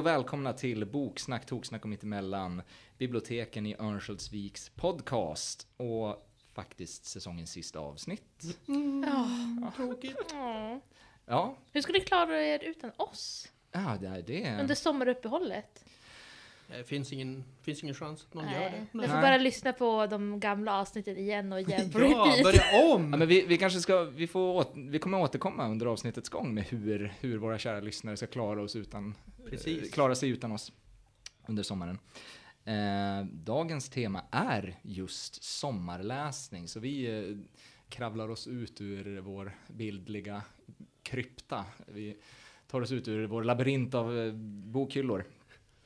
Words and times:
Och 0.00 0.06
välkomna 0.06 0.52
till 0.52 0.86
Boksnack, 0.86 1.46
Toksnack 1.46 1.82
och 1.82 1.88
mittemellan. 1.88 2.62
Biblioteken 2.98 3.66
i 3.66 3.76
Örnsköldsviks 3.78 4.68
podcast. 4.68 5.66
Och 5.76 6.30
faktiskt 6.54 7.04
säsongens 7.04 7.50
sista 7.50 7.78
avsnitt. 7.78 8.44
Ja. 9.06 9.72
Tråkigt. 9.76 10.16
Ja. 10.32 10.80
Ja, 11.26 11.56
Hur 11.72 11.82
ska 11.82 11.92
ni 11.92 12.00
klara 12.00 12.42
er 12.42 12.64
utan 12.64 12.90
oss? 12.96 13.48
ja 13.72 13.96
det 14.00 14.06
är 14.06 14.22
det. 14.22 14.60
Under 14.60 14.74
sommaruppehållet? 14.74 15.84
Det 16.78 16.84
finns 16.84 17.12
ingen, 17.12 17.44
finns 17.62 17.82
ingen 17.82 17.94
chans 17.94 18.26
att 18.28 18.34
någon 18.34 18.44
gör 18.44 18.50
Nej. 18.60 18.70
det. 18.70 18.76
Jag 18.76 18.98
Nej. 19.00 19.06
får 19.08 19.14
Nej. 19.14 19.22
bara 19.22 19.36
lyssna 19.38 19.72
på 19.72 20.06
de 20.06 20.40
gamla 20.40 20.80
avsnitten 20.80 21.16
igen 21.16 21.52
och 21.52 21.60
igen 21.60 21.90
på 21.90 22.00
Ja, 22.00 22.36
börja 22.44 22.62
Ja, 22.72 22.94
om! 22.94 23.10
men 23.10 23.28
vi, 23.28 23.46
vi 23.46 23.56
kanske 23.58 23.80
ska, 23.80 24.02
vi, 24.04 24.26
får, 24.26 24.56
åt- 24.56 24.72
vi 24.76 24.98
kommer 24.98 25.20
återkomma 25.20 25.68
under 25.68 25.86
avsnittets 25.86 26.28
gång 26.28 26.54
med 26.54 26.64
hur, 26.64 27.14
hur 27.20 27.38
våra 27.38 27.58
kära 27.58 27.80
lyssnare 27.80 28.16
ska 28.16 28.26
klara, 28.26 28.62
oss 28.62 28.76
utan, 28.76 29.14
Precis. 29.50 29.82
eh, 29.82 29.88
klara 29.90 30.14
sig 30.14 30.28
utan 30.28 30.52
oss 30.52 30.72
under 31.46 31.62
sommaren. 31.62 31.98
Eh, 32.64 33.26
dagens 33.32 33.88
tema 33.88 34.22
är 34.30 34.78
just 34.82 35.44
sommarläsning, 35.44 36.68
så 36.68 36.80
vi 36.80 37.18
eh, 37.30 37.36
kravlar 37.88 38.28
oss 38.28 38.46
ut 38.46 38.80
ur 38.80 39.20
vår 39.20 39.52
bildliga 39.68 40.42
krypta. 41.02 41.64
Vi 41.86 42.16
tar 42.70 42.80
oss 42.80 42.92
ut 42.92 43.08
ur 43.08 43.26
vår 43.26 43.44
labyrint 43.44 43.94
av 43.94 44.18
eh, 44.18 44.32
bokhyllor. 44.72 45.24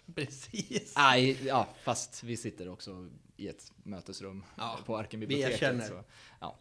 Precis. 0.15 0.95
Nej, 0.97 1.47
ja, 1.47 1.67
fast 1.83 2.23
vi 2.23 2.37
sitter 2.37 2.69
också 2.69 3.09
i 3.37 3.49
ett 3.49 3.73
mötesrum 3.83 4.45
Ja, 4.57 4.79
på 4.87 4.97
Arken 4.99 5.21
vi 5.21 5.27
biblioteket. 5.27 5.63
erkänner. 5.63 5.85
Så, 5.89 6.05
ja. 6.41 6.57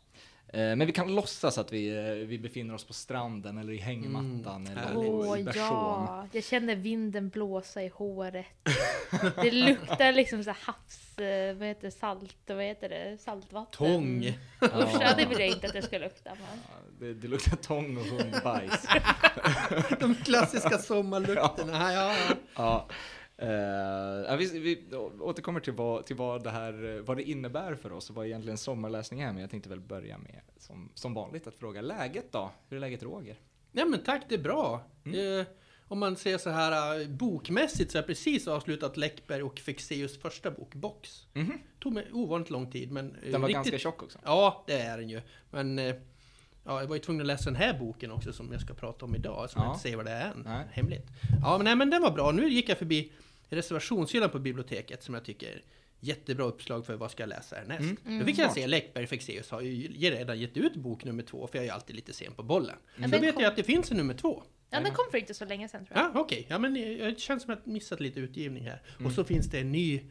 Eh, 0.47 0.59
Men 0.75 0.79
vi 0.87 0.91
kan 0.91 1.15
låtsas 1.15 1.57
att 1.57 1.73
vi, 1.73 1.87
eh, 1.97 2.27
vi 2.27 2.39
befinner 2.39 2.73
oss 2.73 2.83
på 2.85 2.93
stranden 2.93 3.57
eller 3.57 3.73
i 3.73 3.77
hängmattan 3.77 4.67
eller 4.67 4.81
härligt. 4.81 4.97
Åh 5.11 5.39
i 5.39 5.43
Bersån. 5.43 5.61
ja, 5.63 6.27
jag 6.31 6.43
känner 6.43 6.75
vinden 6.75 7.29
blåsa 7.29 7.83
i 7.83 7.87
håret. 7.87 8.45
Det 9.41 9.51
luktar 9.51 10.11
liksom 10.11 10.43
så 10.43 10.51
havs... 10.51 11.17
eh, 11.19 11.55
Vad 11.55 11.67
heter? 11.67 11.89
Salt? 11.89 12.35
Vad 12.45 12.63
heter 12.63 12.89
det? 12.89 13.17
Saltvatten? 13.21 13.71
Tång. 13.87 14.25
Usch, 14.27 14.35
Ja. 14.61 14.97
ja, 15.01 15.13
det 15.17 15.25
vill 15.25 15.39
jag 15.39 15.47
inte 15.47 15.67
att 15.67 15.73
det 15.73 15.81
ska 15.81 15.97
lukta. 15.97 16.29
Men. 16.29 16.59
Ja, 16.69 16.75
Det, 16.99 17.13
det 17.13 17.27
luktar 17.27 17.57
tång 17.57 17.97
och 17.97 18.03
hundbajs. 18.05 18.85
De 19.99 20.15
klassiska 20.15 20.77
sommarlukterna. 20.77 21.93
Ja, 21.93 22.15
ja. 22.55 22.87
Ja. 23.47 24.25
Ja, 24.29 24.35
vi, 24.35 24.59
vi 24.59 24.95
återkommer 25.19 25.59
till 25.59 25.73
vad, 25.73 26.05
till 26.05 26.15
vad 26.15 26.43
det 26.43 26.49
här 26.49 27.01
vad 27.05 27.17
det 27.17 27.23
innebär 27.23 27.75
för 27.75 27.91
oss 27.91 28.09
och 28.09 28.15
vad 28.15 28.25
egentligen 28.25 28.57
sommarläsning 28.57 29.21
är. 29.21 29.31
Men 29.33 29.41
jag 29.41 29.49
tänkte 29.51 29.69
väl 29.69 29.79
börja 29.79 30.17
med, 30.17 30.41
som, 30.57 30.89
som 30.93 31.13
vanligt, 31.13 31.47
att 31.47 31.55
fråga 31.55 31.81
läget 31.81 32.31
då. 32.31 32.51
Hur 32.69 32.77
är 32.77 32.81
läget 32.81 33.03
Roger? 33.03 33.35
Nej 33.71 33.85
men 33.85 33.99
tack, 34.03 34.21
det 34.29 34.35
är 34.35 34.39
bra. 34.43 34.81
Mm. 35.05 35.39
Eh, 35.39 35.45
om 35.87 35.99
man 35.99 36.15
ser 36.15 36.37
så 36.37 36.49
här 36.49 37.01
eh, 37.01 37.07
bokmässigt 37.07 37.91
så 37.91 37.97
har 37.97 38.01
jag 38.01 38.07
precis 38.07 38.47
avslutat 38.47 38.97
Läckberg 38.97 39.43
och 39.43 39.59
Fexeus 39.59 40.17
första 40.21 40.51
bok, 40.51 40.73
Box. 40.75 41.27
Mhm. 41.33 41.53
Tog 41.79 41.93
mig 41.93 42.07
ovanligt 42.13 42.49
lång 42.49 42.71
tid 42.71 42.91
men... 42.91 43.15
eh, 43.15 43.31
Den 43.31 43.41
var 43.41 43.47
riktigt- 43.47 43.55
ganska 43.55 43.77
tjock 43.77 44.03
också. 44.03 44.19
Ja, 44.25 44.63
det 44.67 44.73
är 44.79 44.97
den 44.97 45.09
ju. 45.09 45.21
Men 45.51 45.79
eh, 45.79 45.95
ja, 46.65 46.79
jag 46.81 46.87
var 46.87 46.95
ju 46.95 47.01
tvungen 47.01 47.21
att 47.21 47.27
läsa 47.27 47.45
den 47.45 47.55
här 47.55 47.79
boken 47.79 48.11
också 48.11 48.33
som 48.33 48.51
jag 48.51 48.61
ska 48.61 48.73
prata 48.73 49.05
om 49.05 49.15
idag, 49.15 49.49
som 49.49 49.59
Ja. 49.61 49.65
jag 49.67 49.71
inte 49.73 49.81
säger 49.81 49.95
vad 49.97 50.05
det 50.05 50.11
är 50.11 50.31
än. 50.31 50.43
Nej. 50.45 50.65
Hemligt. 50.71 51.07
Ja, 51.41 51.57
men, 51.57 51.65
nej, 51.65 51.75
men 51.75 51.89
den 51.89 52.01
var 52.01 52.11
bra. 52.11 52.31
Nu 52.31 52.49
gick 52.49 52.69
jag 52.69 52.77
förbi 52.77 53.11
reservationshyllan 53.55 54.29
på 54.29 54.39
biblioteket 54.39 55.03
som 55.03 55.13
jag 55.13 55.25
tycker 55.25 55.47
är 55.47 55.61
jättebra 55.99 56.45
uppslag 56.45 56.85
för 56.85 56.95
vad 56.95 57.11
ska 57.11 57.23
jag 57.23 57.27
läsa 57.29 57.55
härnäst. 57.55 57.79
Mm. 57.81 57.97
Mm. 58.05 58.19
Då 58.19 58.25
fick 58.25 58.37
jag 58.37 58.51
se 58.51 58.67
Läckberg 58.67 59.07
Fexeus 59.07 59.51
har 59.51 59.61
ju 59.61 59.87
redan 60.11 60.39
gett 60.39 60.57
ut 60.57 60.75
bok 60.75 61.03
nummer 61.03 61.23
två, 61.23 61.47
för 61.47 61.57
jag 61.57 61.63
är 61.63 61.67
ju 61.67 61.73
alltid 61.73 61.95
lite 61.95 62.13
sen 62.13 62.33
på 62.33 62.43
bollen. 62.43 62.75
Ja, 62.97 63.03
Så 63.09 63.19
vet 63.19 63.35
jag 63.39 63.43
att 63.45 63.55
det 63.55 63.63
finns 63.63 63.91
en 63.91 63.97
nummer 63.97 64.13
två. 64.13 64.43
Ja, 64.69 64.79
den 64.79 64.93
kom 64.93 65.05
för 65.11 65.17
inte 65.17 65.33
så 65.33 65.45
länge 65.45 65.67
sedan 65.69 65.85
tror 65.85 65.97
jag. 65.99 66.05
Ja, 66.13 66.19
okej. 66.19 66.45
Ja, 66.49 66.59
men 66.59 66.73
det 66.73 67.19
känns 67.19 67.43
som 67.43 67.53
att 67.53 67.59
jag 67.65 67.73
missat 67.73 67.99
lite 67.99 68.19
utgivning 68.19 68.63
här. 68.63 68.81
Mm. 68.95 69.05
Och 69.05 69.11
så 69.11 69.23
finns 69.23 69.47
det 69.49 69.59
en 69.59 69.71
ny... 69.71 70.01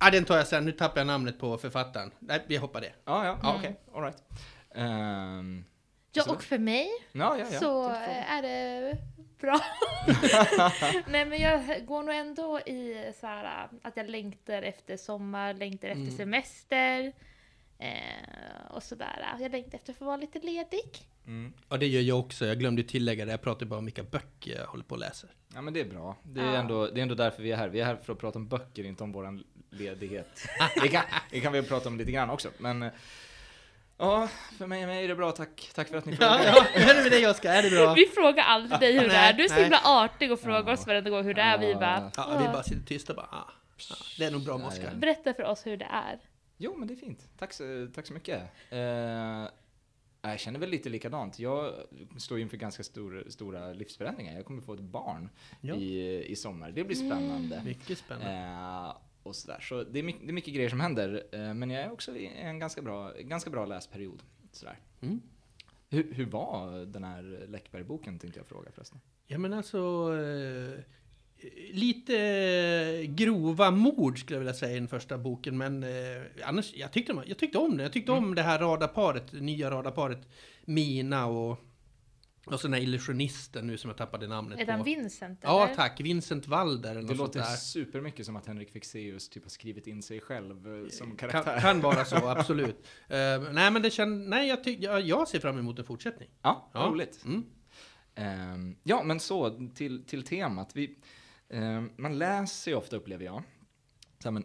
Ja, 0.00 0.10
den 0.10 0.24
tar 0.24 0.36
jag 0.36 0.46
sen. 0.46 0.64
Nu 0.64 0.72
tappar 0.72 1.00
jag 1.00 1.06
namnet 1.06 1.38
på 1.38 1.58
författaren. 1.58 2.10
Nej, 2.18 2.44
vi 2.48 2.56
hoppar 2.56 2.80
det. 2.80 2.92
Ja, 3.04 3.24
ja, 3.26 3.32
Mm. 3.50 3.56
okej, 3.56 3.80
all 3.94 4.02
right. 4.02 4.18
Ehm, 4.74 5.64
Ja, 6.14 6.24
och 6.32 6.42
för 6.42 6.58
mig 6.58 6.88
ja, 7.12 7.38
ja, 7.38 7.46
ja. 7.52 7.60
så 7.60 7.88
är 8.28 8.42
det 8.42 8.96
bra. 9.42 9.60
Nej 11.08 11.24
men 11.24 11.40
jag 11.40 11.86
går 11.86 12.02
nog 12.02 12.14
ändå 12.14 12.60
i 12.60 13.12
så 13.20 13.26
här 13.26 13.68
att 13.82 13.96
jag 13.96 14.10
längtar 14.10 14.62
efter 14.62 14.96
sommar, 14.96 15.54
längtar 15.54 15.88
efter 15.88 16.02
Mm. 16.02 16.16
semester. 16.16 17.12
Eh, 17.78 18.66
och 18.70 18.82
sådär. 18.82 19.26
Jag 19.40 19.52
längtar 19.52 19.78
efter 19.78 19.92
att 19.92 19.98
få 19.98 20.04
vara 20.04 20.16
lite 20.16 20.38
ledig. 20.38 21.08
Mm. 21.26 21.52
Ja, 21.68 21.76
det 21.76 21.86
gör 21.86 22.00
jag 22.02 22.18
också. 22.18 22.46
Jag 22.46 22.58
glömde 22.58 22.82
tillägga 22.82 23.24
det. 23.24 23.30
Jag 23.30 23.42
pratade 23.42 23.66
bara 23.66 23.78
om 23.78 23.84
vilka 23.84 24.02
böcker 24.02 24.56
jag 24.58 24.66
håller 24.66 24.84
på 24.84 24.94
att 24.94 25.00
läsa. 25.00 25.26
Ja 25.54 25.60
men 25.62 25.74
det 25.74 25.80
är 25.80 25.84
bra. 25.84 26.16
Det 26.22 26.40
är, 26.40 26.44
Ja. 26.44 26.54
ändå, 26.56 26.86
det 26.86 27.00
är 27.00 27.02
ändå 27.02 27.14
därför 27.14 27.42
vi 27.42 27.52
är 27.52 27.56
här. 27.56 27.68
Vi 27.68 27.80
är 27.80 27.84
här 27.84 27.96
för 27.96 28.12
att 28.12 28.18
prata 28.18 28.38
om 28.38 28.48
böcker, 28.48 28.84
inte 28.84 29.04
om 29.04 29.12
våran 29.12 29.44
ledighet. 29.70 30.48
det, 30.82 30.88
kan, 30.88 31.02
det 31.30 31.40
kan 31.40 31.52
vi 31.52 31.62
prata 31.62 31.88
om 31.88 31.98
lite 31.98 32.12
grann 32.12 32.30
också. 32.30 32.48
Men 32.58 32.82
eh, 32.82 32.90
ja, 34.02 34.28
för 34.58 34.66
mig, 34.66 34.86
mig 34.86 35.04
är 35.04 35.08
det 35.08 35.14
bra. 35.14 35.32
Tack, 35.32 35.70
tack 35.74 35.88
för 35.88 35.96
att 35.96 36.04
ni 36.04 36.16
frågar. 36.16 36.38
Ja, 36.44 36.66
ja. 36.74 36.80
Är 36.80 36.94
det 36.94 37.02
med 37.02 37.12
dig 37.12 37.26
Oskar? 37.30 37.52
Är 37.54 37.62
det 37.62 37.70
bra? 37.70 37.94
Vi 37.94 38.06
frågar 38.06 38.44
aldrig 38.44 38.80
dig 38.80 38.98
hur 38.98 39.08
det 39.08 39.14
är. 39.14 39.32
Du 39.32 39.44
är 39.44 39.48
så 39.48 39.54
himla 39.54 39.80
artig 39.84 40.32
och 40.32 40.40
frågar 40.40 40.64
Ja. 40.66 40.72
oss 40.72 40.86
varenda 40.86 41.10
gång 41.10 41.24
hur 41.24 41.34
det 41.34 41.42
är. 41.42 41.58
Vi 41.58 41.74
bara, 41.74 42.10
Ja, 42.16 42.38
vi 42.42 42.44
bara 42.44 42.62
sitter 42.62 42.86
tysta 42.86 43.12
och 43.12 43.16
bara. 43.16 43.26
Ah, 43.30 43.50
ja, 43.90 43.96
det 44.18 44.24
är 44.24 44.30
nog 44.30 44.44
bra 44.44 44.58
med 44.58 44.66
Oskar. 44.66 44.94
berätta 44.94 45.34
för 45.34 45.42
oss 45.44 45.66
hur 45.66 45.76
det 45.76 45.88
är. 45.90 46.18
Jo, 46.56 46.74
men 46.78 46.88
det 46.88 46.94
är 46.94 46.96
fint. 46.96 47.28
Tack 47.38 47.52
så, 47.52 47.88
tack 47.94 48.06
så 48.06 48.12
mycket. 48.12 48.42
Eh, 48.70 48.78
jag 50.24 50.40
känner 50.40 50.58
väl 50.58 50.68
lite 50.70 50.88
likadant. 50.88 51.38
Jag 51.38 51.72
står 52.18 52.38
ju 52.38 52.42
inför 52.42 52.56
ganska 52.56 52.82
stor, 52.82 53.24
stora 53.28 53.72
livsförändringar. 53.72 54.34
Jag 54.36 54.44
kommer 54.44 54.62
få 54.62 54.74
ett 54.74 54.80
barn 54.80 55.28
Ja. 55.60 55.74
i, 55.74 56.24
i 56.32 56.36
sommar. 56.36 56.70
Det 56.70 56.84
blir 56.84 56.96
spännande. 56.96 57.62
Mycket 57.64 57.98
spännande. 57.98 58.32
Eh, 58.88 58.96
och 59.22 59.36
sådär. 59.36 59.60
Så 59.60 59.84
det 59.84 59.98
är, 59.98 60.02
mycket, 60.02 60.22
det 60.22 60.30
är 60.30 60.32
mycket 60.32 60.54
grejer 60.54 60.68
som 60.68 60.80
händer. 60.80 61.22
Eh, 61.32 61.54
men 61.54 61.70
jag 61.70 61.82
är 61.82 61.92
också 61.92 62.16
i 62.16 62.26
en 62.26 62.58
ganska 62.58 62.82
bra, 62.82 63.12
ganska 63.20 63.50
bra 63.50 63.66
läsperiod. 63.66 64.22
Sådär. 64.52 64.78
Mm. 65.00 65.20
Hur, 65.90 66.12
hur 66.14 66.26
var 66.26 66.86
den 66.86 67.04
här 67.04 67.46
Läckberg-boken 67.48 68.18
tänkte 68.18 68.40
jag 68.40 68.46
fråga 68.46 68.70
förresten? 68.72 69.00
Ja 69.26 69.38
men 69.38 69.52
alltså... 69.52 69.78
Eh, 70.18 70.80
lite 71.70 73.06
grova 73.06 73.70
mord 73.70 74.20
skulle 74.20 74.36
jag 74.36 74.40
vilja 74.40 74.54
säga 74.54 74.72
i 74.72 74.78
den 74.78 74.88
första 74.88 75.18
boken. 75.18 75.58
Men 75.58 75.82
eh, 75.82 76.22
annars, 76.44 76.72
jag 76.74 76.92
tyckte, 76.92 77.22
jag 77.26 77.38
tyckte 77.38 77.58
om 77.58 77.76
det. 77.76 77.82
Jag 77.82 77.92
tyckte 77.92 78.12
om 78.12 78.34
det 78.34 78.42
här 78.42 78.58
radarparet, 78.58 79.24
det 79.30 79.40
nya 79.40 79.70
radarparet 79.70 80.28
Mina 80.64 81.26
och... 81.26 81.58
Och 82.46 82.60
så 82.60 82.66
den 82.66 82.74
här 82.74 82.80
illusionisten 82.80 83.66
nu 83.66 83.78
som 83.78 83.88
jag 83.90 83.96
tappade 83.96 84.26
namnet 84.28 84.60
Är 84.60 84.64
på. 84.64 84.70
den 84.72 84.84
Vincent 84.84 85.38
Ja 85.42 85.64
eller? 85.64 85.74
tack, 85.74 86.00
Vincent 86.00 86.46
Walder 86.48 86.94
Det 86.94 87.14
låter 87.14 87.40
där. 87.40 87.46
supermycket 87.56 88.26
som 88.26 88.36
att 88.36 88.46
Henrik 88.46 88.70
Fexeus 88.72 89.28
typ 89.28 89.42
har 89.42 89.50
skrivit 89.50 89.86
in 89.86 90.02
sig 90.02 90.20
själv 90.20 90.82
eh, 90.84 90.88
som 90.88 91.16
Kan, 91.16 91.28
karaktär. 91.30 91.60
kan 91.60 91.80
vara 91.80 92.04
så, 92.04 92.16
absolut. 92.28 92.86
Eh, 93.08 93.18
nej 93.52 93.70
men 93.70 93.82
det 93.82 93.90
känns, 93.90 94.28
nej 94.28 94.48
jag, 94.48 94.64
tyck, 94.64 94.80
jag, 94.82 95.00
jag 95.00 95.28
ser 95.28 95.40
fram 95.40 95.58
emot 95.58 95.78
en 95.78 95.84
fortsättning. 95.84 96.28
Ja, 96.42 96.70
Ja. 96.74 96.80
roligt. 96.80 97.24
Mm. 97.24 97.44
Ehm, 98.14 98.76
ja, 98.82 99.02
men 99.02 99.20
så 99.20 99.68
till, 99.74 100.04
till 100.04 100.22
temat. 100.22 100.76
Vi, 100.76 100.98
ehm, 101.48 101.90
man 101.96 102.18
läser 102.18 102.70
ju 102.70 102.76
ofta, 102.76 102.96
upplever 102.96 103.24
jag, 103.24 103.42
så 104.18 104.28
här, 104.28 104.30
men, 104.30 104.44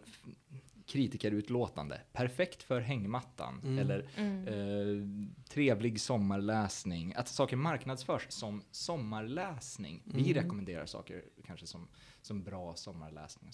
kritikerutlåtande. 0.88 2.02
Perfekt 2.14 2.64
för 2.64 2.82
hängmattan. 2.82 3.62
Mm. 3.64 3.80
Eller 3.80 4.10
Mm. 4.16 4.48
eh, 4.48 5.30
trevlig 5.50 6.02
sommarläsning. 6.02 7.14
Att 7.16 7.28
saker 7.28 7.56
marknadsförs 7.58 8.26
som 8.30 8.62
sommarläsning. 8.72 10.02
Vi 10.06 10.22
Mm. 10.32 10.34
rekommenderar 10.44 10.86
saker 10.86 11.24
kanske 11.46 11.68
som, 11.68 11.88
som 12.22 12.44
bra 12.44 12.76
sommarläsning. 12.76 13.52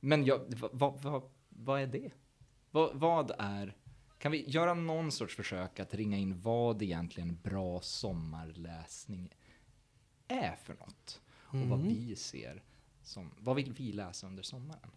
Men 0.00 0.24
jag, 0.24 0.40
vad, 0.60 0.70
vad, 0.72 1.02
vad, 1.02 1.22
vad 1.48 1.80
är 1.80 1.86
det? 1.86 2.10
Vad, 2.70 2.96
vad 2.96 3.32
är... 3.38 3.76
Kan 4.18 4.32
vi 4.32 4.50
göra 4.50 4.74
någon 4.74 5.12
sorts 5.12 5.36
försök 5.36 5.80
att 5.80 5.94
ringa 5.94 6.16
in 6.18 6.40
vad 6.40 6.82
egentligen 6.82 7.38
bra 7.42 7.80
sommarläsning 7.80 9.34
är 10.28 10.56
för 10.56 10.74
något? 10.74 11.20
Och 11.44 11.58
vad 11.58 11.80
Mm. 11.80 11.88
vi 11.88 12.16
ser 12.16 12.62
som... 13.02 13.30
Vad 13.38 13.56
vill 13.56 13.72
vi 13.72 13.92
läsa 13.92 14.26
under 14.26 14.42
sommaren? 14.42 14.90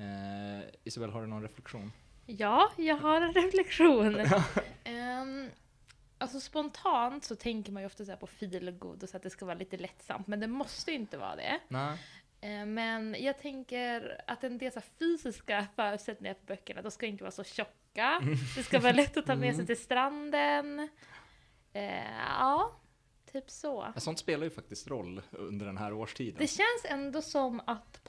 Eh, 0.00 0.64
Isabel, 0.84 1.10
har 1.10 1.20
du 1.20 1.26
någon 1.26 1.42
reflektion? 1.42 1.92
Ja, 2.26 2.70
jag 2.76 2.96
har 2.96 3.20
en 3.20 3.32
reflektion. 3.32 4.16
Ehm, 4.84 5.50
alltså 6.18 6.40
spontant 6.40 7.24
så 7.24 7.36
tänker 7.36 7.72
man 7.72 7.82
ju 7.82 7.86
ofta 7.86 8.04
så 8.04 8.10
här 8.10 8.18
på 8.18 8.26
feelgood 8.26 9.02
och 9.02 9.08
så 9.08 9.16
att 9.16 9.22
det 9.22 9.30
ska 9.30 9.44
vara 9.44 9.58
lite 9.58 9.76
lättsamt, 9.76 10.26
men 10.26 10.40
det 10.40 10.46
måste 10.46 10.90
ju 10.90 10.96
inte 10.96 11.18
vara 11.18 11.36
det. 11.36 11.60
Nej. 11.68 11.98
Eh, 12.40 12.66
Men 12.66 13.16
jag 13.18 13.38
tänker 13.38 14.20
att 14.26 14.44
en 14.44 14.58
del 14.58 14.72
så 14.72 14.80
fysiska 14.98 15.66
förutsättningar 15.76 16.34
för 16.34 16.46
böckerna, 16.46 16.82
de 16.82 16.90
ska 16.90 17.06
inte 17.06 17.24
vara 17.24 17.30
så 17.32 17.44
tjocka. 17.44 18.20
Det 18.56 18.62
ska 18.62 18.80
vara 18.80 18.92
lätt 18.92 19.16
att 19.16 19.26
ta 19.26 19.34
med 19.36 19.56
sig 19.56 19.66
till 19.66 19.80
stranden. 19.80 20.88
Eh, 21.72 22.18
ja, 22.38 22.72
typ 23.32 23.50
så. 23.50 23.92
Sånt 23.96 24.18
spelar 24.18 24.44
ju 24.44 24.50
faktiskt 24.50 24.88
roll 24.88 25.22
under 25.30 25.66
den 25.66 25.76
här 25.78 25.92
årstiden. 25.92 26.36
Det 26.38 26.46
känns 26.46 26.84
ändå 26.84 27.22
som 27.22 27.60
att 27.66 28.00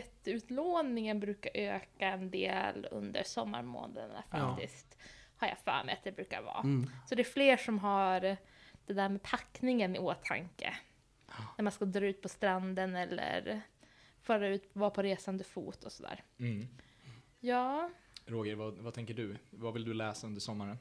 pocketutlåningen 0.00 1.20
brukar 1.20 1.50
öka 1.54 2.08
en 2.08 2.30
del 2.30 2.88
under 2.90 3.22
sommarmånaderna 3.22 4.24
Ja. 4.30 4.38
faktiskt. 4.38 4.98
Har 5.36 5.48
jag 5.48 5.58
för 5.58 5.84
mig 5.84 5.94
att 5.94 6.04
det 6.04 6.12
brukar 6.12 6.42
vara. 6.42 6.60
Mm. 6.60 6.90
Så 7.08 7.14
det 7.14 7.22
är 7.22 7.32
fler 7.32 7.56
som 7.56 7.78
har 7.78 8.20
det 8.86 8.92
där 8.94 9.08
med 9.08 9.22
packningen 9.22 9.96
i 9.96 9.98
åtanke. 9.98 10.74
När 11.56 11.62
man 11.62 11.72
ska 11.72 11.84
dra 11.84 12.06
ut 12.06 12.22
på 12.22 12.28
stranden 12.28 12.96
eller 12.96 13.60
föra 14.20 14.48
ut, 14.48 14.70
vara 14.72 14.90
på 14.90 15.02
resande 15.02 15.44
fot 15.44 15.84
och 15.84 15.92
sådär. 15.92 16.24
Mm. 16.38 16.66
Ja, 17.40 17.90
Roger, 18.26 18.54
vad, 18.54 18.78
vad 18.78 18.94
tänker 18.94 19.14
du? 19.14 19.36
Vad 19.50 19.72
vill 19.74 19.84
du 19.84 19.94
läsa 19.94 20.26
under 20.26 20.40
sommaren? 20.40 20.78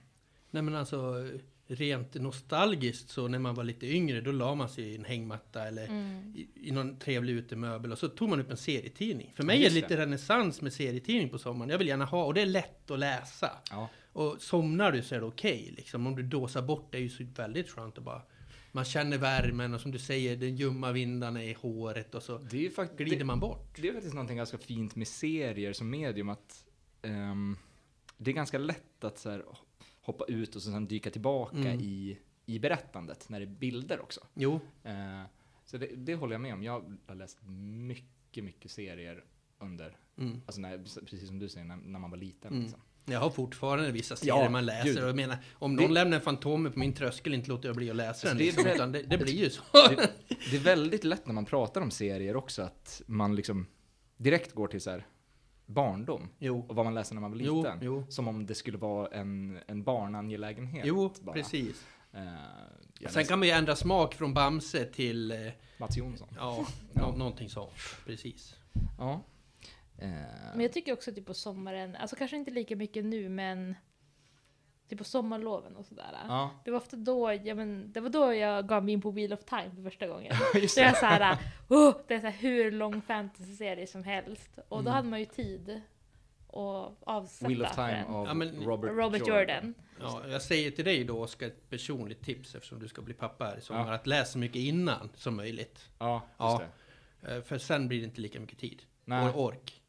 Nej 0.50 0.64
men 0.64 0.76
alltså 0.76 1.28
rent 1.72 2.14
nostalgiskt 2.14 3.10
så 3.10 3.28
när 3.28 3.40
man 3.40 3.56
var 3.56 3.64
lite 3.64 3.88
yngre 3.88 4.22
då 4.22 4.32
la 4.32 4.56
man 4.56 4.70
sig 4.70 4.84
i 4.84 4.96
en 4.96 5.06
hängmatta 5.06 5.68
eller 5.68 5.88
mm. 5.88 6.34
i, 6.36 6.48
i 6.68 6.72
någon 6.72 7.00
trevlig 7.00 7.34
utemöbel 7.34 7.92
och 7.92 7.98
så 7.98 8.10
tog 8.10 8.30
man 8.30 8.40
upp 8.40 8.52
en 8.52 8.58
serietidning. 8.58 9.32
För 9.36 9.44
Ja, 9.44 9.48
mig 9.48 9.66
är 9.66 9.70
det 9.70 9.76
lite 9.76 9.98
renässans 9.98 10.62
med 10.62 10.74
serietidning 10.74 11.30
på 11.30 11.40
sommaren. 11.40 11.70
Jag 11.70 11.78
vill 11.78 11.88
gärna 11.88 12.06
ha, 12.06 12.24
och 12.24 12.34
det 12.34 12.42
är 12.42 12.46
lätt 12.46 12.92
att 12.92 13.00
läsa. 13.00 13.52
Ja. 13.72 13.90
Och 14.14 14.42
somnar 14.42 14.92
du 14.92 15.02
så 15.02 15.16
är 15.16 15.20
det 15.20 15.26
okej 15.26 15.74
liksom. 15.78 16.08
Om 16.08 16.16
du 16.16 16.24
dåsar 16.24 16.62
bort 16.62 16.88
det 16.92 16.98
är 16.98 17.02
ju 17.02 17.10
så 17.10 17.24
väldigt 17.36 17.70
skönt 17.70 17.98
att 17.98 18.04
bara 18.04 18.22
man 18.72 18.86
känner 18.86 19.18
värmen 19.18 19.74
och 19.74 19.82
som 19.82 19.92
du 19.92 20.00
säger, 20.00 20.38
den 20.38 20.56
ljumma 20.56 20.92
vindarna 20.92 21.44
i 21.44 21.54
håret 21.54 22.16
och 22.16 22.24
så 22.24 22.38
Det 22.38 22.58
är 22.58 22.62
ju 22.62 22.72
faktiskt... 22.72 23.10
glider 23.10 23.26
man 23.26 23.40
bort. 23.40 23.78
Det 23.82 23.88
är 23.88 23.94
faktiskt 23.94 24.14
någonting 24.14 24.38
ganska 24.38 24.58
fint 24.58 24.96
med 24.96 25.08
serier 25.08 25.74
som 25.74 25.90
medium 25.90 26.30
att 26.30 26.66
ehm, 27.02 27.58
det 28.18 28.32
är 28.32 28.36
ganska 28.36 28.58
lätt 28.58 29.04
att 29.04 29.20
så 29.20 29.30
här, 29.30 29.44
hoppa 30.02 30.26
ut 30.26 30.56
och 30.56 30.62
sen 30.62 30.88
dyka 30.88 31.10
tillbaka 31.12 31.58
Mm. 31.58 31.80
i, 31.80 32.18
i 32.46 32.60
berättandet 32.60 33.30
när 33.30 33.40
det 33.40 33.46
är 33.46 33.48
bilder 33.48 34.00
också. 34.02 34.22
Jo, 34.34 34.60
Eh, 34.84 35.22
så 35.66 35.78
det, 35.78 35.88
det 35.96 36.16
håller 36.16 36.34
jag 36.34 36.42
med 36.42 36.54
om. 36.54 36.64
Jag 36.64 36.98
har 37.08 37.16
läst 37.16 37.38
mycket, 37.88 38.44
mycket 38.44 38.72
serier 38.72 39.24
under, 39.60 39.98
mm. 40.18 40.42
alltså 40.46 40.62
när, 40.62 40.78
precis 41.06 41.28
som 41.28 41.40
du 41.40 41.50
säger, 41.50 41.66
när, 41.66 41.76
när 41.76 42.00
man 42.00 42.12
var 42.12 42.18
liten. 42.18 42.52
Mm. 42.52 42.64
Liksom. 42.64 42.80
Jag 43.06 43.20
har 43.20 43.30
fortfarande 43.30 43.92
vissa 43.92 44.16
serier 44.16 44.36
Ja, 44.44 44.50
man 44.50 44.66
läser 44.66 44.84
gud. 44.90 45.04
och 45.04 45.10
jag 45.10 45.16
menar, 45.16 45.38
om 45.54 45.76
Det- 45.76 45.84
någon 45.84 45.94
lämnar 45.94 46.18
en 46.18 46.24
Fantomen 46.24 46.72
på 46.72 46.80
min 46.80 46.94
tröskel 46.94 47.34
inte 47.34 47.50
låter 47.50 47.70
jag 47.70 47.76
bli 47.76 47.90
att 47.90 47.96
läsa 47.96 48.10
Alltså, 48.10 48.28
den. 48.28 48.38
det 48.38 48.44
Liksom, 48.44 48.68
utan 48.68 48.92
det, 48.92 49.02
det 49.04 49.18
blir 49.18 49.34
ju 49.34 49.50
så. 49.50 49.62
Det, 49.74 50.10
det 50.52 50.56
är 50.58 50.60
väldigt 50.62 51.04
lätt 51.04 51.26
när 51.28 51.34
man 51.34 51.46
pratar 51.46 51.82
om 51.82 51.92
serier 51.92 52.36
också 52.36 52.62
att 52.62 53.02
man 53.06 53.36
liksom 53.36 53.68
direkt 54.18 54.54
går 54.54 54.68
till 54.68 54.82
så 54.82 54.90
här 54.92 55.08
barndom 55.72 56.30
Jo, 56.40 56.66
och 56.70 56.76
vad 56.76 56.86
man 56.86 56.94
läste 56.94 57.14
när 57.14 57.22
man 57.22 57.32
var 57.32 57.38
jo, 57.40 57.58
liten. 57.64 57.80
jo. 57.82 58.04
Som 58.10 58.28
om 58.28 58.46
det 58.46 58.56
skulle 58.56 58.78
vara 58.78 59.08
en, 59.08 59.60
en 59.68 59.84
barnangelägenhet. 59.84 60.86
Jo, 60.86 61.14
bara. 61.22 61.34
precis. 61.34 61.88
Jag 63.00 63.12
Sen 63.12 63.26
kan 63.26 63.40
man 63.40 63.48
ju 63.48 63.54
ändra 63.54 63.76
smak 63.76 64.14
från 64.14 64.34
Bamse 64.34 64.86
till, 64.86 65.32
eh, 65.32 65.38
Mats 65.78 65.98
Jonsson. 65.98 66.28
ja, 66.36 66.66
Ja. 66.94 67.02
Nå- 67.02 67.18
någonting 67.18 67.50
sånt. 67.50 67.74
Precis. 68.06 68.56
Ja. 68.98 69.22
Eh, 69.98 70.10
Men 70.54 70.60
jag 70.60 70.74
tycker 70.74 70.94
också 70.94 71.12
typ 71.14 71.26
på 71.26 71.34
sommaren, 71.34 71.96
alltså 71.96 72.16
kanske 72.16 72.38
inte 72.38 72.52
lika 72.52 72.76
mycket 72.76 73.06
nu 73.06 73.30
men 73.30 73.76
typ 74.92 74.98
på 74.98 75.04
sommarloven 75.04 75.76
och 75.76 75.86
sådär. 75.86 76.18
ja, 76.28 76.50
Det 76.66 76.72
var 76.72 76.78
ofta 76.78 76.98
då, 76.98 77.34
ja, 77.44 77.56
men, 77.56 77.92
det 77.92 78.00
var 78.00 78.10
då 78.10 78.34
jag 78.34 78.68
gav 78.68 78.86
mig 78.86 78.94
in 78.94 79.02
på 79.02 79.12
Wheel 79.12 79.34
of 79.34 79.44
Time 79.44 79.72
för 79.76 79.84
första 79.84 80.08
gången. 80.08 80.34
just 80.56 80.76
Det 80.76 80.96
så 80.96 81.06
här, 81.06 81.38
oh, 81.70 81.96
det 82.08 82.14
är 82.14 82.20
så 82.20 82.26
här 82.28 82.34
hur 82.34 82.72
lång 82.72 83.02
fantasy-serie 83.02 83.88
som 83.88 84.04
helst. 84.04 84.50
Och 84.70 84.84
då 84.84 84.90
Mm. 84.90 84.94
hade 84.94 85.08
man 85.10 85.20
ju 85.20 85.26
tid 85.26 85.82
att 86.48 86.98
avsätta 87.04 87.48
Wheel 87.50 87.62
of 87.62 87.76
Time 87.76 88.04
av 88.08 88.28
Ja, 88.28 88.66
Robert, 88.66 88.92
Robert 88.92 89.28
Jordan. 89.28 89.74
Ja, 90.02 90.22
jag 90.28 90.42
säger 90.42 90.72
till 90.72 90.86
dig 90.86 91.04
då, 91.04 91.20
Oskar, 91.20 91.48
ett 91.48 91.70
personligt 91.70 92.22
tips 92.26 92.56
eftersom 92.56 92.80
du 92.80 92.88
ska 92.88 93.02
bli 93.02 93.14
pappa 93.14 93.46
här 93.46 93.58
i 93.58 93.62
sommar. 93.62 93.88
Ja. 93.88 93.94
Att 93.94 94.08
läsa 94.08 94.32
så 94.32 94.38
mycket 94.38 94.58
innan 94.62 95.10
som 95.16 95.36
möjligt. 95.36 95.90
Ja, 96.00 96.14
just 96.16 96.24
Ja. 96.38 96.62
det. 97.22 97.36
Eh, 97.36 97.42
För 97.42 97.58
sen 97.58 97.88
blir 97.88 98.00
det 98.00 98.06
inte 98.06 98.22
lika 98.22 98.40
mycket 98.40 98.60
tid. 98.60 98.82
Nej. 99.06 99.30
Och 99.30 99.44
ork. 99.44 99.81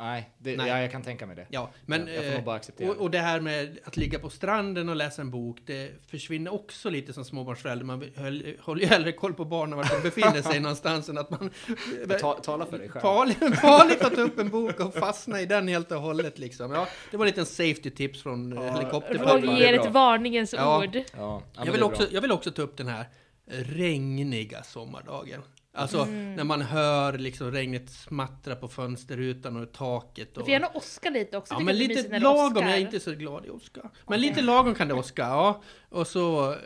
Nej, 0.00 0.30
det, 0.38 0.56
Nej. 0.56 0.68
Ja, 0.68 0.80
jag 0.80 0.90
kan 0.92 1.02
tänka 1.02 1.26
mig 1.26 1.36
det. 1.36 1.46
Ja, 1.50 1.70
men... 1.86 2.06
jag, 2.06 2.16
får 2.16 2.30
nog 2.30 2.38
eh, 2.38 2.44
bara 2.44 2.56
acceptera 2.56 2.90
Och, 2.90 2.96
och 2.96 3.10
det 3.10 3.18
här 3.18 3.40
med 3.40 3.78
att 3.84 3.96
ligga 3.96 4.18
på 4.18 4.30
stranden 4.30 4.88
och 4.88 4.96
läsa 4.96 5.22
en 5.22 5.30
bok, 5.30 5.58
det 5.66 5.90
försvinner 6.10 6.54
också 6.54 6.90
lite 6.90 7.12
som 7.12 7.24
småbarnsförälder. 7.24 7.84
Man 7.84 8.04
höll- 8.16 8.56
håller 8.60 8.80
ju 8.82 8.86
hellre 8.86 9.12
koll 9.12 9.34
på 9.34 9.44
barnen 9.44 9.76
var 9.78 9.84
de 9.96 10.02
befinner 10.02 10.42
sig 10.42 10.60
någonstans 10.60 11.08
än 11.08 11.18
att 11.18 11.30
man... 11.30 11.50
Ta, 12.20 12.34
tala 12.34 12.66
för 12.66 12.78
dig 12.78 12.88
själv. 12.88 13.02
Farligt, 13.02 13.38
farligt 13.60 14.02
att 14.04 14.14
ta 14.14 14.20
upp 14.20 14.38
en 14.38 14.48
bok 14.50 14.80
och 14.80 14.94
fastna 14.94 15.40
i 15.40 15.46
den 15.46 15.68
helt 15.68 15.92
och 15.92 16.00
hållet 16.00 16.38
liksom. 16.38 16.72
Ja, 16.72 16.86
det 17.10 17.16
var 17.16 17.24
en 17.24 17.30
liten 17.30 17.46
safety 17.46 17.90
tips 17.90 18.22
från 18.22 18.52
Ja, 18.52 18.56
ja, 18.56 18.62
Roger 18.62 18.78
helikopterpappa. 18.78 19.36
det 19.38 19.46
är 19.46 19.56
ger 19.72 19.80
ett 19.80 19.92
varningens 19.92 20.52
Ja. 20.52 20.84
ord. 20.84 20.96
Ja, 21.16 21.42
Jag 21.64 21.72
vill, 21.72 21.82
också, 21.82 22.06
jag 22.10 22.20
vill 22.20 22.32
också 22.32 22.50
ta 22.50 22.62
upp 22.62 22.76
den 22.76 22.86
här 22.88 23.04
regniga 23.46 24.62
sommardagen. 24.62 25.42
Alltså 25.72 25.98
Mm. 26.02 26.34
när 26.34 26.44
man 26.44 26.62
hör 26.62 27.18
liksom 27.18 27.50
regnet 27.52 27.90
smattra 27.90 28.56
på 28.56 28.68
fönsterrutan 28.68 29.56
och 29.56 29.72
taket. 29.72 30.34
Du 30.34 30.40
Och... 30.40 30.46
får 30.46 30.52
gärna 30.52 30.68
åska 30.74 31.10
lite 31.10 31.36
också. 31.36 31.54
Ja 31.54 31.60
men 31.60 31.78
lite 31.78 32.18
lagom, 32.18 32.62
jag 32.62 32.76
är 32.76 32.80
inte 32.80 33.00
så 33.00 33.12
glad 33.12 33.46
i 33.46 33.50
åska. 33.50 33.80
Men 33.82 33.90
Okej. 34.04 34.18
lite 34.20 34.42
lagom 34.42 34.74
kan 34.74 34.88
det 34.88 34.94
åska, 34.94 35.22
ja. 35.22 35.62
Och 35.88 36.06
så 36.06 36.52
eh, 36.52 36.58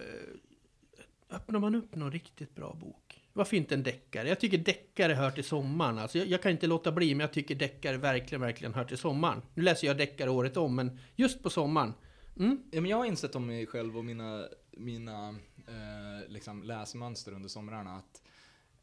öppnar 1.30 1.60
man 1.60 1.74
upp 1.74 1.94
någon 1.94 2.12
riktigt 2.12 2.54
bra 2.54 2.74
bok. 2.80 3.20
Varför 3.32 3.56
inte 3.56 3.74
en 3.74 3.82
deckare? 3.82 4.28
Jag 4.28 4.40
tycker 4.40 4.58
deckare 4.58 5.12
hör 5.12 5.30
till 5.30 5.44
sommaren. 5.44 5.98
Alltså 5.98 6.18
jag, 6.18 6.26
jag 6.26 6.42
kan 6.42 6.52
inte 6.52 6.66
låta 6.66 6.92
bli, 6.92 7.14
men 7.14 7.20
jag 7.20 7.32
tycker 7.32 7.54
deckare 7.54 7.96
verkligen, 7.96 8.40
verkligen 8.42 8.74
hör 8.74 8.84
till 8.84 8.98
sommaren. 8.98 9.42
Nu 9.54 9.62
läser 9.62 9.86
jag 9.86 9.96
deckare 9.98 10.30
året 10.30 10.56
om, 10.56 10.74
men 10.74 10.98
just 11.16 11.42
på 11.42 11.50
sommaren. 11.50 11.94
Mm? 12.38 12.62
Ja, 12.70 12.80
men 12.80 12.90
jag 12.90 12.96
har 12.96 13.04
insett 13.04 13.34
om 13.34 13.46
mig 13.46 13.66
själv 13.66 13.98
och 13.98 14.04
mina, 14.04 14.44
mina 14.76 15.28
eh, 15.68 16.28
liksom 16.28 16.62
läsmönster 16.62 17.32
under 17.32 17.48
somrarna 17.48 17.96
att 17.96 18.22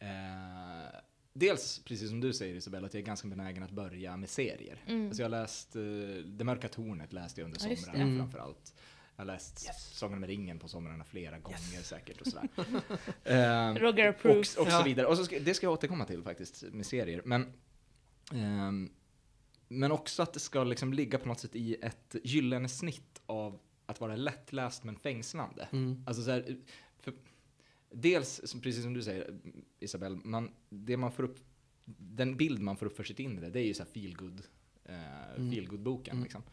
eh, 0.02 1.00
dels, 1.34 1.80
precis 1.86 2.10
som 2.10 2.20
du 2.22 2.34
säger 2.34 2.56
Isabella, 2.56 2.88
att 2.88 2.94
jag 2.94 3.02
är 3.02 3.06
ganska 3.06 3.28
benägen 3.28 3.64
att 3.64 3.72
börja 3.72 4.18
med 4.18 4.30
serier. 4.30 4.84
Mm. 4.88 5.08
Alltså 5.08 5.22
jag 5.22 5.30
har 5.30 5.42
läst 5.42 5.76
eh, 5.76 5.82
Det 6.26 6.44
mörka 6.44 6.68
tornet 6.68 7.14
läste 7.14 7.42
jag 7.42 7.46
under 7.46 7.70
Ja, 7.70 7.76
somrarna. 7.76 8.04
Mm. 8.04 8.18
framförallt. 8.18 8.74
Jag 9.16 9.22
har 9.26 9.34
läst 9.34 9.70
Sagan 9.96 10.18
om 10.18 10.28
ringen 10.28 10.60
på 10.60 10.68
somrarna 10.68 11.04
flera 11.04 11.40
gånger 11.40 11.82
säkert 11.84 12.22
och 12.22 12.28
sådär. 12.28 12.48
eh, 13.24 13.76
Roger 13.82 14.08
och, 14.10 14.16
approves. 14.16 14.56
och 14.58 14.66
så 14.68 14.72
Ja. 14.72 14.84
vidare. 14.84 15.06
Och 15.08 15.18
så 15.18 15.26
ska, 15.26 15.40
det 15.40 15.54
ska 15.54 15.66
jag 15.66 15.74
återkomma 15.74 16.06
till 16.06 16.24
faktiskt 16.24 16.64
med 16.72 16.86
serier. 16.86 17.22
Men, 17.26 17.54
ehm, 18.34 18.92
men 19.68 19.92
också 19.92 20.24
att 20.24 20.34
det 20.34 20.40
ska 20.40 20.64
liksom 20.64 20.94
ligga 20.94 21.18
på 21.18 21.28
något 21.28 21.40
sätt 21.40 21.56
i 21.56 21.76
ett 21.82 22.16
gyllene 22.24 22.70
snitt 22.70 23.22
av 23.26 23.60
att 23.86 24.00
vara 24.02 24.16
lättläst 24.16 24.84
men 24.84 24.96
fängslande. 24.96 25.68
Mm. 25.72 26.04
Alltså 26.08 26.24
så 26.24 26.32
här, 26.32 26.58
för, 27.00 27.14
dels, 27.92 28.42
som- 28.50 28.62
precis 28.62 28.84
som 28.84 28.94
du 28.94 29.04
säger 29.04 29.40
Isabel, 29.80 30.16
man, 30.16 30.52
det 30.70 30.98
man 30.98 31.12
får 31.12 31.24
upp, 31.24 31.40
den 31.98 32.38
bild 32.38 32.62
man 32.62 32.78
får 32.78 32.86
upp 32.86 32.96
för 32.98 33.04
sitt 33.04 33.20
inre, 33.20 33.50
det 33.50 33.60
är 33.60 33.64
ju 33.66 33.74
så 33.74 33.84
här 33.84 33.90
feelgood, 33.92 34.42
eh, 34.86 35.32
Mm. 35.36 35.52
feelgood-boken. 35.52 36.12
Mm. 36.14 36.24
Liksom. 36.24 36.44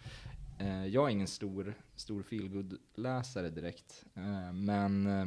Eh, 0.60 0.86
jag 0.86 1.06
är 1.06 1.10
ingen 1.10 1.26
stor, 1.26 1.74
stor 1.94 2.22
feelgood-läsare 2.22 3.50
direkt, 3.50 4.04
eh, 4.14 4.52
men, 4.52 5.06
eh, 5.06 5.26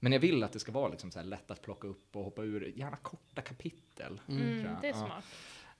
men 0.00 0.12
jag 0.12 0.20
vill 0.20 0.42
att 0.42 0.52
det 0.52 0.58
ska 0.60 0.72
vara 0.72 0.88
liksom 0.88 1.10
så 1.10 1.18
här 1.18 1.26
lätt 1.26 1.50
att 1.50 1.62
plocka 1.62 1.88
upp 1.88 2.16
och 2.16 2.24
hoppa 2.24 2.42
ur, 2.42 2.72
gärna 2.78 2.96
korta 2.96 3.42
kapitel. 3.42 4.20
Mm. 4.28 4.42
Mm, 4.42 4.76
det 4.80 4.88
är 4.88 4.92
smart. 4.92 5.24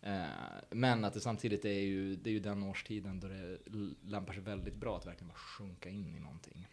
Eh, 0.01 0.27
men 0.71 1.05
att 1.05 1.15
det 1.15 1.21
samtidigt 1.21 1.65
är 1.65 1.81
ju, 1.81 2.17
det 2.17 2.31
är 2.31 2.35
ju 2.35 2.41
den 2.41 2.63
årstiden 2.63 3.21
då 3.21 3.29
det 3.29 3.59
lämpar 4.03 4.33
sig 4.33 4.43
väldigt 4.43 4.75
bra 4.77 4.97
att 4.97 5.07
verkligen 5.07 5.29
bara 5.29 5.35
sjunka 5.39 5.89
in 5.89 6.17
i 6.17 6.21
någonting. 6.21 6.67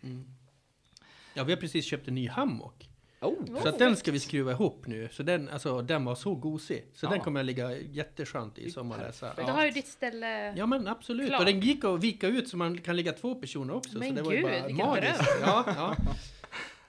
Ja, 1.34 1.44
vi 1.44 1.54
har 1.54 1.60
precis 1.62 1.86
köpt 1.86 2.08
en 2.08 2.16
ny 2.16 2.28
hammock. 2.28 2.88
Oh, 3.22 3.62
Så 3.62 3.70
att 3.70 3.80
den 3.80 3.96
ska 3.98 4.12
vi 4.12 4.20
skruva 4.20 4.52
ihop 4.52 4.88
nu. 4.88 5.10
Så 5.12 5.24
den, 5.24 5.50
alltså, 5.50 5.82
den 5.82 6.06
var 6.06 6.16
så 6.16 6.36
gosig. 6.36 6.86
Så 6.94 7.06
Ja. 7.06 7.10
den 7.10 7.20
kommer 7.20 7.40
att 7.40 7.46
ligga 7.46 7.78
jätteskönt 7.78 8.58
i 8.58 8.62
Det 8.62 8.68
är 8.68 8.72
sommar 8.72 8.96
och 8.98 9.02
läsa. 9.02 9.28
perfekt. 9.28 9.48
Då 9.48 9.54
har 9.54 9.66
ju 9.66 9.72
ditt 9.72 9.88
ställe... 9.88 10.54
Ja 10.58 10.66
men 10.66 10.88
absolut. 10.88 11.28
Klart. 11.28 11.40
Och 11.40 11.46
den 11.46 11.60
gick 11.60 11.84
att 11.84 12.04
vika 12.04 12.28
ut 12.28 12.50
så 12.50 12.58
man 12.58 12.78
kan 12.78 12.96
ligga 12.96 13.12
två 13.12 13.36
personer 13.36 13.76
också. 13.76 13.98
Men 13.98 14.10
så 14.10 14.16
det 14.16 14.22
var 14.22 14.32
ju 14.32 14.38
gud, 14.42 14.78
bara 14.78 14.86
magiskt. 14.88 15.22
Ja, 15.42 15.64
ja. 15.68 15.96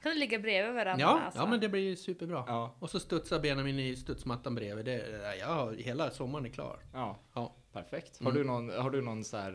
Kan 0.03 0.13
du 0.13 0.19
ligga 0.19 0.39
bredvid 0.39 0.75
varandra? 0.75 1.01
Ja, 1.03 1.21
alltså? 1.21 1.41
ja, 1.41 1.47
men 1.47 1.61
det 1.61 1.69
blir 1.69 1.81
ju 1.81 1.97
superbra. 1.97 2.45
Ja, 2.47 2.75
Och 2.79 2.91
så 2.91 3.01
studsar 3.01 3.41
benen 3.41 3.67
i 3.79 3.97
studsmattan 3.97 4.55
bredvid. 4.55 4.85
Det, 4.85 5.37
ja, 5.41 5.71
hela 5.71 6.11
sommaren 6.11 6.47
är 6.47 6.51
klar. 6.51 6.79
ja, 6.93 7.19
Ja. 7.35 7.55
perfekt. 7.73 8.21
Mm. 8.21 8.33
Har 8.33 8.39
du 8.39 8.45
någon, 8.45 8.71
har 8.71 8.91
du 8.91 9.03
någon 9.03 9.25
så 9.25 9.37
här, 9.37 9.53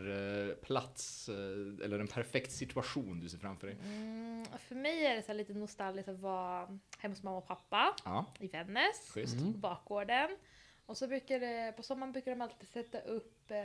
eh, 0.48 0.54
plats 0.54 1.28
eh, 1.28 1.84
eller 1.84 1.98
en 1.98 2.06
perfekt 2.08 2.52
situation 2.52 3.20
du 3.20 3.28
ser 3.28 3.38
framför 3.38 3.66
dig? 3.66 3.76
Mm, 3.84 4.44
för 4.68 4.74
mig 4.74 5.06
är 5.06 5.16
det 5.16 5.22
så 5.22 5.28
här 5.28 5.34
lite 5.34 5.54
nostalgiskt 5.54 6.08
att 6.08 6.18
vara 6.20 6.66
hemma 6.98 7.14
hos 7.14 7.22
mamma 7.22 7.38
och 7.38 7.46
pappa 7.46 7.94
Ja, 8.04 8.24
i 8.40 8.48
Vännäs. 8.48 9.16
Mm. 9.16 9.52
på 9.52 9.58
bakgården. 9.58 10.36
Och 10.86 10.96
så 10.96 11.06
brukar 11.08 11.40
det, 11.40 11.72
på 11.76 11.82
sommaren 11.82 12.12
brukar 12.12 12.30
de 12.30 12.40
alltid 12.42 12.68
sätta 12.68 13.00
upp 13.00 13.50
eh, 13.50 13.56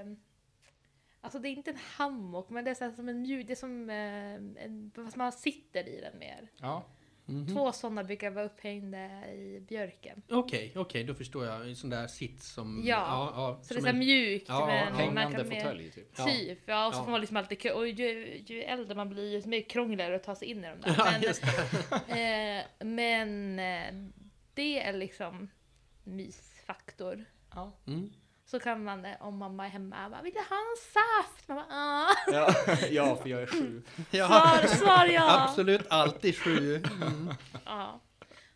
Alltså 1.24 1.40
det 1.40 1.50
är 1.50 1.52
inte 1.52 1.72
en 1.72 1.78
hammock, 1.78 2.50
men 2.50 2.66
det 2.66 2.72
är 2.72 2.76
så 2.76 2.92
som 2.96 3.10
en 3.10 3.22
mjuk, 3.22 3.48
det 3.48 3.54
är 3.54 3.56
som 3.56 3.90
eh, 3.90 4.66
en, 4.66 4.92
fast 4.96 5.16
man 5.18 5.32
sitter 5.32 5.88
i 5.90 6.02
den 6.02 6.20
mer. 6.20 6.52
Ja, 6.58 6.86
Mhm. 7.26 7.48
Två 7.48 7.72
sådana 7.72 8.04
brukar 8.04 8.30
vara 8.32 8.46
upphängda 8.46 9.32
i 9.34 9.60
björken. 9.68 10.22
Okej, 10.30 10.72
okej, 10.76 11.04
då 11.04 11.14
förstår 11.14 11.46
jag. 11.46 11.68
En 11.70 11.76
sån 11.76 11.90
där 11.90 12.08
sits 12.08 12.48
som... 12.54 12.82
Ja. 12.86 13.32
ja 13.36 13.60
Så 13.64 13.74
det 13.74 13.80
är 13.80 13.82
så 13.82 13.88
en- 13.88 14.00
mjukt, 14.00 14.46
Ja, 14.50 14.66
men 14.66 14.78
ja. 14.78 14.86
man 15.12 15.18
hängande 15.18 15.46
fåtölj 15.46 15.92
typ. 15.92 16.14
Ja. 16.18 16.26
Typ, 16.26 16.60
ja. 16.66 16.88
Och 16.88 16.94
så 16.94 17.00
Ja. 17.00 17.04
får 17.04 17.12
man 17.12 17.20
liksom 17.22 17.38
alltid... 17.38 17.72
Och 17.72 17.88
ju, 17.88 18.38
ju 18.48 18.62
äldre 18.64 18.96
man 18.96 19.10
blir, 19.10 19.32
ju 19.42 19.48
mer 19.50 19.62
krångligare 19.62 20.16
att 20.16 20.24
ta 20.24 20.36
sig 20.36 20.48
in 20.48 20.64
i 20.64 20.68
de 20.68 20.82
där. 20.82 20.96
Ja, 20.98 21.12
Men, 21.12 21.22
det. 22.08 22.60
eh, 22.80 22.86
men 22.86 23.60
eh, 23.60 24.10
det 24.54 24.80
är 24.80 24.94
liksom 24.94 25.50
mysfaktor. 26.04 27.26
Ja. 27.56 27.72
Mm. 27.88 28.10
Så 28.54 28.60
kan 28.60 28.84
man, 28.84 29.06
eh, 29.06 29.22
om 29.22 29.38
mamma 29.38 29.66
är 29.66 29.70
hemma, 29.70 30.10
bara, 30.10 30.22
vill 30.22 30.34
du 30.34 30.40
ha 30.40 30.56
en 30.56 30.78
saft? 30.78 31.48
Man 31.48 31.58
bara, 31.58 31.68
ah. 31.70 32.16
Ja, 32.28 32.56
ja, 32.92 33.16
för 33.16 33.30
jag 33.30 33.42
är 33.42 33.48
sju. 33.48 33.82
Ja, 34.12 34.28
Svar, 34.28 34.68
svar 34.68 35.06
ja! 35.06 35.44
absolut 35.44 35.88
alltid 35.90 36.36
sju. 36.36 36.76
Mm. 36.76 37.34
ja. 37.66 38.02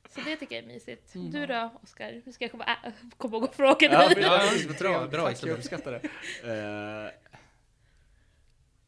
Så 0.10 0.22
det 0.22 0.36
tycker 0.36 0.56
jag 0.56 0.64
är 0.64 0.68
mysigt. 0.68 1.16
Mm. 1.16 1.32
Du 1.32 1.46
då, 1.46 1.72
Oskar? 1.84 2.22
Nu 2.26 2.32
ska 2.32 2.44
jag 2.44 2.52
komma, 2.52 2.66
äh, 2.66 2.92
komma 3.18 3.38
och 3.38 3.56
fråga 3.56 3.90
dig. 3.90 3.90
Ja, 3.90 4.12
Ja, 4.20 4.74
bra, 4.80 5.00
Bra, 5.00 5.08
bra, 5.08 5.24
Tack, 5.24 5.34
Isabel. 5.34 5.50
jag 5.50 5.58
uppskattar 5.58 5.92
det. 5.92 6.02
Uh, 6.44 7.12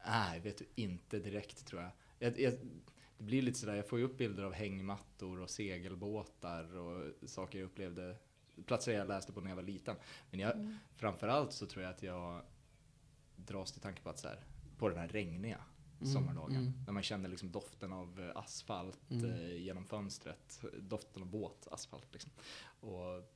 nej, 0.06 0.40
vet 0.40 0.58
du, 0.58 0.64
inte 0.74 1.18
direkt 1.18 1.66
tror 1.66 1.82
jag. 1.82 1.90
jag, 2.18 2.40
jag 2.40 2.52
det 3.18 3.24
blir 3.24 3.42
lite 3.42 3.58
sådär, 3.58 3.74
jag 3.74 3.88
får 3.88 3.98
ju 3.98 4.04
upp 4.04 4.18
bilder 4.18 4.42
av 4.42 4.52
hängmattor 4.52 5.40
och 5.40 5.50
segelbåtar 5.50 6.76
och 6.76 7.12
saker 7.26 7.58
jag 7.58 7.66
upplevde, 7.66 8.16
platser 8.66 8.92
jag 8.92 9.08
läste 9.08 9.32
på 9.32 9.40
när 9.40 9.48
jag 9.50 9.56
var 9.56 9.62
liten. 9.62 9.96
Men 10.30 10.40
jag, 10.40 10.52
Mm. 10.54 10.76
framförallt 10.96 11.52
så 11.52 11.66
tror 11.66 11.82
jag 11.84 11.90
att 11.90 12.02
jag 12.02 12.42
dras 13.36 13.72
till 13.72 13.80
tanke 13.80 14.02
på 14.02 14.10
att 14.10 14.18
så 14.18 14.28
här, 14.28 14.40
på 14.78 14.88
den 14.88 14.98
här 14.98 15.08
regniga 15.08 15.58
Mm, 16.00 16.12
sommardagen. 16.12 16.56
mm. 16.56 16.72
När 16.86 16.92
man 16.92 17.02
känner 17.02 17.28
liksom 17.28 17.50
doften 17.52 17.92
av 17.92 18.20
eh, 18.20 18.36
asfalt 18.36 19.10
Mm. 19.10 19.30
eh, 19.30 19.56
genom 19.56 19.84
fönstret. 19.84 20.60
Doften 20.80 21.22
av 21.22 21.28
båtasfalt 21.28 22.12
liksom. 22.12 22.30
Och 22.80 23.30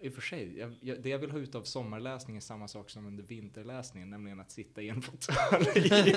i 0.00 0.08
och 0.08 0.14
för 0.14 0.20
sig, 0.20 0.58
jag, 0.58 0.74
jag, 0.80 1.02
det 1.02 1.08
jag 1.08 1.18
vill 1.18 1.30
ha 1.30 1.38
ut 1.38 1.54
av 1.54 1.62
sommarläsning 1.62 2.36
är 2.36 2.40
samma 2.40 2.68
sak 2.68 2.90
som 2.90 3.06
under 3.06 3.24
vinterläsningen, 3.24 4.10
nämligen 4.10 4.40
att 4.40 4.50
sitta 4.50 4.82
i 4.82 4.88
en 4.88 5.02
fåtölj. 5.02 6.16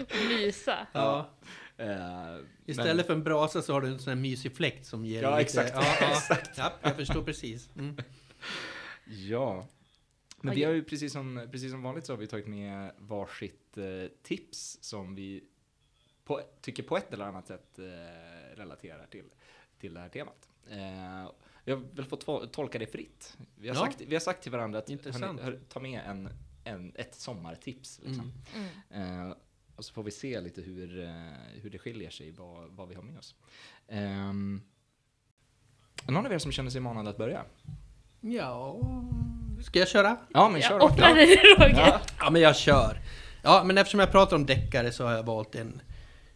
Och 0.00 0.28
mysa. 0.28 0.86
Ja. 0.92 1.30
Eh, 1.76 2.36
Istället 2.66 3.06
för 3.06 3.14
en 3.14 3.24
brasa 3.24 3.62
så 3.62 3.72
har 3.72 3.80
du 3.80 3.88
en 3.88 3.98
sån 3.98 4.10
här 4.10 4.20
mysig 4.20 4.56
fläkt 4.56 4.86
som 4.86 5.04
ger 5.04 5.22
Ja, 5.22 5.30
lite... 5.30 5.40
exakt. 5.40 5.72
Ja, 5.74 5.96
ja. 6.00 6.36
ja, 6.56 6.72
jag 6.82 6.96
förstår 6.96 7.22
precis. 7.22 7.70
Mm. 7.76 7.96
Ja. 9.06 9.66
Men 10.40 10.54
vi 10.54 10.64
har 10.64 10.72
ju 10.72 10.84
precis 10.84 11.12
som, 11.12 11.48
precis 11.52 11.70
som 11.70 11.82
vanligt 11.82 12.06
så 12.06 12.12
har 12.12 12.18
vi 12.18 12.26
tagit 12.26 12.46
med 12.46 12.92
varsitt 12.98 13.78
eh, 13.78 13.84
tips 14.22 14.78
som 14.80 15.14
vi 15.14 15.44
på, 16.24 16.40
tycker 16.60 16.82
på 16.82 16.96
ett 16.96 17.12
eller 17.12 17.24
annat 17.24 17.46
sätt 17.46 17.78
eh, 17.78 18.56
relaterar 18.56 19.06
till, 19.06 19.24
till 19.78 19.94
det 19.94 20.00
här 20.00 20.08
temat. 20.08 20.48
Eh, 20.70 21.30
jag 21.68 21.76
vill 21.94 22.04
få 22.04 22.16
to- 22.16 22.46
tolka 22.48 22.78
det 22.78 22.86
fritt. 22.86 23.36
Vi 23.56 23.68
har, 23.68 23.76
Ja. 23.76 23.80
sagt, 23.80 24.00
vi 24.00 24.14
har 24.14 24.20
sagt 24.20 24.42
till 24.42 24.52
varandra 24.52 24.78
att 24.78 24.88
hörni, 24.88 25.42
hör, 25.42 25.60
ta 25.68 25.80
med 25.80 26.00
en, 26.06 26.28
en, 26.64 26.92
ett 26.94 27.14
sommartips. 27.14 28.00
Liksom. 28.04 28.32
Mm. 28.54 28.68
Mm. 28.92 29.28
Eh, 29.30 29.36
och 29.76 29.84
så 29.84 29.92
får 29.92 30.02
vi 30.02 30.10
se 30.10 30.40
lite 30.40 30.60
hur, 30.60 31.04
eh, 31.04 31.10
hur 31.62 31.70
det 31.70 31.78
skiljer 31.78 32.10
sig, 32.10 32.30
vad, 32.30 32.70
vad 32.70 32.88
vi 32.88 32.94
har 32.94 33.02
med 33.02 33.18
oss. 33.18 33.34
Um, 33.88 34.62
någon 36.06 36.26
av 36.26 36.32
er 36.32 36.38
som 36.38 36.52
känner 36.52 36.70
sig 36.70 36.80
manad 36.80 37.08
att 37.08 37.16
börja? 37.16 37.44
Ja... 38.20 38.80
Ska 39.62 39.78
jag 39.78 39.88
köra? 39.88 40.16
Ja, 40.28 40.48
men 40.48 40.62
kör 40.62 40.70
Jag 40.74 40.82
offrar 40.82 41.14
dig 41.14 41.36
Roger. 41.58 41.78
Ja. 41.78 42.00
Ja, 42.18 42.30
men 42.30 42.42
jag 42.42 42.56
kör. 42.56 43.00
Ja, 43.42 43.62
men 43.64 43.78
eftersom 43.78 44.00
jag 44.00 44.10
pratar 44.12 44.36
om 44.36 44.46
deckare 44.46 44.92
så 44.92 45.04
har 45.04 45.12
jag 45.12 45.22
valt 45.22 45.54
en 45.54 45.80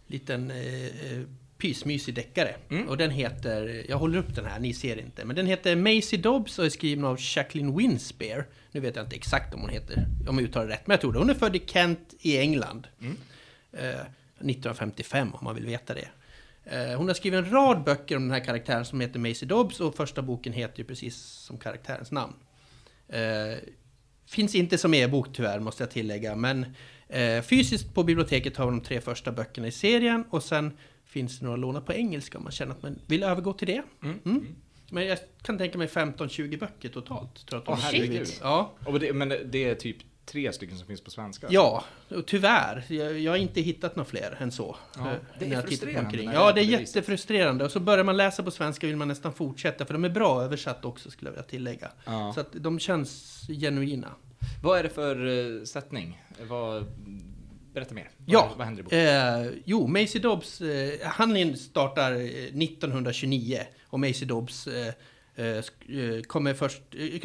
liten 0.07 0.51
eh, 0.51 0.87
eh, 0.87 1.23
pysmysig 1.62 2.14
deckare. 2.14 2.54
Mm. 2.71 2.88
Och 2.88 2.97
den 2.97 3.11
heter, 3.11 3.85
jag 3.88 3.99
håller 3.99 4.19
upp 4.19 4.35
den 4.35 4.45
här, 4.45 4.61
ni 4.61 4.75
ser 4.75 4.99
inte, 4.99 5.25
men 5.25 5.37
den 5.37 5.47
heter 5.47 5.76
Maisie 5.76 6.19
Dobbs 6.19 6.59
och 6.59 6.64
är 6.64 6.71
skriven 6.71 7.04
av 7.04 7.16
Jacqueline 7.21 7.76
Winspear. 7.76 8.47
Nu 8.73 8.81
vet 8.81 8.97
jag 8.97 9.04
inte 9.04 9.16
exakt 9.16 9.54
om 9.54 9.61
hon 9.61 9.71
heter, 9.71 10.07
om 10.28 10.38
jag 10.38 10.45
uttalar 10.45 10.66
rätt, 10.66 10.87
men 10.87 10.95
jag 10.95 11.00
tror 11.00 11.12
det. 11.12 11.19
Hon 11.19 11.31
är 11.31 11.35
född 11.35 11.57
i 11.57 11.62
Kent 11.66 12.14
i 12.21 12.38
England. 12.38 12.87
Mm. 13.00 13.16
Eh, 13.73 14.00
1955 14.42 15.35
om 15.35 15.45
man 15.45 15.54
vill 15.54 15.66
veta 15.66 15.95
det. 15.95 16.09
Eh, 16.64 16.97
hon 16.99 17.09
har 17.09 17.14
skrivit 17.14 17.38
en 17.38 17.50
rad 17.50 17.85
böcker 17.85 18.16
om 18.16 18.23
den 18.23 18.31
här 18.31 18.45
karaktären 18.45 18.85
som 18.85 19.00
heter 19.00 19.19
Maisie 19.19 19.49
Dobbs 19.49 19.81
och 19.81 19.95
första 19.95 20.23
boken 20.23 20.52
heter 20.52 20.78
ju 20.78 20.85
precis 20.85 21.16
som 21.16 21.59
karaktärens 21.59 22.11
namn. 22.11 22.35
Eh, 23.09 23.59
finns 24.26 24.54
inte 24.54 24.78
som 24.78 24.95
e-bok 24.95 25.28
tyvärr, 25.33 25.61
måste 25.61 25.83
jag 25.83 25.90
tillägga, 25.90 26.37
men 26.37 26.66
eh, 27.09 27.42
fysiskt 27.42 27.95
på 27.95 28.04
biblioteket 28.04 28.57
har 28.57 28.66
vi 28.66 28.71
de 28.71 28.81
tre 28.81 29.00
första 29.00 29.33
böckerna 29.33 29.66
i 29.66 29.73
serien 29.73 30.25
och 30.31 30.42
sen 30.42 30.78
finns 31.12 31.38
det 31.38 31.45
några 31.45 31.57
låna 31.57 31.81
på 31.81 31.92
engelska 31.92 32.38
om 32.38 32.45
man 32.45 32.52
känner 32.52 32.73
att 32.73 32.83
man 32.83 32.99
vill 33.07 33.23
övergå 33.23 33.52
till 33.52 33.66
det. 33.66 33.83
Mm. 34.02 34.19
Mm. 34.25 34.47
Men 34.90 35.07
jag 35.07 35.19
kan 35.42 35.59
tänka 35.59 35.78
mig 35.78 35.87
15-20 35.87 36.59
böcker 36.59 36.88
totalt. 36.88 37.47
Tror 37.47 37.47
jag 37.50 37.59
att 37.59 37.64
de 37.64 37.71
har 37.71 37.92
herregud. 37.92 38.28
Ja, 38.40 38.73
Och 38.87 39.00
det, 39.00 39.12
men 39.12 39.28
det- 39.28 39.64
är 39.64 39.75
typ 39.75 39.97
tre 40.26 40.52
stycken 40.52 40.78
som 40.78 40.87
finns 40.87 41.00
på 41.00 41.11
svenska? 41.11 41.47
ja, 41.50 41.85
och 42.09 42.26
tyvärr. 42.26 42.85
Jag, 42.88 43.19
jag 43.19 43.33
har 43.33 43.37
inte 43.37 43.61
hittat 43.61 43.97
några 43.97 44.11
fler 44.11 44.37
än 44.40 44.52
så. 44.52 44.76
Ja, 44.97 45.11
eh, 45.11 45.16
det 45.38 45.52
är 45.52 45.62
frustrerande 45.62 46.23
Ja, 46.23 46.52
det 46.52 46.61
är 46.61 46.64
jättefrustrerande. 46.64 47.64
Och 47.64 47.71
så 47.71 47.81
börjar 47.81 48.04
man 48.04 48.16
läsa 48.16 48.42
på 48.42 48.50
svenska 48.50 48.87
vill 48.87 48.97
man 48.97 49.09
nästan 49.09 49.33
fortsätta, 49.33 49.87
för 49.87 49.92
de 49.92 50.04
är 50.04 50.09
bra 50.09 50.42
översatt 50.42 50.85
också 50.85 51.11
skulle 51.11 51.28
jag 51.28 51.33
vilja 51.33 51.49
tillägga. 51.49 51.90
Ja. 52.04 52.33
Så 52.35 52.40
att 52.40 52.52
de 52.52 52.78
känns 52.78 53.40
genuina. 53.49 54.09
Vad 54.62 54.78
är 54.78 54.83
det 54.83 54.88
för 54.88 55.26
uh, 55.26 55.64
sättning? 55.64 56.23
Vad, 56.49 56.87
berätta 57.75 57.95
mer. 57.95 58.11
Ja. 58.26 58.47
Vad, 58.49 58.59
vad 58.59 58.67
händer 58.67 58.81
i 58.81 58.85
boken? 58.85 58.99
Eh, 59.47 59.50
jo, 59.64 59.87
Maisie 59.87 60.21
Dobbs, 60.21 60.61
eh, 60.61 61.09
handlingen 61.09 61.57
startar 61.57 62.12
eh, 62.12 62.19
1929 62.19 63.59
och 63.87 64.00
Maisie 64.00 64.29
Dobbs 64.29 64.67
eh, 64.67 64.95
eh, 65.35 65.47
eh, 65.47 66.23
kommer 66.26 66.55
först, 66.55 66.83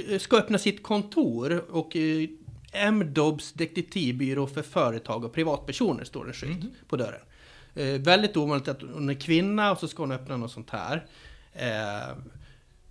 eh, 0.09 0.19
ska 0.19 0.37
öppna 0.37 0.57
sitt 0.57 0.83
kontor 0.83 1.65
och 1.71 1.95
eh, 1.95 2.27
M. 2.71 3.13
Dobbs 3.13 3.53
detektivbyrå 3.53 4.47
för 4.47 4.61
företag 4.61 5.23
och 5.25 5.33
privatpersoner 5.33 6.03
står 6.03 6.27
en 6.27 6.33
skylt 6.33 6.63
Mhm. 6.63 6.71
på 6.87 6.95
dörren. 6.95 7.21
Eh, 7.75 7.85
väldigt 8.01 8.37
ovanligt 8.37 8.67
att 8.67 8.81
hon 8.81 9.09
är 9.09 9.13
kvinna 9.13 9.71
och 9.71 9.77
så 9.79 9.87
ska 9.87 10.03
hon 10.03 10.11
öppna 10.11 10.37
något 10.37 10.51
sånt 10.51 10.69
här. 10.69 11.05
Eh, 11.53 12.17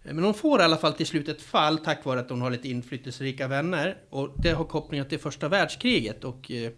men 0.02 0.24
hon 0.24 0.34
får 0.34 0.60
i 0.60 0.64
alla 0.64 0.76
fall 0.76 0.92
till 0.92 1.06
slut 1.06 1.28
ett 1.28 1.42
fall 1.42 1.78
tack 1.78 2.04
vare 2.04 2.20
att 2.20 2.30
hon 2.30 2.40
har 2.40 2.50
lite 2.50 2.68
inflytelserika 2.68 3.48
vänner. 3.48 3.96
Och 4.10 4.34
det 4.36 4.50
har 4.52 4.64
kopplingar 4.64 5.04
till 5.04 5.18
första 5.18 5.48
världskriget 5.48 6.24
och 6.24 6.50
eh, 6.50 6.62
eh, 6.64 6.70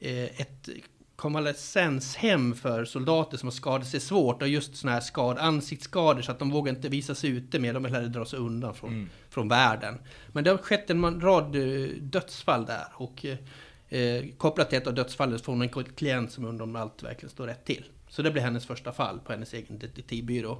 ett 0.00 0.68
konvalescenshem 1.16 2.54
för 2.54 2.84
soldater 2.84 3.36
som 3.36 3.46
har 3.46 3.52
skadat 3.52 3.88
sig 3.88 4.00
svårt 4.00 4.42
och 4.42 4.48
just 4.48 4.76
sådana 4.76 4.94
här 4.94 5.00
skad, 5.00 5.38
ansiktsskador 5.38 6.22
så 6.22 6.32
att 6.32 6.38
de 6.38 6.50
vågar 6.50 6.72
inte 6.74 6.88
visa 6.88 7.14
sig 7.14 7.30
ute 7.30 7.58
med, 7.58 7.74
de 7.74 7.82
vill 7.82 7.94
hellre 7.94 8.08
dra 8.08 8.24
sig 8.24 8.38
undan 8.38 8.74
från, 8.74 8.90
Mm. 8.90 9.08
från 9.30 9.48
världen. 9.48 9.98
Men 10.32 10.44
det 10.44 10.50
har 10.50 10.58
skett 10.58 10.90
en 10.90 11.20
rad 11.20 11.56
eh, 11.56 11.88
dödsfall 12.00 12.66
där 12.66 12.84
och 12.94 13.24
eh, 13.26 13.98
eh, 14.00 14.24
kopplat 14.36 14.68
till 14.68 14.78
ett 14.78 14.86
av 14.86 14.94
dödsfallen 14.94 15.38
får 15.38 15.52
hon 15.52 15.62
en 15.62 15.68
klient 15.68 16.32
som 16.32 16.44
undrar 16.44 16.64
om 16.64 16.76
allt 16.76 17.02
verkligen 17.02 17.30
står 17.30 17.46
rätt 17.46 17.64
till. 17.64 17.84
Så 18.08 18.22
det 18.22 18.30
blir 18.30 18.42
hennes 18.42 18.66
första 18.66 18.92
fall 18.92 19.20
på 19.20 19.32
hennes 19.32 19.54
egen 19.54 19.78
detektivbyrå. 19.78 20.58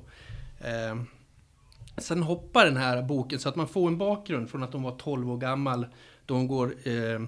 Eh, 0.61 1.03
sen 1.97 2.23
hoppar 2.23 2.65
den 2.65 2.77
här 2.77 3.03
boken 3.03 3.39
så 3.39 3.49
att 3.49 3.57
man 3.57 3.69
får 3.69 3.89
en 3.89 3.99
bakgrund 3.99 4.51
från 4.51 4.63
att 4.63 4.73
hon 4.73 4.83
var 4.83 4.99
12 4.99 5.31
år 5.31 5.37
gammal 5.37 5.87
då 6.27 6.35
hon 6.35 6.49
går 6.49 6.75
eh, 6.85 6.95
eh, 6.95 7.21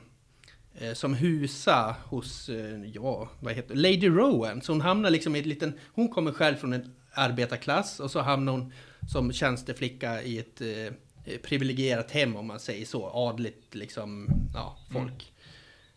som 0.94 1.14
husa 1.14 1.96
hos, 2.04 2.48
eh, 2.48 2.84
ja, 2.94 3.28
vad 3.40 3.54
heter? 3.54 3.74
Lady 3.74 4.08
Rowan. 4.08 4.62
Så 4.62 4.72
hon 4.72 4.80
hamnar 4.80 5.10
liksom 5.10 5.36
i 5.36 5.38
ett 5.38 5.46
liten, 5.46 5.72
hon 5.94 6.08
kommer 6.08 6.32
själv 6.32 6.56
från 6.56 6.72
en 6.72 6.94
arbetarklass 7.12 8.00
och 8.00 8.10
så 8.10 8.20
hamnar 8.20 8.52
hon 8.52 8.72
som 9.12 9.32
tjänsteflicka 9.32 10.22
i 10.22 10.38
ett 10.38 10.60
eh, 10.60 11.38
privilegierat 11.42 12.10
hem 12.10 12.36
om 12.36 12.46
man 12.46 12.60
säger 12.60 12.86
så, 12.86 13.10
adligt 13.14 13.74
liksom, 13.74 14.28
ja, 14.54 14.76
folk. 14.92 15.32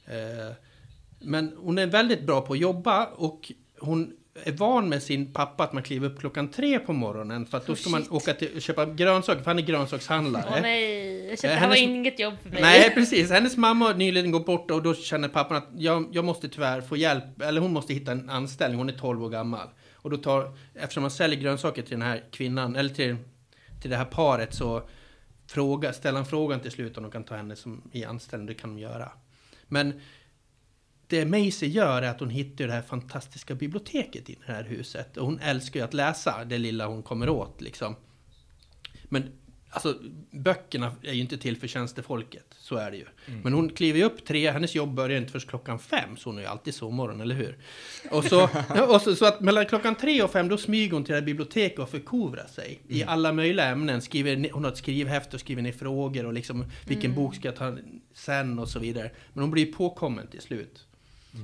Eh, 0.05 0.55
men 1.19 1.53
hon 1.57 1.77
är 1.77 1.87
väldigt 1.87 2.23
bra 2.23 2.41
på 2.41 2.53
att 2.53 2.59
jobba 2.59 3.05
och 3.05 3.51
hon 3.79 4.13
är 4.43 4.51
van 4.51 4.89
med 4.89 5.03
sin 5.03 5.33
pappa 5.33 5.63
att 5.63 5.73
man 5.73 5.83
kliver 5.83 6.09
upp 6.09 6.19
klockan 6.19 6.47
tre 6.51 6.79
på 6.79 6.93
morgonen 6.93 7.45
för 7.45 7.57
att 7.57 7.65
då 7.65 7.73
Oh, 7.73 7.77
ska 7.77 7.89
man 7.89 8.01
shit. 8.01 8.11
åka 8.11 8.33
till 8.33 8.61
köpa 8.61 8.85
grönsaker, 8.85 9.41
för 9.41 9.51
han 9.51 9.59
är 9.59 9.63
grönsakshandlare. 9.63 10.61
Nej, 10.61 10.61
jag 11.33 11.39
kände, 11.39 11.53
Eh, 11.53 11.59
det 11.59 11.59
här 11.59 11.67
var 11.67 11.95
inget 11.95 12.19
jobb 12.19 12.33
för 12.43 12.49
mig. 12.49 12.61
Nej, 12.61 12.89
precis. 12.95 13.31
Hennes 13.31 13.57
mamma 13.57 13.85
har 13.85 13.93
nyligen 13.93 14.31
gått 14.31 14.45
bort 14.45 14.71
och 14.71 14.83
då 14.83 14.95
känner 14.95 15.27
pappan 15.27 15.57
att 15.57 15.67
jag, 15.77 16.09
jag 16.11 16.25
måste 16.25 16.49
tyvärr 16.49 16.81
få 16.81 16.97
hjälp, 16.97 17.41
eller 17.41 17.61
hon 17.61 17.73
måste 17.73 17.93
hitta 17.93 18.11
en 18.11 18.29
anställning, 18.29 18.77
hon 18.77 18.89
är 18.89 18.93
12 18.93 19.23
år 19.23 19.29
gammal. 19.29 19.67
Och 19.93 20.09
då 20.09 20.17
tar, 20.17 20.57
eftersom 20.73 21.01
man 21.01 21.11
säljer 21.11 21.39
grönsaker 21.39 21.81
till 21.81 21.91
den 21.91 22.01
här 22.01 22.23
kvinnan, 22.31 22.75
eller 22.75 22.89
till, 22.89 23.15
till 23.81 23.89
det 23.89 23.97
här 23.97 24.05
paret, 24.05 24.53
så 24.53 24.89
fråga, 25.47 25.93
ställer 25.93 26.17
han 26.17 26.25
frågan 26.25 26.59
till 26.59 26.71
slut 26.71 26.97
om 26.97 27.03
de 27.03 27.11
kan 27.11 27.23
ta 27.23 27.35
henne 27.35 27.55
som 27.55 27.81
i 27.91 28.05
anställning, 28.05 28.47
det 28.47 28.53
kan 28.53 28.75
de 28.75 28.81
göra. 28.81 29.11
Men 29.67 30.01
det 31.07 31.25
Maisie 31.25 31.69
gör 31.69 32.01
är 32.01 32.09
att 32.09 32.19
hon 32.19 32.29
hittar 32.29 32.67
det 32.67 32.73
här 32.73 32.81
fantastiska 32.81 33.55
biblioteket 33.55 34.29
i 34.29 34.37
det 34.45 34.53
här 34.53 34.63
huset. 34.63 35.17
Och 35.17 35.25
hon 35.25 35.39
älskar 35.39 35.79
ju 35.79 35.83
att 35.83 35.93
läsa, 35.93 36.45
det 36.45 36.57
lilla 36.57 36.87
hon 36.87 37.03
kommer 37.03 37.29
åt 37.29 37.61
liksom. 37.61 37.95
Men 39.03 39.31
alltså, 39.73 39.95
böckerna 40.31 40.91
är 41.01 41.13
ju 41.13 41.21
inte 41.21 41.37
till 41.37 41.57
för 41.57 41.67
tjänstefolket, 41.67 42.45
så 42.57 42.75
är 42.75 42.91
det 42.91 42.97
ju. 42.97 43.05
Men 43.43 43.53
hon 43.53 43.69
kliver 43.69 43.99
ju 43.99 44.05
upp 44.05 44.25
tre, 44.25 44.51
hennes 44.51 44.75
jobb 44.75 44.93
börjar 44.93 45.17
inte 45.17 45.31
först 45.31 45.49
klockan 45.49 45.79
fem, 45.79 46.17
så 46.17 46.29
hon 46.29 46.37
är 46.37 46.41
ju 46.41 46.47
alltid 46.47 46.73
sovmorgon, 46.73 47.21
eller 47.21 47.35
hur? 47.35 47.57
Och 48.11 48.23
så, 48.23 48.43
och 48.89 49.01
så, 49.01 49.15
så 49.15 49.25
att 49.25 49.39
mellan 49.41 49.65
klockan 49.65 49.95
tre 49.95 50.23
och 50.23 50.31
fem, 50.31 50.47
då 50.47 50.57
smyger 50.57 50.91
hon 50.91 51.03
till 51.03 51.13
det 51.13 51.19
här 51.19 51.25
biblioteket 51.25 51.79
och 51.79 51.89
förkovrar 51.89 52.47
sig 52.47 52.81
i 52.87 53.03
alla 53.03 53.33
möjliga 53.33 53.65
ämnen. 53.65 54.01
Skriver, 54.01 54.49
hon 54.51 54.63
har 54.63 54.71
ett 54.71 54.77
skrivhäfte 54.77 55.35
och 55.35 55.39
skriver 55.39 55.61
ner 55.61 55.71
frågor 55.71 56.25
och 56.25 56.33
liksom 56.33 56.65
vilken 56.87 57.15
bok 57.15 57.35
ska 57.35 57.47
jag 57.47 57.55
ta 57.55 57.77
sen 58.13 58.59
och 58.59 58.69
så 58.69 58.79
vidare. 58.79 59.11
Men 59.33 59.41
hon 59.43 59.51
blir 59.51 59.73
påkommen 59.73 60.27
till 60.27 60.41
slut. 60.41 60.85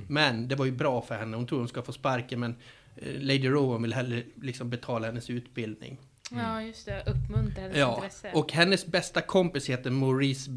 Men 0.08 0.48
det 0.48 0.54
var 0.54 0.64
ju 0.64 0.72
bra 0.72 1.02
för 1.02 1.14
henne, 1.14 1.36
hon 1.36 1.46
tror 1.46 1.58
hon 1.58 1.68
ska 1.68 1.82
få 1.82 1.92
sparken, 1.92 2.40
men 2.40 2.56
eh, 2.96 3.20
Lady 3.20 3.48
Rowan 3.48 3.82
vill 3.82 3.92
hellre 3.92 4.22
liksom 4.42 4.70
betala 4.70 5.06
hennes 5.06 5.30
utbildning. 5.30 5.98
Ja, 6.38 6.62
just 6.62 6.86
det. 6.86 7.02
Uppmuntra 7.06 7.62
hennes 7.62 7.76
Ja, 7.76 7.94
intresse. 7.96 8.30
och 8.34 8.52
hennes 8.52 8.86
bästa 8.86 9.20
kompis 9.20 9.68
heter 9.70 9.90
Maurice 9.90 10.50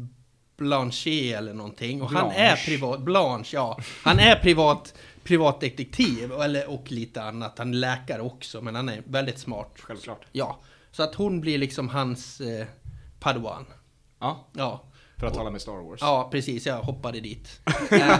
Blanchet 0.56 1.36
eller 1.38 1.54
någonting. 1.54 2.02
Och 2.02 2.10
han 2.10 2.24
Blanche. 2.28 2.40
är 2.40 2.56
privat, 2.56 3.00
Blanche, 3.00 3.50
ja. 3.56 3.78
Han 4.02 4.18
är 4.18 4.36
privat 4.36 4.94
privatdetektiv 5.24 6.32
eller, 6.32 6.70
och 6.70 6.92
lite 6.92 7.22
annat. 7.22 7.58
Han 7.58 7.70
är 7.74 7.74
läkare 7.78 8.22
också, 8.22 8.60
men 8.60 8.74
han 8.74 8.88
är 8.88 9.02
väldigt 9.06 9.38
smart. 9.38 9.72
Självklart. 9.78 10.26
Ja, 10.32 10.58
så 10.90 11.02
att 11.02 11.14
hon 11.14 11.40
blir 11.40 11.58
liksom 11.58 11.88
hans 11.88 12.40
eh, 12.40 12.66
padawan. 13.20 13.64
Ja, 14.20 14.46
Ja. 14.52 14.84
för 15.18 15.26
att 15.26 15.34
tala 15.34 15.50
med 15.50 15.60
Star 15.60 15.72
Wars. 15.88 16.00
Ja, 16.02 16.28
precis. 16.32 16.66
Jag 16.66 16.82
hoppade 16.82 17.20
dit. 17.20 17.60
Eh, 17.90 18.18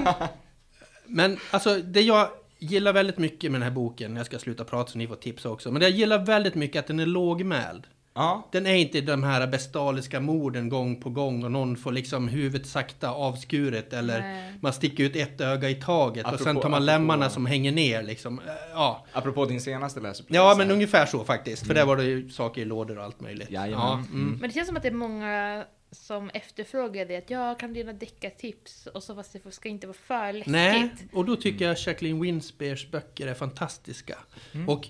Men 1.06 1.38
alltså, 1.50 1.78
det 1.78 2.00
jag 2.00 2.28
gillar 2.64 2.92
väldigt 2.92 3.18
mycket 3.18 3.50
med 3.52 3.60
den 3.60 3.68
här 3.68 3.74
boken, 3.74 4.16
jag 4.16 4.26
ska 4.26 4.38
sluta 4.38 4.64
prata 4.64 4.90
så 4.92 4.98
ni 4.98 5.06
får 5.06 5.16
tipsa 5.16 5.50
också, 5.50 5.70
men 5.70 5.80
det 5.80 5.88
jag 5.88 5.96
gillar 5.98 6.18
väldigt 6.26 6.54
mycket 6.54 6.78
att 6.80 6.86
den 6.86 7.00
är 7.00 7.06
lågmäld. 7.06 7.86
Ja, 8.16 8.48
Den 8.52 8.66
är 8.66 8.74
inte 8.74 9.00
de 9.00 9.22
här 9.22 9.46
bestialiska 9.46 10.20
morden 10.20 10.68
gång 10.68 11.00
på 11.00 11.10
gång 11.10 11.44
och 11.44 11.52
någon 11.52 11.76
får 11.76 11.92
liksom 11.92 12.28
huvudet 12.28 12.66
sakta 12.66 13.10
avskuret 13.10 13.92
eller 13.92 14.20
Nej. 14.20 14.52
man 14.60 14.72
sticker 14.72 15.04
ut 15.04 15.16
ett 15.16 15.40
öga 15.40 15.70
i 15.70 15.74
taget 15.74 16.22
och 16.24 16.28
Apropå- 16.28 16.44
sen 16.44 16.54
tar 16.56 16.62
man 16.62 16.72
apropå- 16.72 16.84
lemmarna 16.84 17.30
som 17.30 17.46
hänger 17.46 17.72
ner 17.72 18.02
liksom. 18.02 18.38
Eh, 18.38 18.44
Ja, 18.74 19.04
apropå 19.12 19.44
din 19.44 19.60
senaste 19.60 20.00
läsupplevelse. 20.00 20.48
ja 20.50 20.54
men 20.58 20.70
ungefär 20.70 21.06
så 21.06 21.24
faktiskt. 21.24 21.66
För 21.66 21.74
där 21.74 21.84
var 21.86 21.96
det 21.96 22.04
ju 22.04 22.30
saker 22.30 22.62
i 22.62 22.64
lådor 22.64 22.98
och 22.98 23.04
allt 23.04 23.20
möjligt. 23.20 23.48
Ja, 23.50 23.64
mm. 24.12 24.38
Men 24.40 24.48
det 24.50 24.54
känns 24.54 24.66
som 24.68 24.76
att 24.76 24.82
det 24.82 24.88
är 24.88 24.92
många 24.92 25.64
som 25.94 26.30
efterfrågar 26.30 27.06
det. 27.06 27.16
Att 27.16 27.30
jag 27.30 27.58
kan 27.58 27.72
dina 27.72 27.92
deckartips 27.92 28.86
och 28.86 29.02
så 29.02 29.14
fast 29.14 29.32
det 29.32 29.52
ska 29.52 29.68
inte 29.68 29.86
vara 29.86 29.96
för 29.96 30.32
läskigt. 30.32 30.52
Nej, 30.52 30.90
och 31.12 31.24
då 31.24 31.36
tycker 31.36 31.64
jag 31.64 31.76
Jacqueline 31.86 32.20
Winspears 32.20 32.90
böcker 32.90 33.26
är 33.26 33.34
fantastiska. 33.34 34.18
Mm. 34.52 34.68
Och 34.68 34.88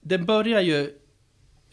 den 0.00 0.26
börjar 0.26 0.60
ju... 0.60 0.98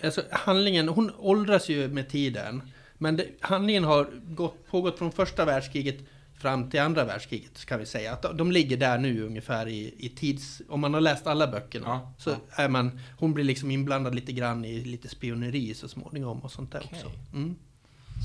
Alltså 0.03 0.22
handlingen, 0.32 0.88
hon 0.88 1.12
åldras 1.17 1.70
ju 1.70 1.88
med 1.88 2.10
tiden. 2.10 2.62
Men 2.98 3.15
det, 3.15 3.27
handlingen 3.39 3.84
har 3.84 4.10
gått, 4.24 4.67
pågått 4.67 4.98
från 4.98 5.12
första 5.12 5.46
världskriget 5.46 5.98
fram 6.39 6.70
till 6.70 6.79
andra 6.79 7.05
världskriget, 7.05 7.65
kan 7.65 7.79
vi 7.79 7.86
säga. 7.86 8.13
Att 8.13 8.38
de, 8.38 8.51
ligger 8.51 8.77
där 8.77 8.98
nu 8.98 9.25
ungefär 9.25 9.67
i, 9.67 9.94
i 9.98 10.10
tids... 10.10 10.62
Om 10.70 10.79
man 10.82 10.94
har 10.94 11.01
läst 11.01 11.27
alla 11.27 11.48
böckerna 11.48 11.86
Ja, 11.88 12.13
så 12.17 12.29
ja. 12.29 12.63
är 12.63 12.70
man... 12.70 13.00
Hon 13.17 13.34
blir 13.34 13.46
liksom 13.46 13.72
inblandad 13.72 14.15
lite 14.15 14.32
grann 14.32 14.65
i 14.65 14.79
lite 14.79 15.10
spioneri 15.10 15.74
så 15.74 15.88
småningom 15.88 16.39
och 16.39 16.51
sånt 16.51 16.72
där 16.72 16.82
Okej. 16.86 17.00
också. 17.03 17.12
Mm. 17.34 17.55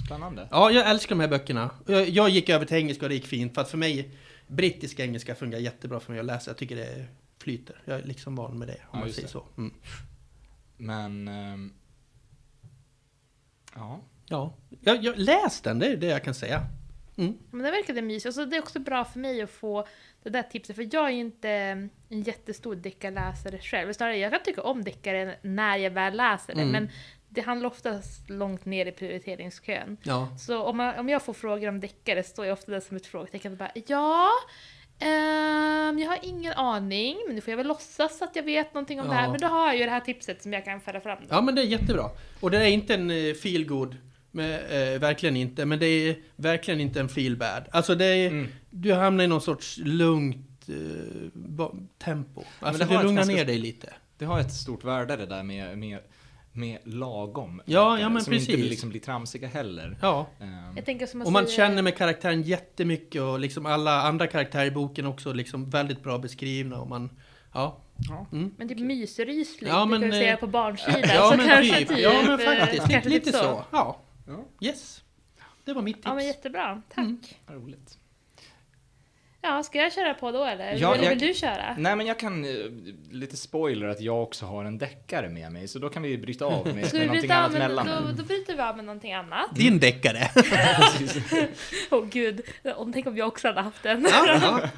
Spännande. 0.07 0.49
Ja, 0.51 0.71
jag 0.71 0.91
älskar 0.91 1.15
de 1.15 1.21
här 1.21 1.29
böckerna. 1.29 1.71
Jag, 1.87 2.09
jag 2.09 2.29
gick 2.29 2.49
över 2.49 2.67
till 2.67 2.77
engelska 2.77 3.05
och 3.05 3.09
det 3.09 3.15
gick 3.15 3.27
fint. 3.27 3.55
För 3.55 3.61
att 3.63 3.71
för 3.71 3.79
mig, 3.79 4.11
brittisk 4.47 5.01
engelska 5.01 5.35
fungerar 5.35 5.61
jättebra 5.61 6.01
för 6.01 6.13
mig 6.13 6.21
att 6.21 6.27
läsa. 6.27 6.51
Jag 6.51 6.57
tycker 6.59 6.77
det 6.77 7.07
flyter. 7.39 7.83
Jag 7.85 7.99
är 7.99 8.03
liksom 8.05 8.37
van 8.37 8.59
med 8.59 8.69
det, 8.69 8.75
om 8.75 8.81
Ja, 8.93 8.99
man 8.99 9.13
säger 9.13 9.23
det. 9.23 9.33
så. 9.33 9.45
Mm. 9.57 9.75
Men... 10.77 11.29
ehm, 11.29 11.73
ja. 13.75 14.01
Ja, 14.27 14.55
jag, 14.81 15.05
jag, 15.05 15.19
läs 15.19 15.61
den, 15.61 15.79
det 15.79 15.87
är 15.87 15.97
det 15.97 16.07
jag 16.07 16.25
kan 16.25 16.35
säga. 16.35 16.67
Mm. 17.17 17.39
Men 17.51 17.63
det 17.65 17.71
verkade 17.71 18.03
mysigt. 18.03 18.27
Och 18.29 18.35
så 18.35 18.45
det 18.45 18.57
är 18.57 18.61
också 18.63 18.79
bra 18.79 19.05
för 19.05 19.19
mig 19.19 19.43
att 19.43 19.51
få 19.51 19.87
det 20.23 20.31
där 20.31 20.43
tipset. 20.43 20.77
För 20.77 20.89
jag 20.93 21.07
är 21.07 21.11
ju 21.11 21.21
inte 21.21 21.51
en 22.09 22.23
jättestor 22.23 22.77
deckarläsare 22.77 23.59
själv. 23.59 23.93
Snarare, 23.93 24.17
jag 24.17 24.33
kan 24.33 24.43
tycka 24.45 24.63
om 24.63 24.85
deckare 24.85 25.37
när 25.43 25.77
jag 25.77 25.91
väl 25.91 26.17
läser 26.17 26.55
det. 26.55 26.63
Mm. 26.63 26.73
Men 26.73 26.91
det 27.31 27.41
handlar 27.41 27.69
oftast 27.69 28.31
långt 28.31 28.65
ner 28.65 28.87
i 28.87 28.93
prioriteringskön. 28.93 29.97
Ja. 30.03 30.29
Så 30.39 30.63
om, 30.63 30.77
man, 30.77 30.99
om 30.99 31.09
jag 31.09 31.23
får 31.23 31.33
frågor 31.33 31.69
om 31.69 31.81
deckare 31.81 32.23
står 32.23 32.47
jag 32.47 32.53
ofta 32.53 32.73
där 32.73 32.81
som 32.81 32.97
ett 32.97 33.07
frågetecken. 33.07 33.57
Bara, 33.57 33.71
ja, 33.87 34.29
ehm, 34.99 35.99
jag 35.99 36.09
har 36.09 36.19
ingen 36.23 36.53
aning. 36.53 37.17
Men 37.27 37.35
nu 37.35 37.41
får 37.41 37.51
jag 37.53 37.57
väl 37.57 37.67
låtsas 37.67 38.23
att 38.23 38.37
jag 38.37 38.43
vet 38.43 38.75
någonting 38.75 39.01
om 39.01 39.09
det 39.09 39.15
här. 39.15 39.25
Ja. 39.25 39.31
Men 39.31 39.41
då 39.41 39.47
har 39.47 39.67
jag 39.67 39.77
ju 39.79 39.85
det 39.85 39.91
här 39.91 40.01
tipset 40.01 40.43
som 40.43 40.53
jag 40.53 40.65
kan 40.65 40.81
föra 40.81 41.01
fram. 41.01 41.19
Då. 41.21 41.27
ja, 41.31 41.41
men 41.41 41.55
det 41.55 41.63
är 41.63 41.67
jättebra. 41.67 42.11
Och 42.41 42.51
det 42.51 42.59
är 42.59 42.67
inte 42.69 42.95
en 42.95 43.11
uh, 43.11 43.35
feel 43.35 43.67
good 43.67 43.97
med, 44.31 44.55
eh, 44.95 45.01
verkligen 45.01 45.37
inte. 45.37 45.65
Men 45.67 45.79
det 45.79 45.87
är 45.87 46.17
verkligen 46.37 46.81
inte 46.81 47.01
en 47.01 47.09
feel 47.09 47.37
bad. 47.37 47.65
Alltså 47.71 47.95
det 47.95 48.05
är, 48.07 48.27
Mm. 48.31 48.49
du 48.71 48.93
hamnar 48.93 49.25
i 49.25 49.27
någon 49.27 49.41
sorts 49.41 49.79
lugnt 49.79 50.69
eh, 50.69 51.67
tempo. 51.99 52.45
Alltså 52.61 52.79
det 52.87 52.95
ett 52.95 53.03
lugnar 53.03 53.17
ganska- 53.17 53.35
ner 53.35 53.45
dig 53.45 53.59
lite. 53.59 53.93
Det 54.19 54.25
har 54.25 54.41
ett 54.41 54.53
stort 54.53 54.85
värde 54.85 55.17
det 55.17 55.27
där 55.27 55.43
med, 55.43 55.79
med, 55.79 55.99
med 56.53 56.79
lagom. 56.85 57.63
Ja, 57.65 57.99
ja, 57.99 58.09
men 58.09 58.23
som 58.23 58.33
inte 58.33 58.47
precis. 58.47 58.71
liksom 58.71 58.89
blir 58.89 59.01
tramsiga 59.01 59.49
heller. 59.49 59.99
Ja. 60.03 60.27
Jag 60.77 60.85
tänker 60.85 61.07
som 61.07 61.19
man 61.19 61.27
Och 61.27 61.33
man 61.33 61.47
säger, 61.47 61.57
känner 61.57 61.83
med 61.83 61.97
karaktären 61.97 62.43
jättemycket 62.43 63.23
och 63.23 63.41
liksom 63.41 63.67
alla 63.67 64.03
andra 64.03 64.27
karaktärer 64.27 64.67
i 64.67 64.71
boken 64.71 65.07
också 65.07 65.33
liksom 65.33 65.71
väldigt 65.71 66.03
bra 66.03 66.19
beskrivna 66.19 66.81
och 66.81 66.89
man... 66.89 67.11
Ja. 67.55 67.81
ja. 68.09 68.27
Mm. 68.33 68.55
Men 68.57 68.69
typ 68.69 68.79
mysryslig, 68.79 69.69
Ja, 69.71 69.85
men, 69.85 70.01
brukar 70.01 70.17
vi 70.17 70.23
säga 70.23 70.33
eh, 70.33 70.39
på 70.41 70.47
barnsidan. 70.47 71.01
Ja 71.05 71.31
så 71.31 71.37
men 71.37 71.49
kanske 71.49 71.77
typ. 71.79 71.89
typ. 71.89 71.99
Ja 71.99 72.23
men 72.27 72.41
eh, 72.41 72.47
faktiskt. 72.47 72.73
Lite, 72.73 72.93
kanske 72.93 73.11
typ 73.11 73.27
lite 73.27 73.39
så. 73.39 73.65
Ja. 73.71 74.01
Ja, 74.27 74.45
Yes. 74.61 75.03
Det 75.65 75.73
var 75.73 75.83
mitt 75.83 75.97
tips. 75.97 76.07
Ja 76.07 76.15
men 76.15 76.27
jättebra, 76.27 76.83
tack. 76.89 76.99
Mm. 76.99 77.21
roligt. 77.49 77.99
Ja, 79.43 79.63
ska 79.63 79.79
jag 79.79 79.93
köra 79.93 80.15
på 80.15 80.33
då 80.33 80.45
eller? 80.45 80.75
Ja, 80.77 80.95
eller 80.95 81.05
jag- 81.05 81.11
vill 81.11 81.19
du 81.19 81.35
köra? 81.35 81.75
Nej 81.79 81.97
men 81.97 82.07
jag 82.07 82.19
kan, 82.19 82.45
eh, 82.45 82.51
lite 83.11 83.37
spoiler 83.37 83.87
att 83.89 84.01
jag 84.01 84.23
också 84.23 84.47
har 84.47 84.65
en 84.65 84.79
deckare 84.79 85.29
med 85.29 85.53
mig, 85.53 85.69
så 85.69 85.79
då 85.79 85.89
kan 85.89 86.03
vi 86.03 86.19
bryta 86.19 86.45
av 86.45 86.75
med, 86.75 86.87
Ska 86.87 86.97
med 86.97 87.01
vi 87.03 87.07
någonting 87.07 87.31
annat 87.31 87.53
med, 87.53 87.61
mellan. 87.61 87.87
då, 87.87 88.13
då 88.17 88.23
bryter 88.25 88.55
vi 88.57 88.61
av 88.63 88.77
med 88.77 88.85
någonting 88.85 89.13
annat. 89.13 89.55
Din 89.55 89.79
deckare. 89.81 90.31
Åh 91.91 92.05
gud, 92.11 92.41
om, 92.77 92.93
tänk 92.93 93.07
om 93.07 93.17
jag 93.17 93.29
också 93.29 93.49
hade 93.49 93.61
haft 93.61 93.85
ja. 93.85 93.91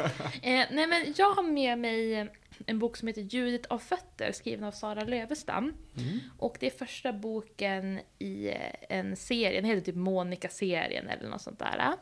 Eh, 0.43 0.65
nej 0.71 0.87
men 0.87 1.15
jag 1.17 1.31
har 1.35 1.43
med 1.43 1.79
mig 1.79 2.29
en 2.67 2.79
bok 2.79 2.97
som 2.97 3.09
heter 3.09 3.21
Ljudet 3.23 3.67
av 3.67 3.79
fötter 3.79 4.33
skriven 4.33 4.65
av 4.65 4.73
Sara 4.73 5.05
Lövestam. 5.05 5.65
Mm. 5.97 6.19
Och 6.39 6.57
det 6.61 6.67
är 6.67 6.71
första 6.87 7.13
boken 7.13 8.01
i 8.19 8.49
eh, 8.49 8.57
en 8.99 9.17
serie, 9.17 9.61
den 9.61 9.71
heter 9.71 9.81
typ 9.81 9.95
Monica-serien 9.95 11.09
eller 11.09 11.29
något 11.29 11.43
sånt 11.43 11.59
där. 11.59 11.93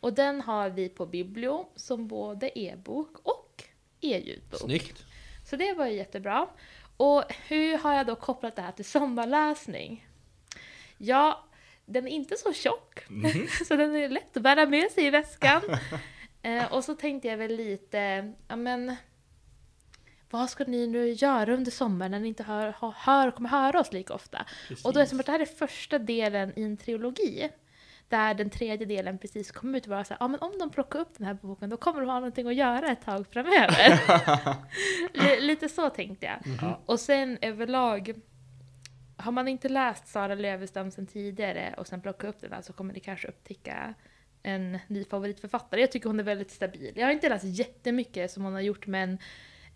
Och 0.00 0.12
den 0.12 0.40
har 0.40 0.70
vi 0.70 0.88
på 0.88 1.06
Biblio 1.06 1.66
som 1.76 2.08
både 2.08 2.58
e-bok 2.58 3.16
och 3.22 3.64
e-ljudbok. 4.00 4.60
Snyggt. 4.60 5.04
Så 5.50 5.56
det 5.56 5.72
var 5.72 5.86
ju 5.86 5.96
jättebra. 5.96 6.48
Och 6.96 7.24
hur 7.48 7.78
har 7.78 7.94
jag 7.94 8.06
då 8.06 8.16
kopplat 8.16 8.56
det 8.56 8.62
här 8.62 8.72
till 8.72 8.84
sommarläsning? 8.84 10.08
Ja, 10.98 11.44
den 11.86 12.06
är 12.06 12.10
inte 12.10 12.36
så 12.36 12.52
tjock, 12.52 13.04
Mhm. 13.08 13.46
så 13.68 13.76
den 13.76 13.96
är 13.96 14.08
lätt 14.08 14.36
att 14.36 14.42
bära 14.42 14.66
med 14.66 14.90
sig 14.90 15.06
i 15.06 15.10
väskan. 15.10 15.62
eh, 16.42 16.72
och 16.72 16.84
så 16.84 16.94
tänkte 16.94 17.28
jag 17.28 17.36
väl 17.36 17.56
lite, 17.56 18.32
ja 18.48 18.56
men 18.56 18.96
vad 20.30 20.50
ska 20.50 20.64
ni 20.64 20.86
nu 20.86 21.12
göra 21.12 21.54
under 21.54 21.70
sommaren 21.70 22.10
när 22.10 22.20
ni 22.20 22.28
inte 22.28 22.42
hör, 22.42 22.74
hör, 22.96 23.30
kommer 23.30 23.48
höra 23.48 23.80
oss 23.80 23.92
lika 23.92 24.14
ofta? 24.14 24.46
Och 24.84 24.92
då 24.92 25.00
är 25.00 25.04
det 25.04 25.08
som 25.10 25.20
att 25.20 25.26
det 25.26 25.32
här 25.32 25.40
är 25.40 25.46
första 25.46 25.98
delen 25.98 26.52
i 26.56 26.62
en 26.62 26.76
trilogi. 26.76 27.50
Där 28.08 28.34
den 28.34 28.50
tredje 28.50 28.86
delen 28.86 29.18
precis 29.18 29.50
kom 29.50 29.74
ut 29.74 29.84
och 29.84 29.90
bara 29.90 30.04
så 30.04 30.14
här, 30.14 30.18
ja 30.20 30.28
men 30.28 30.40
om 30.40 30.52
de 30.58 30.70
plockar 30.70 30.98
upp 30.98 31.18
den 31.18 31.26
här 31.26 31.34
boken 31.34 31.70
då 31.70 31.76
kommer 31.76 32.00
de 32.00 32.08
ha 32.08 32.14
någonting 32.14 32.46
att 32.48 32.54
göra 32.54 32.88
ett 32.88 33.04
tag 33.04 33.26
framöver. 33.30 34.00
Lite 35.40 35.68
så 35.68 35.90
tänkte 35.90 36.26
jag. 36.26 36.38
Ja. 36.62 36.80
Och 36.86 37.00
sen 37.00 37.38
överlag, 37.40 38.14
har 39.16 39.32
man 39.32 39.48
inte 39.48 39.68
läst 39.68 40.06
Sara 40.06 40.34
Lövestam 40.34 40.90
sen 40.90 41.06
tidigare 41.06 41.74
och 41.78 41.86
sen 41.86 42.00
plockat 42.00 42.30
upp 42.30 42.40
den 42.40 42.52
här 42.52 42.62
så 42.62 42.72
kommer 42.72 42.94
ni 42.94 43.00
kanske 43.00 43.28
upptäcka 43.28 43.94
en 44.42 44.78
ny 44.86 45.04
favoritförfattare. 45.04 45.80
Jag 45.80 45.92
tycker 45.92 46.08
hon 46.08 46.20
är 46.20 46.24
väldigt 46.24 46.50
stabil. 46.50 46.92
Jag 46.96 47.06
har 47.06 47.12
inte 47.12 47.28
läst 47.28 47.44
jättemycket 47.44 48.30
som 48.30 48.44
hon 48.44 48.52
har 48.52 48.60
gjort 48.60 48.86
men 48.86 49.18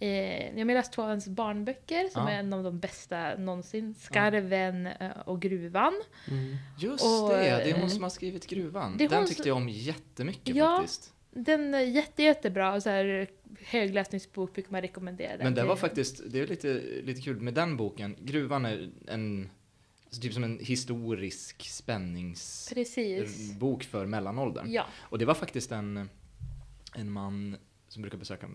eh, 0.03 0.59
jag 0.59 0.67
har 0.67 0.75
läst 0.75 0.93
två 0.93 1.03
av 1.03 1.09
hennes 1.09 1.29
barnböcker 1.29 2.09
som 2.09 2.23
Ja. 2.23 2.31
är 2.31 2.39
en 2.39 2.53
av 2.53 2.65
de 2.65 2.79
bästa 2.79 3.37
någonsin. 3.37 3.95
Skarven 3.95 4.87
eh, 4.87 5.11
och 5.25 5.43
Gruvan. 5.43 6.03
Mm. 6.31 6.57
Just 6.79 7.05
Och, 7.05 7.31
det, 7.31 7.37
det 7.37 7.49
är 7.49 7.69
eh, 7.75 7.81
hon 7.81 7.91
som 7.91 8.03
har 8.03 8.11
skrivit 8.11 8.47
Gruvan. 8.47 8.97
Den 8.97 9.13
hon 9.13 9.27
tyckte 9.27 9.49
jag 9.49 9.57
om 9.57 9.69
jättemycket 9.69 10.57
Ja, 10.57 10.77
faktiskt. 10.77 11.13
Den 11.31 11.75
är 11.75 11.81
jätte, 11.81 12.23
jättebra 12.23 12.75
och 12.75 12.83
så 12.83 12.91
här, 12.91 13.27
högläsningsbok 13.61 14.55
brukar 14.55 14.73
man 14.73 14.81
rekommendera. 14.81 15.37
den 15.37 15.45
Men 15.45 15.55
det 15.55 15.65
var 15.65 15.77
faktiskt, 15.77 16.23
det 16.27 16.41
är 16.41 16.47
lite, 16.47 16.83
lite 17.03 17.21
kul 17.21 17.41
med 17.41 17.55
den 17.55 17.77
boken. 17.77 18.17
Gruvan 18.21 18.65
är 18.65 18.91
en, 19.09 19.51
alltså 20.05 20.23
typ 20.23 20.33
som 20.33 20.45
en 20.45 20.59
historisk 20.59 21.67
spänningsbok 21.71 23.85
för 23.85 24.07
mellanåldern. 24.07 24.73
Ja. 24.73 24.87
Och 25.01 25.19
det 25.19 25.25
var 25.25 25.35
faktiskt 25.35 25.73
en, 25.73 26.09
en 26.95 27.11
man 27.11 27.57
som 27.89 28.03
brukar 28.03 28.19
besöka, 28.19 28.49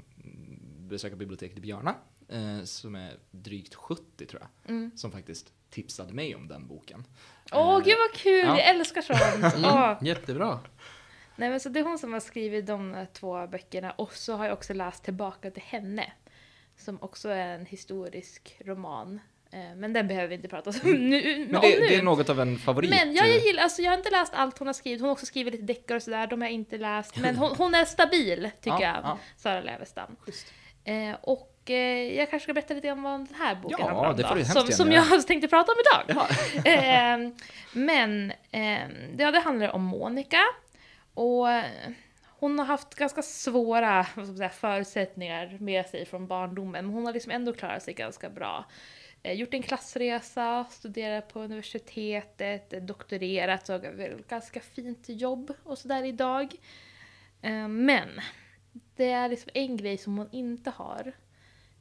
besöka 0.87 1.15
biblioteket 1.15 1.57
i 1.57 1.61
Björna, 1.61 1.95
eh, 2.29 2.63
som 2.63 2.95
är 2.95 3.13
drygt 3.31 3.75
70 3.75 4.25
tror 4.25 4.41
jag, 4.41 4.71
Mm. 4.75 4.91
som 4.95 5.11
faktiskt 5.11 5.53
tipsade 5.69 6.13
mig 6.13 6.35
om 6.35 6.47
den 6.47 6.67
boken. 6.67 7.03
Åh 7.51 7.75
Eh, 7.77 7.83
gud 7.83 7.95
vad 7.97 8.19
kul! 8.21 8.45
ja. 8.45 8.57
Jag 8.57 8.67
älskar 8.69 9.01
sånt! 9.01 9.55
Mm. 9.65 10.05
Jättebra. 10.05 10.59
Nej 11.35 11.49
men 11.49 11.59
så 11.59 11.69
det 11.69 11.79
är 11.79 11.83
hon 11.83 11.99
som 11.99 12.13
har 12.13 12.19
skrivit 12.19 12.65
de 12.67 12.95
eh, 12.95 13.05
två 13.13 13.47
böckerna 13.47 13.91
och 13.91 14.13
så 14.13 14.33
har 14.35 14.45
jag 14.45 14.53
också 14.53 14.73
läst 14.73 15.03
Tillbaka 15.03 15.51
till 15.51 15.63
henne. 15.63 16.11
Som 16.77 17.01
också 17.01 17.29
är 17.29 17.47
en 17.55 17.65
historisk 17.65 18.57
roman. 18.65 19.19
Eh, 19.51 19.75
Men 19.75 19.93
den 19.93 20.07
behöver 20.07 20.27
vi 20.27 20.35
inte 20.35 20.47
prata 20.47 20.69
om 20.69 20.75
nu. 20.91 21.47
Men 21.51 21.61
det, 21.61 21.79
nu. 21.79 21.87
det 21.87 21.95
är 21.95 22.03
något 22.03 22.29
av 22.29 22.39
en 22.39 22.57
favorit. 22.57 22.89
Men 22.89 23.13
jag, 23.13 23.27
jag 23.27 23.35
eh, 23.37 23.43
gillar, 23.45 23.63
alltså 23.63 23.81
jag 23.81 23.91
har 23.91 23.97
inte 23.97 24.09
läst 24.09 24.33
allt 24.33 24.57
hon 24.57 24.67
har 24.67 24.73
skrivit. 24.73 25.01
Hon 25.01 25.07
har 25.07 25.13
också 25.13 25.25
skrivit 25.25 25.53
lite 25.53 25.65
deckare 25.65 25.95
och 25.95 26.03
sådär, 26.03 26.27
de 26.27 26.41
har 26.41 26.47
jag 26.47 26.53
inte 26.53 26.77
läst. 26.77 27.17
Men 27.17 27.35
hon, 27.41 27.55
hon 27.57 27.75
är 27.75 27.85
stabil, 27.85 28.49
tycker 28.61 28.77
ja, 28.77 28.81
jag, 28.95 28.99
Ja, 29.03 29.19
Sara 29.37 29.61
Lövestam. 29.61 30.15
schysst. 30.19 30.53
Eh, 30.87 31.15
och 31.21 31.69
eh, 31.69 32.15
jag 32.17 32.29
kanske 32.29 32.43
ska 32.45 32.53
berätta 32.53 32.73
lite 32.73 32.91
om 32.91 33.03
vad 33.03 33.19
den 33.19 33.35
här 33.39 33.55
boken 33.55 33.77
Ja, 33.79 33.85
handlar 33.85 34.09
om 34.09 34.17
det 34.17 34.23
då, 34.23 34.27
får 34.27 34.35
du 34.35 34.41
hemskt 34.41 34.59
som, 34.59 34.71
som 34.71 34.91
jag 34.91 35.27
tänkte 35.27 35.47
prata 35.47 35.71
om 35.71 35.77
idag. 35.79 36.25
Ja. 36.63 36.71
Ehm, 36.71 37.35
men 37.71 38.33
ehm, 38.51 38.91
ja, 39.17 39.31
det 39.31 39.39
handlar 39.39 39.69
om 39.69 39.83
Monica. 39.83 40.41
Och 41.13 41.51
eh, 41.51 41.63
hon 42.39 42.59
har 42.59 42.65
haft 42.65 42.95
ganska 42.95 43.21
svåra 43.21 44.05
säga, 44.37 44.49
förutsättningar 44.49 45.57
med 45.59 45.85
sig 45.85 46.05
från 46.05 46.27
barndomen, 46.27 46.85
men 46.85 46.93
hon 46.93 47.05
har 47.05 47.13
liksom 47.13 47.31
ändå 47.31 47.53
klarat 47.53 47.83
sig 47.83 47.93
ganska 47.93 48.29
bra. 48.29 48.65
Eh, 49.23 49.33
gjort 49.33 49.53
en 49.53 49.63
klassresa, 49.63 50.65
studerat 50.69 51.33
på 51.33 51.39
universitetet, 51.39 52.87
doktorerat 52.87 53.69
och 53.69 53.81
ganska 54.29 54.59
fint 54.59 55.03
jobb 55.07 55.53
och 55.63 55.77
sådär 55.77 56.03
idag. 56.03 56.55
Eh, 57.41 57.67
men 57.67 58.09
det 58.95 59.11
är 59.11 59.29
liksom 59.29 59.51
en 59.53 59.77
grej 59.77 59.97
som 59.97 60.17
hon 60.17 60.29
inte 60.31 60.69
har 60.69 61.11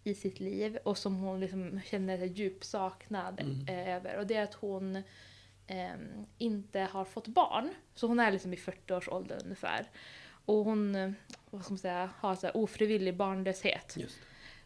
i 0.05 0.15
sitt 0.15 0.41
liv 0.41 0.79
och 0.85 0.99
som 0.99 1.17
hon 1.17 1.41
liksom 1.41 1.81
känner 1.85 2.25
djup 2.25 2.65
saknad 2.65 3.41
Mm. 3.41 3.67
eh, 3.69 3.95
över. 3.97 4.19
Och 4.19 4.27
det 4.27 4.35
är 4.35 4.43
att 4.43 4.55
hon 4.55 5.03
ehm, 5.67 6.27
inte 6.39 6.81
har 6.81 7.05
fått 7.05 7.29
barn. 7.29 7.71
Så 7.95 8.07
hon 8.07 8.21
är 8.21 8.33
liksom 8.33 8.53
i 8.53 8.57
40-årsåldern 8.57 9.41
ungefär. 9.45 9.87
Och 10.45 10.57
hon 10.65 10.95
eh, 10.95 11.11
vad 11.51 11.63
ska 11.65 11.73
man 11.73 11.79
säga, 11.79 12.11
har 12.19 12.35
så 12.37 12.51
ofrivillig 12.51 13.17
barnlöshet. 13.17 13.95
Just. 13.97 14.19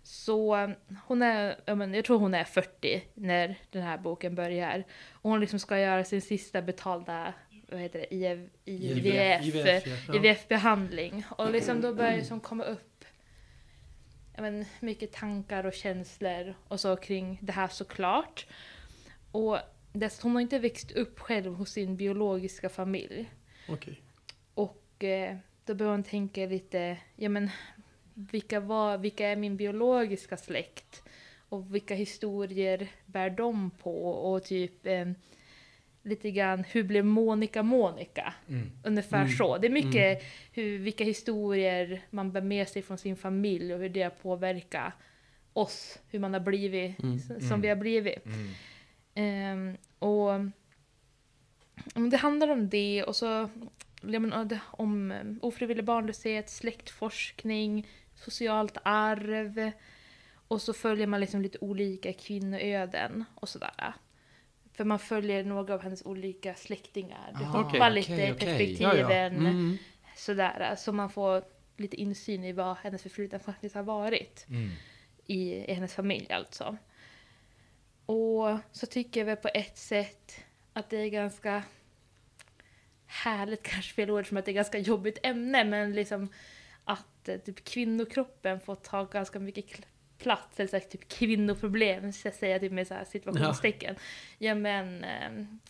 Så 0.03 0.57
eh, 0.57 0.71
hon 1.07 1.23
är, 1.23 1.61
ja, 1.65 1.75
men 1.75 1.95
jag 1.95 2.05
tror 2.05 2.19
hon 2.19 2.35
är 2.35 2.45
40 2.45 3.03
när 3.15 3.59
den 3.71 3.83
här 3.83 3.99
boken 3.99 4.35
börjar. 4.35 4.85
Och 5.11 5.31
hon 5.31 5.41
liksom 5.41 5.59
ska 5.59 5.79
göra 5.79 6.05
sin 6.05 6.23
sista 6.23 6.63
betalda 6.63 7.35
vad 7.71 7.81
heter 7.81 7.99
det, 7.99 8.15
IF, 8.15 8.39
IVF, 8.65 9.45
IVF, 9.45 9.87
ja. 10.09 10.15
IVF-behandling. 10.15 11.25
Och 11.31 11.51
liksom 11.51 11.81
då 11.81 11.95
börjar 11.95 12.17
det 12.17 12.25
som 12.25 12.41
komma 12.41 12.65
upp 12.65 12.91
men, 14.41 14.65
mycket 14.81 15.13
tankar 15.13 15.67
och 15.67 15.73
känslor 15.73 16.55
och 16.69 16.81
så 16.81 16.97
kring 16.97 17.39
det 17.43 17.53
här 17.53 17.69
såklart. 17.69 18.47
Och 19.33 19.59
dess, 19.93 20.21
hon 20.21 20.33
har 20.33 20.41
inte 20.41 20.59
växt 20.59 20.93
upp 20.93 21.21
själv 21.21 21.55
hos 21.55 21.71
sin 21.71 21.97
biologiska 21.97 22.69
familj. 22.69 23.31
Okej. 23.69 24.01
Och 24.55 25.05
eh, 25.05 25.37
då 25.65 25.75
börjar 25.75 25.93
hon 25.93 26.03
tänka 26.03 26.47
lite, 26.47 26.97
ja 27.17 27.29
men 27.29 27.51
vilka, 28.15 28.61
var, 28.61 28.99
vilka 28.99 29.29
är 29.29 29.37
min 29.37 29.57
biologiska 29.57 30.37
släkt? 30.37 31.03
Och 31.49 31.75
vilka 31.75 31.95
historier 31.95 32.89
bär 33.07 33.31
de 33.31 33.71
på? 33.71 34.11
Och 34.11 34.45
typ 34.45 34.87
eh, 34.87 35.07
lite 36.03 36.31
grann, 36.31 36.65
hur 36.65 36.83
blev 36.83 37.05
Monica 37.05 37.63
Monica? 37.63 38.35
Mm. 38.49 38.71
Ungefär 38.85 39.21
Mm. 39.25 39.33
så. 39.33 39.59
Det 39.59 39.67
är 39.67 39.71
mycket 39.71 40.23
hur, 40.53 40.79
vilka 40.79 41.05
historier 41.05 42.01
man 42.11 42.33
bär 42.33 42.41
med 42.41 42.69
sig 42.69 42.83
från 42.83 42.99
sin 42.99 43.17
familj 43.17 43.75
och 43.75 43.81
hur 43.81 43.89
det 43.89 44.23
påverkar 44.23 44.93
oss, 45.53 45.99
hur 46.11 46.19
man 46.19 46.33
har 46.33 46.41
blivit 46.41 46.99
Mm. 47.03 47.19
som 47.19 47.37
Mm. 47.37 47.61
vi 47.61 47.69
har 47.69 47.77
blivit. 47.77 48.27
Mm. 48.27 48.49
Ehm, 49.15 49.77
och 49.99 50.31
om 51.95 52.11
det 52.11 52.17
handlar 52.17 52.49
om 52.49 52.69
det 52.69 53.05
och 53.05 53.17
så 53.17 53.49
om 54.59 55.13
eh, 55.13 55.25
ofrivillig 55.43 55.85
barnlöshet, 55.85 56.51
släktforskning, 56.51 57.87
socialt 58.15 58.77
arv. 58.83 59.71
Och 60.49 60.63
så 60.63 60.73
följer 60.73 61.07
man 61.07 61.21
liksom 61.21 61.43
lite 61.43 61.59
olika 61.61 62.13
kvinnoöden 62.13 63.25
och 63.35 63.49
sådär. 63.49 63.95
För 64.81 64.85
man 64.85 64.99
följer 64.99 65.45
några 65.45 65.75
av 65.75 65.83
hennes 65.83 66.03
olika 66.07 66.55
släktingar. 66.55 67.33
Det 67.39 67.45
Ah, 67.45 67.49
hoppar 67.63 67.69
okej, 67.69 67.91
lite 67.95 68.13
okej, 68.13 68.33
okej. 68.33 68.47
perspektiven. 68.49 68.97
Ja, 68.99 69.15
ja. 69.15 69.25
Mm. 69.27 69.79
Sådär, 70.17 70.75
så 70.77 70.93
man 70.93 71.11
får 71.11 71.45
lite 71.77 71.97
insyn 71.97 72.45
i 72.45 72.53
vad 72.53 72.77
hennes 72.77 73.03
förflutna 73.03 73.39
faktiskt 73.39 73.75
har 73.75 73.83
varit 73.83 74.47
Mm. 74.49 74.71
i, 75.27 75.55
i 75.71 75.75
hennes 75.75 75.95
familj 75.95 76.33
alltså. 76.33 76.77
Och 78.07 78.59
så 78.73 78.87
tycker 78.87 79.21
jag 79.21 79.25
väl 79.27 79.37
på 79.37 79.49
ett 79.55 79.79
sätt 79.79 80.45
att 80.73 80.91
det 80.91 80.97
är 80.97 81.09
ganska 81.09 81.63
härligt, 83.07 83.63
kanske 83.73 83.95
fel 83.95 84.11
ord, 84.11 84.29
som 84.29 84.37
att 84.37 84.45
det 84.45 84.51
är 84.51 84.55
ganska 84.55 84.79
jobbigt 84.79 85.19
ämne, 85.23 85.65
men 85.65 85.93
liksom 85.93 86.29
att 86.85 87.29
eh, 87.29 87.39
typ 87.39 87.65
kvinnokroppen 87.65 88.61
får 88.61 88.75
ta 88.75 89.05
ganska 89.05 89.39
mycket 89.39 89.67
plats, 90.21 90.61
eller 90.61 90.71
så 90.71 90.77
här, 90.77 90.85
typ 90.85 91.09
kvinnoproblem, 91.09 92.13
så 92.13 92.29
jag 92.29 92.35
säger 92.35 92.59
typ 92.59 92.73
med 92.73 92.87
så 92.87 92.95
här 92.95 93.05
situationstecken. 93.05 93.97
Ja, 94.39 94.55
men, 94.55 95.05
ehm, 95.05 95.61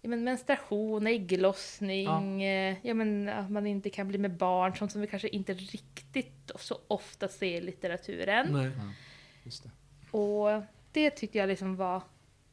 ja 0.00 0.08
men 0.08 0.24
menstruation, 0.24 1.06
ägglossning, 1.06 2.42
eh, 2.42 2.76
ja. 2.82 2.94
men 2.94 3.28
att 3.28 3.50
man 3.50 3.66
inte 3.66 3.90
kan 3.90 4.08
bli 4.08 4.18
med 4.18 4.36
barn, 4.36 4.76
sånt 4.76 4.92
som 4.92 5.00
vi 5.00 5.06
kanske 5.06 5.28
inte 5.28 5.54
riktigt 5.54 6.50
så 6.56 6.78
ofta 6.88 7.28
ser 7.28 7.56
i 7.56 7.60
litteraturen. 7.60 8.52
Nej. 8.52 8.70
Ja, 8.76 8.92
just 9.44 9.62
det. 9.62 9.70
Och 10.18 10.62
det 10.92 11.10
tyckte 11.10 11.38
jag 11.38 11.48
liksom 11.48 11.76
var 11.76 12.02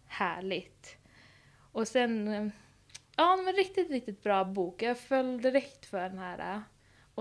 härligt. 0.07 0.97
Och 1.71 1.87
sen, 1.87 2.27
eh, 2.27 2.47
ja 3.15 3.35
men 3.35 3.53
riktigt, 3.53 3.89
riktigt 3.89 4.23
bra 4.23 4.43
bok. 4.45 4.81
Jag 4.81 4.99
föll 4.99 5.41
direkt 5.41 5.85
för 5.85 6.09
den 6.09 6.17
här. 6.17 6.61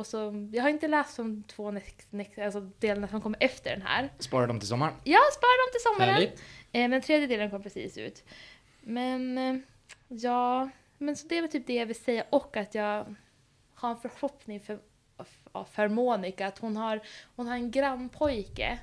Och 0.00 0.06
så, 0.06 0.48
jag 0.52 0.62
har 0.62 0.70
inte 0.70 0.88
läst 0.88 1.16
de 1.16 1.42
två 1.42 1.70
next, 1.70 2.12
next, 2.12 2.38
alltså 2.38 2.60
delarna 2.60 3.08
som 3.08 3.20
kommer 3.20 3.38
efter 3.40 3.70
den 3.70 3.82
här. 3.82 4.10
Spara 4.18 4.46
dem 4.46 4.58
till 4.58 4.68
sommaren. 4.68 4.94
Jag 5.04 5.32
sparar 5.32 5.66
dem 5.66 5.72
till 5.72 5.82
sommaren. 5.82 6.38
Eh, 6.72 6.88
men 6.88 7.02
tredje 7.02 7.26
delen 7.26 7.50
kom 7.50 7.62
precis 7.62 7.98
ut. 7.98 8.24
Men 8.80 9.38
eh, 9.38 9.56
ja, 10.08 10.70
men 10.98 11.16
så 11.16 11.26
det 11.28 11.38
är 11.38 11.42
väl 11.42 11.50
typ 11.50 11.66
det 11.66 11.74
jag 11.74 11.86
vill 11.86 12.00
säga 12.00 12.24
och 12.30 12.56
att 12.56 12.74
jag 12.74 13.14
har 13.74 13.90
en 13.90 13.96
förhoppning 13.96 14.60
för, 14.60 14.78
för, 15.52 15.64
för 15.64 15.88
Monica 15.88 16.46
att 16.46 16.58
hon 16.58 16.76
har, 16.76 17.00
hon 17.36 17.46
har 17.46 17.54
en 17.54 17.70
grannpojke 17.70 18.78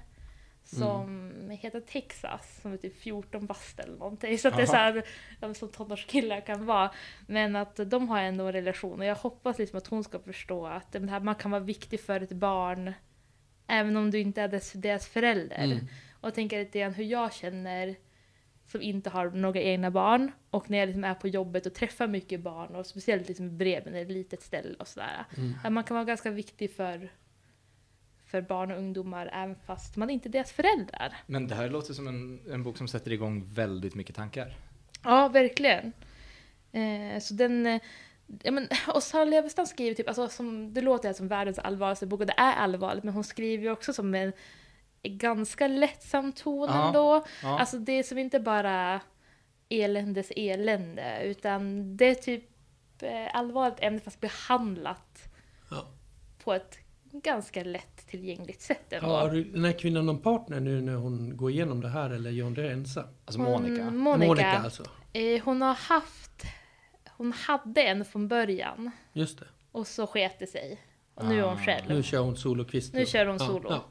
som 0.69 1.33
heter 1.49 1.79
Texas, 1.79 2.59
som 2.61 2.73
är 2.73 2.77
typ 2.77 3.01
14 3.01 3.45
bast 3.45 3.79
eller 3.79 3.97
någonting. 3.97 4.37
Så 4.37 4.47
att 4.47 4.57
det 4.57 4.61
är 4.61 4.67
så 4.67 4.75
här, 4.75 5.03
ja, 5.39 5.53
som 5.53 5.69
tonårskillar 5.69 6.41
kan 6.41 6.65
vara. 6.65 6.91
Men 7.27 7.55
att 7.55 7.79
de 7.85 8.09
har 8.09 8.19
ändå 8.21 8.45
en 8.45 8.53
relation 8.53 8.99
och 8.99 9.05
jag 9.05 9.15
hoppas 9.15 9.59
liksom 9.59 9.77
att 9.77 9.87
hon 9.87 10.03
ska 10.03 10.19
förstå 10.19 10.67
att 10.67 10.91
det 10.91 11.09
här, 11.09 11.19
man 11.19 11.35
kan 11.35 11.51
vara 11.51 11.61
viktig 11.61 12.01
för 12.01 12.21
ett 12.21 12.31
barn 12.31 12.93
även 13.67 13.97
om 13.97 14.11
du 14.11 14.19
inte 14.19 14.41
är 14.41 14.47
dess, 14.47 14.71
deras 14.71 15.07
förälder. 15.07 15.63
Mm. 15.63 15.87
Och 16.21 16.33
tänka 16.33 16.57
lite 16.57 16.79
grann 16.79 16.93
hur 16.93 17.03
jag 17.03 17.33
känner 17.33 17.95
som 18.67 18.81
inte 18.81 19.09
har 19.09 19.29
några 19.29 19.59
egna 19.61 19.91
barn. 19.91 20.31
Och 20.49 20.69
när 20.69 20.77
jag 20.77 20.87
liksom 20.87 21.03
är 21.03 21.13
på 21.13 21.27
jobbet 21.27 21.65
och 21.65 21.73
träffar 21.73 22.07
mycket 22.07 22.39
barn 22.39 22.75
och 22.75 22.85
speciellt 22.85 23.27
liksom 23.27 23.57
det 23.57 23.75
är 23.75 23.95
ett 23.95 24.11
litet 24.11 24.41
ställe 24.41 24.75
och 24.79 24.87
sådär. 24.87 25.25
Mm. 25.37 25.53
Att 25.63 25.71
man 25.71 25.83
kan 25.83 25.95
vara 25.95 26.05
ganska 26.05 26.31
viktig 26.31 26.71
för, 26.71 27.09
för 28.27 28.41
barn 28.41 28.71
och 28.71 28.77
ungdomar 28.77 29.29
även 29.33 29.55
fast 29.65 29.95
man 29.95 30.09
inte 30.09 30.29
är 30.29 30.31
deras 30.31 30.51
föräldrar. 30.51 31.13
Men 31.27 31.47
det 31.47 31.55
här 31.55 31.69
låter 31.69 31.93
som 31.93 32.07
en, 32.07 32.39
en 32.51 32.63
bok 32.63 32.77
som 32.77 32.87
sätter 32.87 33.11
igång 33.11 33.43
väldigt 33.53 33.95
mycket 33.95 34.15
tankar. 34.15 34.55
Ja, 35.03 35.27
verkligen. 35.27 35.93
Eh, 36.71 37.19
så 37.21 37.33
den... 37.33 37.65
eh, 37.65 37.81
Ja, 38.43 38.51
men, 38.51 38.67
och 38.87 39.03
Sara 39.03 39.25
Levestam 39.25 39.65
skriver 39.65 39.95
typ, 39.95 40.07
alltså, 40.07 40.27
som, 40.27 40.73
det 40.73 40.81
låter 40.81 41.13
som 41.13 41.27
världens 41.27 41.59
allvarligaste 41.59 42.05
bok 42.07 42.19
och 42.19 42.25
det 42.25 42.33
är 42.37 42.53
allvarligt 42.53 43.03
men 43.03 43.13
hon 43.13 43.23
skriver 43.23 43.63
ju 43.63 43.71
också 43.71 43.93
som 43.93 44.15
en 44.15 44.33
ganska 45.03 45.67
lättsam 45.67 46.31
ton 46.33 46.69
Ja, 46.69 46.87
ändå. 46.87 47.25
Ja. 47.43 47.59
Alltså 47.59 47.77
det 47.79 47.91
är 47.91 48.03
som 48.03 48.17
inte 48.17 48.39
bara 48.39 49.01
eländes 49.69 50.31
elände 50.35 51.19
utan 51.23 51.97
det 51.97 52.05
är 52.05 52.15
typ 52.15 52.43
eh, 53.01 53.27
allvarligt 53.35 53.79
ämne 53.81 53.99
fast 53.99 54.19
behandlat 54.21 55.29
Ja. 55.71 55.87
på 56.43 56.53
ett 56.53 56.77
ganska 57.23 57.63
lätt 57.63 58.07
tillgängligt 58.07 58.61
sätt 58.61 58.93
ändå. 58.93 59.07
Har 59.09 59.29
den 59.53 59.65
här 59.65 59.71
kvinnan 59.79 60.05
någon 60.05 60.19
partner 60.21 60.59
nu 60.59 60.81
när 60.81 60.95
hon 60.95 61.37
går 61.37 61.51
igenom 61.51 61.81
det 61.81 61.89
här 61.89 62.09
eller 62.09 62.29
gör 62.29 62.43
hon 62.43 62.53
det 62.53 62.71
ensam? 62.71 63.03
alltså 63.25 63.41
Monica. 63.41 63.83
Hon, 63.83 63.97
Monica, 63.97 64.27
Monica 64.27 64.47
alltså. 64.57 64.83
eh, 65.13 65.41
hon 65.43 65.61
har 65.61 65.73
haft, 65.73 66.43
hon 67.17 67.33
hade 67.33 67.81
en 67.83 68.05
från 68.05 68.27
början 68.27 68.91
Just 69.13 69.39
det. 69.39 69.45
och 69.71 69.87
så 69.87 70.07
sket 70.07 70.39
det 70.39 70.47
sig. 70.47 70.81
Och 71.15 71.25
nu 71.25 71.39
är 71.39 71.43
hon 71.43 71.53
Ah. 71.57 71.65
själv. 71.65 71.85
Nu 71.89 72.03
kör 72.03 72.19
hon 72.19 72.35
solokvist. 72.37 72.93
Nu 72.93 73.05
kör 73.05 73.25
hon 73.25 73.37
Ja, 73.39 73.45
solo. 73.47 73.69
Ja, 73.69 73.83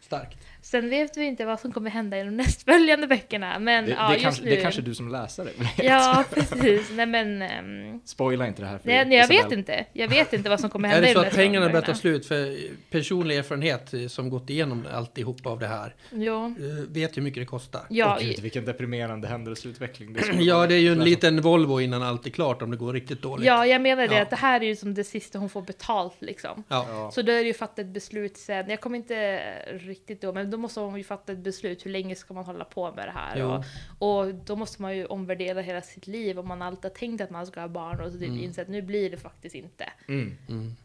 Starkt. 0.00 0.38
Sen 0.62 0.90
vet 0.90 1.16
vi 1.16 1.24
inte 1.24 1.44
vad 1.44 1.60
som 1.60 1.72
kommer 1.72 1.90
hända 1.90 2.18
i 2.18 2.22
de 2.22 2.36
nästföljande 2.36 3.06
böckerna. 3.06 3.58
Men 3.58 3.84
Det, 3.84 3.90
ja, 3.90 4.06
det, 4.08 4.12
just 4.12 4.22
kanske, 4.24 4.42
nu. 4.44 4.50
det 4.50 4.56
kanske 4.56 4.82
du 4.82 4.94
som 4.94 5.08
läsare 5.08 5.48
vet. 5.58 5.84
Ja, 5.84 6.24
precis. 6.34 6.90
Nej 6.92 7.06
men... 7.06 7.42
ehm, 7.42 8.00
Spoila 8.04 8.46
inte 8.46 8.62
det 8.62 8.68
här 8.68 8.78
för 8.78 8.88
nej, 8.88 9.04
nej, 9.04 9.18
jag 9.18 9.28
vet 9.28 9.52
inte. 9.52 9.84
Jag 9.92 10.08
vet 10.08 10.32
inte 10.32 10.50
vad 10.50 10.60
som 10.60 10.70
kommer 10.70 10.88
Är 10.88 10.92
hända 10.92 11.06
det 11.06 11.10
i 11.10 11.14
så 11.14 11.22
de 11.22 11.28
att 11.28 11.34
pengarna 11.34 11.68
börjar 11.68 11.82
ta 11.82 11.90
nästföljande 11.92 11.94
slut? 11.94 12.26
För 12.26 12.56
personlig 12.90 13.36
erfarenhet 13.36 13.94
som 14.12 14.30
gått 14.30 14.50
igenom 14.50 14.86
alltihopa 14.92 15.50
av 15.50 15.58
det 15.58 15.66
här. 15.66 15.94
Jo. 16.12 16.46
eh, 16.46 16.52
Vet 16.88 17.16
hur 17.16 17.22
mycket 17.22 17.42
det 17.42 17.46
kostar. 17.46 17.82
Ja, 17.88 18.16
Åh, 18.20 18.26
gud, 18.26 18.40
vilken 18.40 18.64
deprimerande 18.64 19.28
händelseutveckling. 19.28 20.12
Det 20.12 20.20
Ja, 20.42 20.66
det 20.66 20.74
är 20.74 20.78
ju 20.78 20.92
en 20.92 21.04
liten 21.04 21.40
Volvo 21.40 21.80
innan 21.80 22.02
allt 22.02 22.26
är 22.26 22.30
klart 22.30 22.62
om 22.62 22.70
det 22.70 22.76
går 22.76 22.92
riktigt 22.92 23.22
dåligt. 23.22 23.46
ja, 23.46 23.66
jag 23.66 23.80
menar 23.82 24.08
det 24.08 24.14
Ja. 24.14 24.22
att 24.22 24.30
det 24.30 24.36
här 24.36 24.60
är 24.60 24.66
ju 24.66 24.76
som 24.76 24.94
det 24.94 25.04
sista 25.04 25.38
hon 25.38 25.48
får 25.50 25.62
betalt 25.62 26.16
liksom. 26.18 26.64
Ja. 26.68 26.86
Ja. 26.90 27.10
Så 27.10 27.22
då 27.22 27.32
är 27.32 27.36
det 27.36 27.46
ju 27.46 27.54
fattat 27.54 27.78
ett 27.78 27.86
beslut 27.86 28.36
sen. 28.36 28.70
Jag 28.70 28.80
kommer 28.80 28.96
inte 28.96 29.40
riktigt 29.90 30.20
då, 30.20 30.32
men 30.32 30.50
då 30.50 30.56
måste 30.56 30.80
hon 30.80 30.96
ju 30.96 31.04
fatta 31.04 31.32
ett 31.32 31.38
beslut. 31.38 31.86
Hur 31.86 31.90
länge 31.90 32.14
ska 32.16 32.34
man 32.34 32.44
hålla 32.44 32.64
på 32.64 32.92
med 32.92 33.08
det 33.08 33.12
här? 33.12 33.44
Och, 33.44 33.64
och 33.98 34.34
då 34.34 34.56
måste 34.56 34.82
man 34.82 34.96
ju 34.96 35.06
omvärdera 35.06 35.60
hela 35.60 35.82
sitt 35.82 36.06
liv 36.06 36.38
om 36.38 36.48
man 36.48 36.62
alltid 36.62 36.84
har 36.84 36.90
tänkt 36.96 37.20
att 37.20 37.30
man 37.30 37.46
ska 37.46 37.60
ha 37.60 37.68
barn 37.68 38.00
och 38.00 38.12
så 38.12 38.18
typ 38.18 38.28
Mm. 38.28 38.40
inse 38.44 38.62
att 38.62 38.68
nu 38.68 38.82
blir 38.82 39.10
det 39.10 39.16
faktiskt 39.16 39.54
inte. 39.54 39.92
Mm. 40.08 40.36
Mm. 40.48 40.76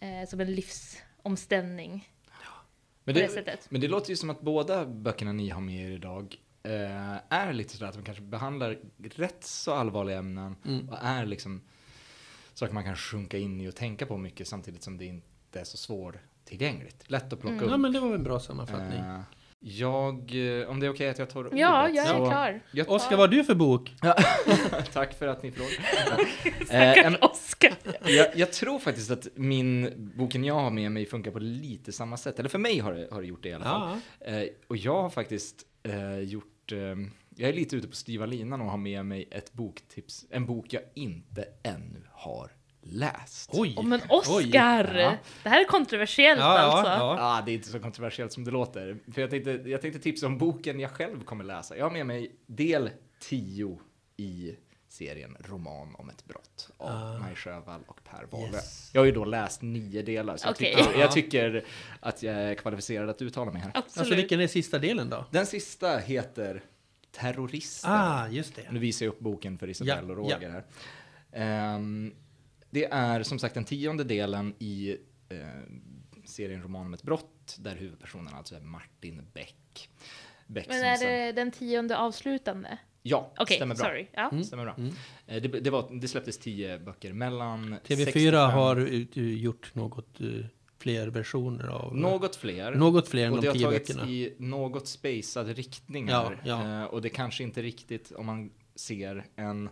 Eh, 0.00 0.28
som 0.28 0.40
en 0.40 0.54
livsomställning 0.54 2.08
Men, 3.04 3.14
det 3.14 3.20
men 3.70 3.80
det 3.80 3.88
låter 3.88 4.10
ju 4.10 4.16
som 4.16 4.30
att 4.30 4.40
båda 4.40 4.86
böckerna 4.86 5.32
ni 5.32 5.48
har 5.48 5.60
med 5.60 5.86
er 5.86 5.90
idag 5.90 6.36
eh, 6.62 7.16
är 7.28 7.52
lite 7.52 7.76
sådär 7.76 7.88
att 7.88 7.94
de 7.94 8.04
kanske 8.04 8.22
behandlar 8.22 8.78
rätt 9.14 9.44
så 9.44 9.72
allvarliga 9.72 10.18
ämnen 10.18 10.56
Mm. 10.64 10.88
och 10.88 10.98
är 11.02 11.26
liksom 11.26 11.60
saker 12.54 12.74
man 12.74 12.84
kan 12.84 12.96
sjunka 12.96 13.38
in 13.38 13.60
i 13.60 13.68
och 13.68 13.74
tänka 13.76 14.06
på 14.06 14.16
mycket 14.18 14.48
samtidigt 14.48 14.82
som 14.82 14.98
det 14.98 15.04
inte 15.04 15.60
är 15.60 15.64
så 15.64 15.76
svårtillgängligt. 16.48 17.10
Lätt 17.10 17.32
att 17.32 17.40
plocka 17.40 17.54
Mm. 17.56 17.68
Ja, 17.68 17.74
upp. 17.74 17.80
men 17.80 17.92
det 17.92 18.00
var 18.00 18.14
en 18.14 18.22
bra 18.22 18.40
sammanfattning. 18.40 18.98
Eh, 19.00 19.20
jag, 19.60 20.14
eh, 20.60 20.68
om 20.68 20.80
det 20.80 20.86
är 20.86 20.90
okej 20.90 21.08
att 21.08 21.18
jag 21.18 21.30
tar 21.30 21.40
ordet. 21.40 21.58
Ja, 21.58 21.88
jag 21.88 22.06
är 22.06 22.18
så- 22.18 22.26
klar. 22.30 22.60
Jag, 22.72 22.90
Oskar, 22.90 23.10
vad 23.16 23.20
har 23.20 23.28
du 23.36 23.44
för 23.44 23.54
bok? 23.54 23.94
tack 24.92 25.18
för 25.18 25.26
att 25.28 25.42
ni 25.42 25.50
frågar. 25.52 25.70
Eh, 26.44 26.64
Stackars 26.66 27.04
en- 27.04 27.16
Oskar. 27.22 27.74
jag, 28.06 28.36
jag 28.36 28.52
tror 28.52 28.78
faktiskt 28.78 29.10
att 29.10 29.26
min, 29.34 29.90
boken 30.16 30.44
jag 30.44 30.54
har 30.54 30.70
med 30.70 30.92
mig 30.92 31.06
funkar 31.06 31.30
på 31.30 31.38
lite 31.38 31.92
samma 31.92 32.16
sätt. 32.16 32.38
Eller 32.38 32.48
för 32.48 32.58
mig 32.58 32.78
har 32.78 32.92
det, 32.94 33.08
har 33.10 33.20
det 33.22 33.26
gjort 33.28 33.42
det 33.42 33.48
i 33.48 33.52
alla 33.54 33.64
fall. 33.64 33.98
Ja. 34.20 34.26
Eh, 34.26 34.48
och 34.68 34.76
jag 34.76 35.02
har 35.02 35.10
faktiskt 35.10 35.62
eh, 35.82 36.18
gjort, 36.18 36.72
eh, 36.72 36.78
jag 37.36 37.48
är 37.48 37.52
lite 37.52 37.76
ute 37.76 37.88
på 37.88 37.96
styva 37.96 38.26
linan 38.26 38.60
och 38.60 38.70
har 38.70 38.78
med 38.78 39.06
mig 39.06 39.28
ett 39.30 39.52
boktips, 39.52 40.24
en 40.30 40.46
bok 40.46 40.66
jag 40.72 40.82
inte 40.94 41.44
ännu 41.62 42.02
har 42.12 42.50
läst. 42.86 43.50
Oj! 43.52 43.74
Oh, 43.76 43.84
men 43.84 44.00
Oj. 44.08 44.16
Oskar! 44.18 44.94
Ja. 44.94 45.16
Det 45.42 45.48
här 45.48 45.60
är 45.60 45.64
kontroversiellt 45.64 46.40
Ja, 46.40 46.58
ja, 46.58 46.62
alltså. 46.62 46.92
ja. 46.92 47.16
Ah, 47.20 47.42
det 47.42 47.52
är 47.52 47.54
inte 47.54 47.68
så 47.68 47.78
kontroversiellt 47.80 48.32
som 48.32 48.44
det 48.44 48.50
låter. 48.50 48.98
För 49.14 49.20
jag 49.20 49.30
tänkte, 49.30 49.50
jag 49.50 49.80
tänkte 49.80 50.00
tipsa 50.00 50.26
om 50.26 50.38
boken 50.38 50.80
jag 50.80 50.90
själv 50.90 51.24
kommer 51.24 51.44
läsa. 51.44 51.76
Jag 51.76 51.84
har 51.84 51.90
med 51.90 52.06
mig 52.06 52.32
del 52.46 52.90
10 53.20 53.78
i 54.16 54.56
serien 54.88 55.36
Roman 55.40 55.94
om 55.94 56.08
ett 56.10 56.24
brott 56.24 56.70
av 56.78 56.90
Ah. 56.90 57.18
Maj 57.18 57.34
Sjöwall 57.34 57.80
och 57.86 58.00
Per 58.04 58.26
Wahlöö. 58.30 58.50
Yes. 58.52 58.90
Jag 58.94 59.00
har 59.00 59.06
ju 59.06 59.12
då 59.12 59.24
läst 59.24 59.62
nio 59.62 60.02
delar, 60.02 60.36
så 60.36 60.46
jag, 60.46 60.52
Okej. 60.52 60.74
tycker, 60.76 60.92
Ja. 60.92 61.00
jag 61.00 61.12
tycker 61.12 61.64
att 62.00 62.22
jag 62.22 62.34
är 62.34 62.54
kvalificerad 62.54 63.10
att 63.10 63.22
uttala 63.22 63.52
mig 63.52 63.62
här. 63.62 63.70
Absolut. 63.74 63.98
Alltså 63.98 64.14
vilken 64.14 64.40
är 64.40 64.46
sista 64.46 64.78
delen 64.78 65.10
då? 65.10 65.24
Den 65.30 65.46
sista 65.46 65.98
heter 65.98 66.62
Terrorister. 67.12 67.88
Ah, 67.90 68.28
just 68.28 68.54
det. 68.56 68.62
Nu 68.70 68.78
visar 68.78 69.06
jag 69.06 69.12
upp 69.12 69.20
boken 69.20 69.58
för 69.58 69.68
Isabelle 69.70 70.02
Ja, 70.06 70.10
och 70.10 70.16
Roger 70.16 70.50
här. 70.50 70.64
Ehm, 71.32 72.14
det 72.74 72.84
är 72.84 73.22
som 73.22 73.38
sagt 73.38 73.54
den 73.54 73.64
tionde 73.64 74.04
delen 74.04 74.54
i 74.58 74.96
eh, 75.28 75.38
serien 76.24 76.62
Roman 76.62 76.86
om 76.86 76.94
ett 76.94 77.02
brott, 77.02 77.56
där 77.58 77.76
huvudpersonen 77.76 78.34
alltså 78.34 78.54
är 78.54 78.60
Martin 78.60 79.22
Beck. 79.34 79.88
Beck 80.46 80.68
Men 80.68 80.84
är 80.84 80.96
sen- 80.96 81.08
det 81.08 81.32
den 81.32 81.50
tionde 81.50 81.96
avslutande? 81.98 82.78
Ja, 83.02 83.32
Okej, 83.38 83.56
stämmer 83.56 83.74
bra. 83.74 83.84
sorry. 83.84 84.06
Ja. 84.12 84.28
Mm. 84.30 84.44
Stämmer 84.44 84.64
bra. 84.64 84.74
Mm. 84.78 84.94
Eh, 85.26 85.42
Det, 85.42 85.60
det, 85.60 85.70
var, 85.70 85.88
det 86.00 86.08
släpptes 86.08 86.38
tio 86.38 86.78
böcker 86.78 87.12
mellan 87.12 87.74
TV4 87.74 88.04
65 88.04 88.34
har 88.34 88.76
gjort 89.18 89.74
något 89.74 90.20
uh, 90.20 90.46
fler 90.78 91.06
versioner 91.08 91.66
av... 91.68 91.96
Något 91.96 92.36
fler. 92.36 92.74
något 92.74 93.08
fler 93.08 93.26
än 93.26 93.32
och 93.32 93.36
de 93.36 93.42
det 93.42 93.48
har 93.48 93.54
tio 93.54 93.64
tagits 93.64 93.88
böckerna. 93.94 94.10
i 94.10 94.34
något 94.38 94.88
spacade 94.88 95.52
riktningar. 95.52 96.42
Ja, 96.44 96.62
ja. 96.64 96.82
Eh, 96.82 96.84
och 96.84 97.02
det 97.02 97.08
kanske 97.08 97.42
inte 97.42 97.62
riktigt, 97.62 98.12
om 98.12 98.26
man 98.26 98.50
ser 98.74 99.24
en 99.36 99.68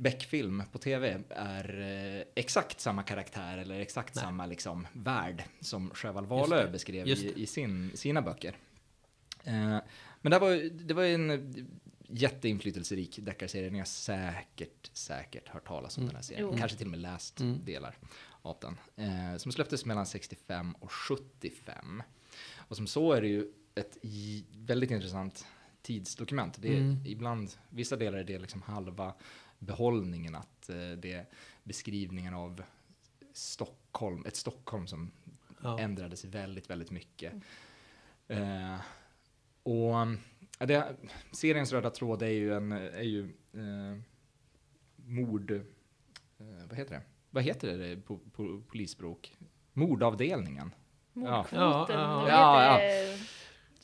Beck-film 0.00 0.62
på 0.72 0.78
tv, 0.78 1.20
är 1.30 1.80
eh, 2.18 2.24
exakt 2.34 2.80
samma 2.80 3.02
karaktär 3.02 3.58
eller 3.58 3.80
exakt 3.80 4.14
Nej. 4.14 4.24
samma 4.24 4.46
liksom, 4.46 4.86
värld 4.92 5.44
som 5.60 5.90
Sjöwall 5.90 6.26
Wahlöö 6.26 6.70
beskrev 6.70 7.08
i, 7.08 7.32
i 7.42 7.46
sin, 7.46 7.90
sina 7.96 8.22
böcker. 8.22 8.56
Eh, 9.44 9.78
men 10.20 10.30
det 10.30 10.38
var, 10.38 10.70
det 10.86 10.94
var 10.94 11.04
en 11.04 11.66
jätteinflytelserik 12.08 13.18
deckarserie. 13.22 13.70
Ni 13.70 13.78
har 13.78 13.84
säkert, 13.86 14.90
säkert 14.92 15.48
hört 15.48 15.66
talas 15.66 15.96
om 15.96 16.02
Mm. 16.02 16.08
den 16.08 16.16
här 16.16 16.22
serien. 16.22 16.48
Jo. 16.52 16.58
Kanske 16.58 16.78
till 16.78 16.86
och 16.86 16.90
med 16.90 17.00
läst 17.00 17.40
Mm. 17.40 17.64
delar 17.64 17.96
av 18.42 18.56
den. 18.60 18.78
Eh, 19.06 19.36
som 19.36 19.52
släpptes 19.52 19.84
mellan 19.84 20.06
65 20.06 20.72
och 20.72 20.92
75. 20.92 22.02
Och 22.56 22.76
som 22.76 22.86
så 22.86 23.12
är 23.12 23.20
det 23.20 23.28
ju 23.28 23.52
ett 23.74 23.96
väldigt 24.56 24.90
intressant 24.90 25.46
tidsdokument. 25.82 26.56
Det 26.62 26.68
är 26.68 26.76
Mm. 26.80 27.02
ibland, 27.06 27.50
vissa 27.68 27.96
delar 27.96 28.18
är 28.18 28.24
det 28.24 28.38
liksom 28.38 28.62
halva 28.62 29.14
behållningen 29.58 30.34
att 30.34 30.68
eh, 30.68 30.90
det 30.90 31.12
är 31.12 31.26
beskrivningen 31.64 32.34
av 32.34 32.62
Stockholm, 33.32 34.24
ett 34.26 34.36
Stockholm 34.36 34.86
som 34.86 35.10
Ja. 35.62 35.78
ändrades 35.78 36.24
väldigt, 36.24 36.70
väldigt 36.70 36.90
mycket. 36.90 37.32
Eh, 38.28 38.74
och 39.62 39.94
ja, 40.58 40.66
det, 40.66 40.96
seriens 41.32 41.72
röda 41.72 41.90
tråd 41.90 42.22
är 42.22 42.26
ju 42.26 42.54
en, 42.54 42.72
är 42.72 43.02
ju 43.02 43.24
eh, 43.52 44.00
mord, 44.96 45.50
eh, 45.50 45.60
vad 46.68 46.78
heter 46.78 46.94
det? 46.94 47.02
Vad 47.30 47.44
heter 47.44 47.78
det 47.78 47.96
på, 47.96 48.18
på 48.18 48.62
polisspråk? 48.68 49.36
Mordavdelningen. 49.72 50.74
Mordkvoten. 51.12 51.60
Ja, 51.60 52.28
ja, 52.28 52.52
vad 52.52 52.84
ja. 52.84 53.18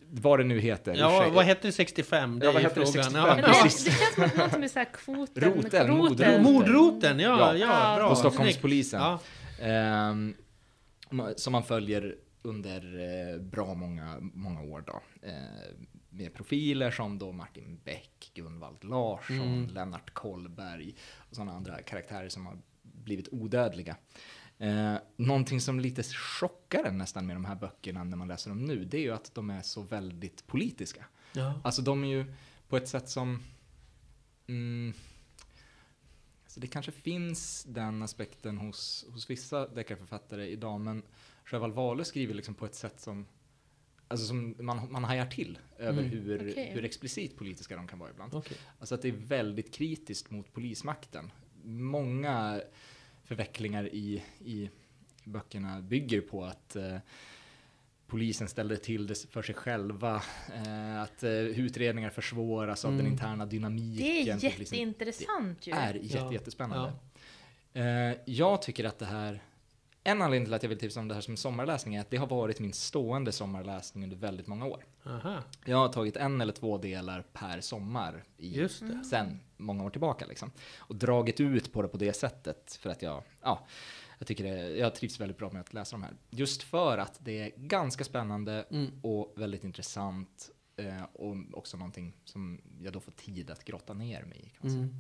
Heter 0.05 0.15
det? 0.17 0.21
Vad 0.23 0.39
det 0.41 0.45
nu 0.45 0.61
heter. 0.61 0.95
Ja, 0.95 1.17
Ursäkta. 1.17 1.35
vad 1.35 1.45
hette 1.45 1.69
det 1.69 1.73
65? 1.73 2.39
Det 2.39 2.45
Ja, 2.47 2.51
är 2.51 2.55
vad 2.55 2.63
ju 2.63 2.69
heter 2.69 2.81
det 2.81 2.87
frågan. 2.87 3.05
65? 3.05 3.37
Men 3.37 3.39
Ja. 3.39 3.49
det, 3.49 3.55
känns 3.71 4.15
som 4.15 4.25
att 4.25 4.37
något 4.37 4.61
med 4.61 4.71
så 4.71 4.79
här 4.79 4.89
kvoten. 4.93 5.45
Roten, 5.45 5.87
roten. 5.87 6.43
mordroten. 6.43 7.19
Ja, 7.21 7.39
Ja. 7.39 7.57
ja, 7.57 7.97
bra. 7.97 8.09
På. 8.09 8.17
Stockholmspolisen. 8.17 9.01
Ja. 9.01 9.19
Ma- 11.11 11.35
som 11.37 11.53
man 11.53 11.63
följer 11.63 12.15
under 12.43 13.01
eh, 13.35 13.41
bra 13.41 13.75
många, 13.75 14.17
många 14.21 14.63
år 14.63 14.85
då. 14.87 15.01
Eh, 15.23 15.33
med 16.11 16.35
profiler 16.35 16.91
som 16.91 17.19
då 17.19 17.33
Martin 17.33 17.81
Beck, 17.85 18.31
Gunvald 18.35 18.85
Larsson, 18.85 19.41
Mm. 19.41 19.67
Lennart 19.75 20.11
Kollberg 20.15 20.95
och 21.31 21.35
sådana 21.37 21.53
andra 21.53 21.83
karaktärer 21.83 22.29
som 22.29 22.47
har 22.47 22.59
blivit 22.83 23.29
odödliga. 23.33 23.97
Eh, 24.59 24.95
någonting 25.17 25.61
som 25.61 25.81
lite 25.81 26.03
chockar 26.03 26.85
en 26.85 26.99
nästan 26.99 27.27
med 27.27 27.37
de 27.37 27.45
här 27.45 27.55
böckerna 27.55 28.05
när 28.05 28.17
man 28.17 28.29
läser 28.29 28.51
dem 28.51 28.65
nu, 28.65 28.85
det 28.85 28.97
är 28.97 29.03
ju 29.03 29.11
att 29.11 29.35
de 29.35 29.51
är 29.51 29.63
så 29.63 29.83
väldigt 29.83 30.47
politiska. 30.47 31.05
Ja. 31.33 31.61
Alltså 31.65 31.83
de 31.83 32.05
är 32.05 32.09
ju 32.09 32.25
på 32.69 32.77
ett 32.77 32.89
sätt 32.89 33.09
som... 33.09 33.43
Mm, 34.47 34.95
alltså 36.45 36.61
det 36.61 36.67
kanske 36.67 36.93
finns 36.93 37.65
den 37.69 38.03
aspekten 38.03 38.59
hos, 38.59 39.07
hos 39.13 39.31
vissa 39.31 39.69
deckarförfattare 39.69 40.49
idag, 40.49 40.81
men 40.81 41.03
Sjöwall 41.45 41.73
Wahlöö 41.73 42.05
skriver 42.05 42.35
liksom 42.35 42.55
på 42.55 42.67
ett 42.67 42.75
sätt 42.75 43.01
som, 43.01 43.27
alltså 44.09 44.27
som 44.27 44.55
man, 44.59 44.93
man 44.93 45.05
hajar 45.05 45.27
till 45.27 45.59
över 45.79 46.03
Mm. 46.03 46.11
hur, 46.11 46.51
Okej. 46.51 46.71
hur 46.73 46.85
explicit 46.85 47.37
politiska 47.37 47.77
de 47.77 47.87
kan 47.89 47.99
vara 47.99 48.11
ibland. 48.11 48.35
Okej. 48.35 48.57
Alltså 48.79 48.95
att 48.95 49.03
det 49.03 49.09
är 49.09 49.13
väldigt 49.13 49.75
kritiskt 49.75 50.31
mot 50.31 50.53
polismakten. 50.53 51.33
Många 51.65 52.61
förvecklingar 53.25 53.95
i, 53.95 54.23
i 54.45 54.71
böckerna 55.25 55.81
bygger 55.81 56.21
på 56.21 56.45
att 56.45 56.77
eh, 56.77 56.97
polisen 58.07 58.49
ställde 58.49 58.77
till 58.77 59.07
det 59.07 59.27
för 59.31 59.43
sig 59.43 59.55
själva, 59.55 60.23
eh, 60.55 61.03
att 61.03 61.23
eh, 61.23 61.31
utredningar 61.31 62.11
försvåras 62.11 62.85
av 62.85 62.91
den 62.91 63.01
Mm. 63.01 63.13
interna 63.13 63.47
dynamiken. 63.47 63.97
Det 64.07 64.21
är 64.21 64.25
jätteintressant 64.45 65.67
ju. 65.67 65.73
Det 65.73 65.79
är 65.79 65.95
jätte, 65.95 66.17
Ja. 66.19 66.33
jättespännande. 66.33 66.93
Eh, 67.73 68.17
jag 68.25 68.63
tycker 68.63 68.85
att 68.85 68.99
det 68.99 69.07
här, 69.07 69.43
en 70.05 70.23
anledning 70.23 70.47
till 70.47 70.55
att 70.55 70.63
jag 70.63 70.69
vill 70.71 70.79
tipsa 70.79 71.01
om 71.01 71.09
det 71.09 71.15
här 71.15 71.21
som 71.21 71.37
sommarläsning 71.37 71.95
är 71.95 72.01
att 72.01 72.11
det 72.11 72.17
har 72.17 72.27
varit 72.27 72.61
min 72.61 72.73
stående 72.73 73.33
sommarläsning 73.33 74.05
under 74.05 74.17
väldigt 74.17 74.47
många 74.47 74.67
år. 74.67 74.85
Aha, 75.07 75.43
Jag 75.65 75.77
har 75.77 75.89
tagit 75.89 76.17
en 76.17 76.41
eller 76.41 76.53
två 76.53 76.79
delar 76.79 77.25
per 77.33 77.61
sommar 77.61 78.25
i 78.37 78.69
sen 79.11 79.41
många 79.57 79.85
år 79.85 79.91
tillbaka 79.91 80.27
liksom. 80.27 80.51
Och 80.79 80.97
dragit 80.97 81.41
ut 81.41 81.73
på 81.73 81.83
det 81.83 81.89
på 81.89 81.97
det 81.97 82.13
sättet 82.13 82.75
för 82.81 82.91
att 82.91 83.03
jag, 83.03 83.23
ja, 83.43 83.67
jag 84.19 84.27
tycker 84.29 84.45
det, 84.45 84.77
jag 84.77 84.95
trivs 84.95 85.21
väldigt 85.21 85.39
bra 85.39 85.51
med 85.51 85.61
att 85.61 85.75
läsa 85.75 85.97
de 85.97 86.03
här. 86.03 86.13
Just 86.31 86.63
för 86.63 86.99
att 86.99 87.19
det 87.19 87.39
är 87.43 87.51
ganska 87.57 88.05
spännande 88.05 88.65
Mm. 88.71 89.01
och 89.03 89.33
väldigt 89.37 89.65
intressant 89.65 90.51
eh, 90.77 91.03
och 91.13 91.37
också 91.53 91.77
någonting 91.77 92.17
som 92.25 92.61
jag 92.81 92.93
då 92.93 93.01
får 93.01 93.13
tid 93.13 93.51
att 93.51 93.65
grotta 93.65 93.95
ner 93.95 94.23
mig 94.25 94.39
i. 94.39 94.43
Kan 94.49 94.59
man 94.61 94.71
säga. 94.71 94.83
Mm. 94.83 94.97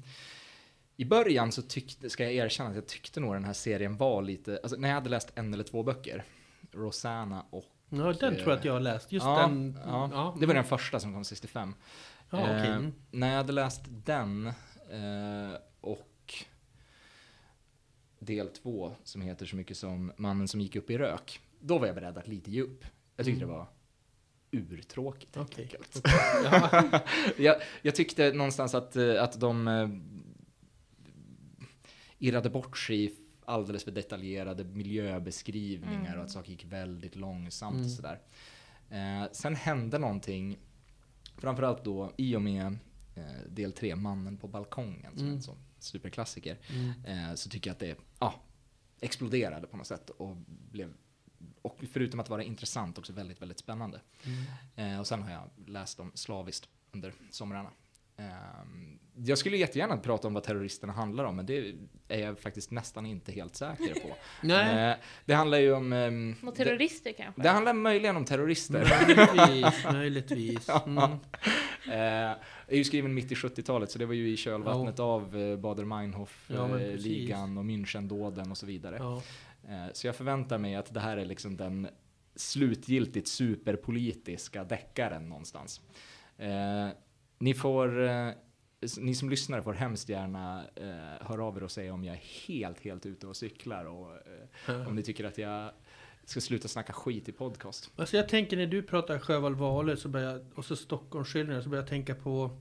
I 0.97 1.05
början 1.05 1.53
så 1.53 1.63
tyckte, 1.63 2.11
ska 2.11 2.25
jag 2.25 2.33
erkänna 2.33 2.69
att 2.71 2.75
jag 2.75 2.87
tyckte 2.87 3.21
nog 3.21 3.35
den 3.35 3.45
här 3.45 3.53
serien 3.53 3.97
var 3.97 4.23
lite, 4.23 4.61
alltså 4.63 4.77
när 4.79 4.89
jag 4.89 4.95
hade 4.95 5.11
läst 5.11 5.33
en 5.35 5.55
eller 5.55 5.65
två 5.65 5.83
böcker, 5.83 6.25
Rosanna 6.73 7.47
och 7.51 7.65
Ja, 7.97 8.13
den 8.13 8.37
tror 8.37 8.49
jag 8.51 8.59
att 8.59 8.65
jag 8.65 8.73
har 8.73 8.81
läst. 8.81 9.13
Just 9.13 9.27
ja, 9.27 9.41
den. 9.41 9.79
ja, 9.85 10.37
det 10.41 10.47
var 10.47 10.55
den 10.55 10.65
första 10.65 11.01
som 11.01 11.13
kom 11.15 11.25
65. 11.25 11.75
Ja. 12.31 12.39
Eh, 12.51 12.77
Mm. 12.77 12.93
när 13.11 13.29
jag 13.29 13.37
hade 13.37 13.53
läst 13.53 13.83
den 13.87 14.47
eh, 14.91 15.57
och 15.81 16.35
del 18.19 18.49
två 18.49 18.93
som 19.05 19.21
heter 19.23 19.47
så 19.47 19.57
mycket 19.57 19.77
som 19.77 20.13
Mannen 20.17 20.49
som 20.49 20.61
gick 20.61 20.77
upp 20.77 20.91
i 20.91 20.99
rök, 20.99 21.41
då 21.61 21.79
var 21.79 21.87
jag 21.87 21.95
beredd 21.95 22.19
att 22.19 22.29
lite 22.29 22.51
ge 22.51 22.63
upp. 22.63 22.85
Jag 23.17 23.27
tyckte 23.27 23.45
Mm. 23.45 23.49
det 23.53 23.59
var 23.59 23.67
urtråkigt 24.51 25.37
helt 25.37 25.51
Okej. 25.51 25.65
enkelt. 25.65 26.03
Ja. 26.45 27.01
jag, 27.37 27.57
jag 27.83 27.95
tyckte 27.95 28.33
någonstans 28.33 28.75
att, 28.75 28.97
eh, 28.97 29.23
att 29.23 29.41
de 29.41 29.69
eh, 29.69 29.89
irrade 32.19 32.51
bort 32.51 32.79
sig 32.79 33.15
alldeles 33.45 33.85
för 33.85 33.91
detaljerade 33.91 34.65
miljöbeskrivningar 34.65 36.07
Mm. 36.07 36.19
och 36.19 36.25
att 36.25 36.31
saker 36.31 36.51
gick 36.51 36.65
väldigt 36.65 37.17
långsamt 37.17 37.75
Mm. 37.75 37.85
och 37.87 37.91
sådär. 37.93 38.21
Eh, 38.91 39.33
sen 39.33 39.55
hände 39.57 39.99
någonting, 39.99 40.59
framförallt 41.39 41.85
då 41.85 42.13
i 42.17 42.37
och 42.37 42.43
med 42.43 42.67
eh, 43.17 43.49
del 43.51 43.73
tre, 43.73 43.97
Mannen 43.97 44.37
på 44.37 44.49
balkongen, 44.49 45.13
som 45.13 45.19
är 45.19 45.23
Mm. 45.23 45.35
en 45.37 45.43
sån 45.43 45.59
superklassiker, 45.79 46.59
Mm. 46.71 47.29
eh, 47.31 47.35
så 47.35 47.51
tycker 47.51 47.71
jag 47.71 47.75
att 47.75 47.81
det 47.81 47.99
ja, 48.21 48.35
exploderade 49.01 49.67
på 49.67 49.77
något 49.77 49.87
sätt 49.87 50.11
och 50.11 50.37
blev, 50.73 50.93
och 51.63 51.79
förutom 51.93 52.21
att 52.21 52.29
vara 52.29 52.43
intressant, 52.43 52.99
också 52.99 53.13
väldigt, 53.13 53.43
väldigt 53.43 53.59
spännande. 53.59 54.01
Mm. 54.77 54.93
Eh, 54.95 55.01
och 55.01 55.07
sen 55.07 55.23
har 55.23 55.31
jag 55.31 55.51
läst 55.69 55.97
dem 55.97 56.13
slaviskt 56.15 56.69
under 56.93 57.13
somrarna. 57.31 57.71
Ehm, 58.17 58.99
jag 59.17 59.39
skulle 59.39 59.57
jättegärna 59.57 59.97
prata 59.97 60.29
om 60.29 60.35
vad 60.35 60.43
terroristerna 60.43 60.93
handlar 60.93 61.25
om, 61.25 61.37
men 61.37 61.47
det 61.47 61.75
är 62.09 62.19
jag 62.19 62.39
faktiskt 62.39 62.71
nästan 62.71 63.07
inte 63.07 63.33
helt 63.33 63.57
säker 63.57 63.95
på. 63.95 64.17
Nej. 64.43 64.91
Eh, 64.91 64.97
det 65.25 65.35
handlar 65.35 65.59
ju 65.59 65.73
om... 65.73 65.93
ehm, 65.93 66.35
Några 66.41 66.57
det, 66.59 66.65
terrorister 66.65 67.13
kanske? 67.13 67.43
det 67.43 67.49
handlar 67.49 67.73
möjligen 67.73 68.17
om 68.17 68.25
terrorister. 68.25 69.07
Möjligtvis, 69.07 69.85
möjligtvis. 69.93 70.71
Mm. 70.87 71.99
Eh, 71.99 72.37
är 72.69 72.77
ju 72.77 72.85
skriven 72.85 73.15
mitt 73.15 73.33
i 73.33 73.35
70-talet, 73.35 73.91
så 73.91 73.99
det 73.99 74.07
var 74.07 74.15
ju 74.15 74.29
i 74.29 74.37
kölvattnet 74.37 75.01
av 75.01 75.37
eh, 75.37 75.41
Ja, 75.43 75.57
men 75.57 75.61
precis. 75.61 75.63
Bader-Meinhof-ligan 75.63 77.59
och 77.59 77.65
Münchendåden 77.65 78.51
och 78.51 78.59
så 78.59 78.67
vidare. 78.67 78.97
Ja. 78.99 79.23
Eh, 79.69 79.93
så 79.93 80.07
jag 80.07 80.17
förväntar 80.17 80.59
mig 80.59 80.75
att 80.75 80.95
det 80.95 81.01
här 81.01 81.17
är 81.17 81.25
liksom 81.25 81.57
den 81.57 81.89
slutgiltigt 82.37 83.29
superpolitiska 83.29 84.65
deckaren 84.65 85.29
någonstans. 85.29 85.81
Ni 87.45 87.55
får, 87.55 88.03
eh, 88.05 88.31
ni 88.99 89.15
som 89.15 89.31
lyssnar 89.31 89.63
får 89.63 89.73
hemskt 89.73 90.09
gärna 90.09 90.65
eh, 90.77 91.27
höra 91.27 91.45
av 91.45 91.57
er 91.57 91.63
och 91.63 91.71
säga 91.71 91.95
om 91.95 92.05
jag 92.05 92.15
är 92.17 92.23
helt, 92.47 92.81
helt 92.81 93.07
ute 93.07 93.27
och 93.27 93.37
cyklar 93.37 93.85
och 93.85 94.11
eh, 94.69 94.89
om 94.89 94.97
ni 94.97 95.03
tycker 95.03 95.25
att 95.25 95.39
jag 95.39 95.71
ska 96.25 96.41
sluta 96.41 96.69
snacka 96.69 96.93
skit 96.93 97.29
i 97.29 97.33
podcast. 97.33 97.91
Alltså 97.97 98.17
jag 98.17 98.29
tänker 98.29 98.57
när 98.57 98.67
du 98.67 98.83
pratar 98.83 99.19
Sjöwall 99.19 99.55
Wahlöö 99.55 99.97
så 99.97 100.09
börjar 100.09 100.33
jag, 100.33 100.43
och 100.55 100.65
så 100.65 100.77
Stockholmsskildringar 100.77 101.63
så 101.63 101.69
börjar 101.69 101.83
jag 101.83 101.89
tänka 101.89 102.15
på 102.15 102.61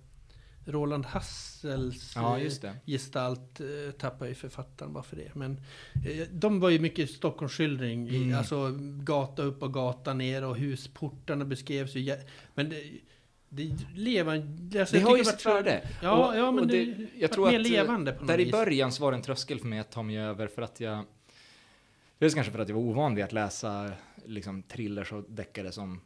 Roland 0.65 1.05
Hassels 1.05 2.13
Ja, 2.15 2.39
eh, 2.39 2.73
gestalt 2.85 3.59
eh, 3.59 3.91
tappar 3.97 4.25
ju 4.25 4.35
författaren 4.35 4.93
bara 4.93 5.03
för 5.03 5.15
det. 5.15 5.35
Men 5.35 5.61
eh, 6.05 6.27
de 6.31 6.59
var 6.59 6.69
ju 6.69 6.79
mycket 6.79 7.09
Stockholmsskildring. 7.09 8.09
Mm. 8.09 8.37
Alltså 8.37 8.77
gata 9.03 9.43
upp 9.43 9.63
och 9.63 9.73
gata 9.73 10.13
ner 10.13 10.43
och 10.43 10.57
husportarna 10.57 11.45
beskrevs 11.45 11.95
ju. 11.95 12.15
Men 12.55 12.69
det, 12.69 12.83
det 13.55 13.71
lever... 13.95 14.35
Alltså, 14.79 14.95
Det 14.95 15.01
har 15.01 15.17
ju 15.17 15.23
sitt 15.25 15.45
värde. 15.45 15.87
Ja, 16.01 16.27
Och- 16.29 16.37
ja 16.37 16.51
men 16.51 16.67
det, 16.67 16.85
det- 16.85 17.07
jag 17.19 17.31
tror 17.31 17.51
mer 17.51 17.59
att, 17.59 17.65
eh, 17.65 17.71
levande 17.71 18.11
på 18.11 18.19
något 18.19 18.27
Där 18.27 18.39
i 18.39 18.43
vis. 18.43 18.51
början 18.51 18.91
så 18.91 19.03
var 19.03 19.11
det 19.11 19.17
en 19.17 19.21
tröskel 19.21 19.59
för 19.59 19.67
mig 19.67 19.79
att 19.79 19.91
ta 19.91 20.03
mig 20.03 20.17
över 20.17 20.47
för 20.47 20.61
att 20.61 20.79
jag... 20.79 21.05
Dels 22.19 22.33
kanske 22.33 22.51
för 22.51 22.59
att 22.59 22.69
jag 22.69 22.75
var 22.75 22.81
ovan 22.83 23.15
vid 23.15 23.23
att 23.23 23.31
läsa 23.33 23.91
liksom, 24.25 24.63
thrillers 24.63 25.11
och 25.13 25.23
deckare 25.27 25.71
som 25.71 26.01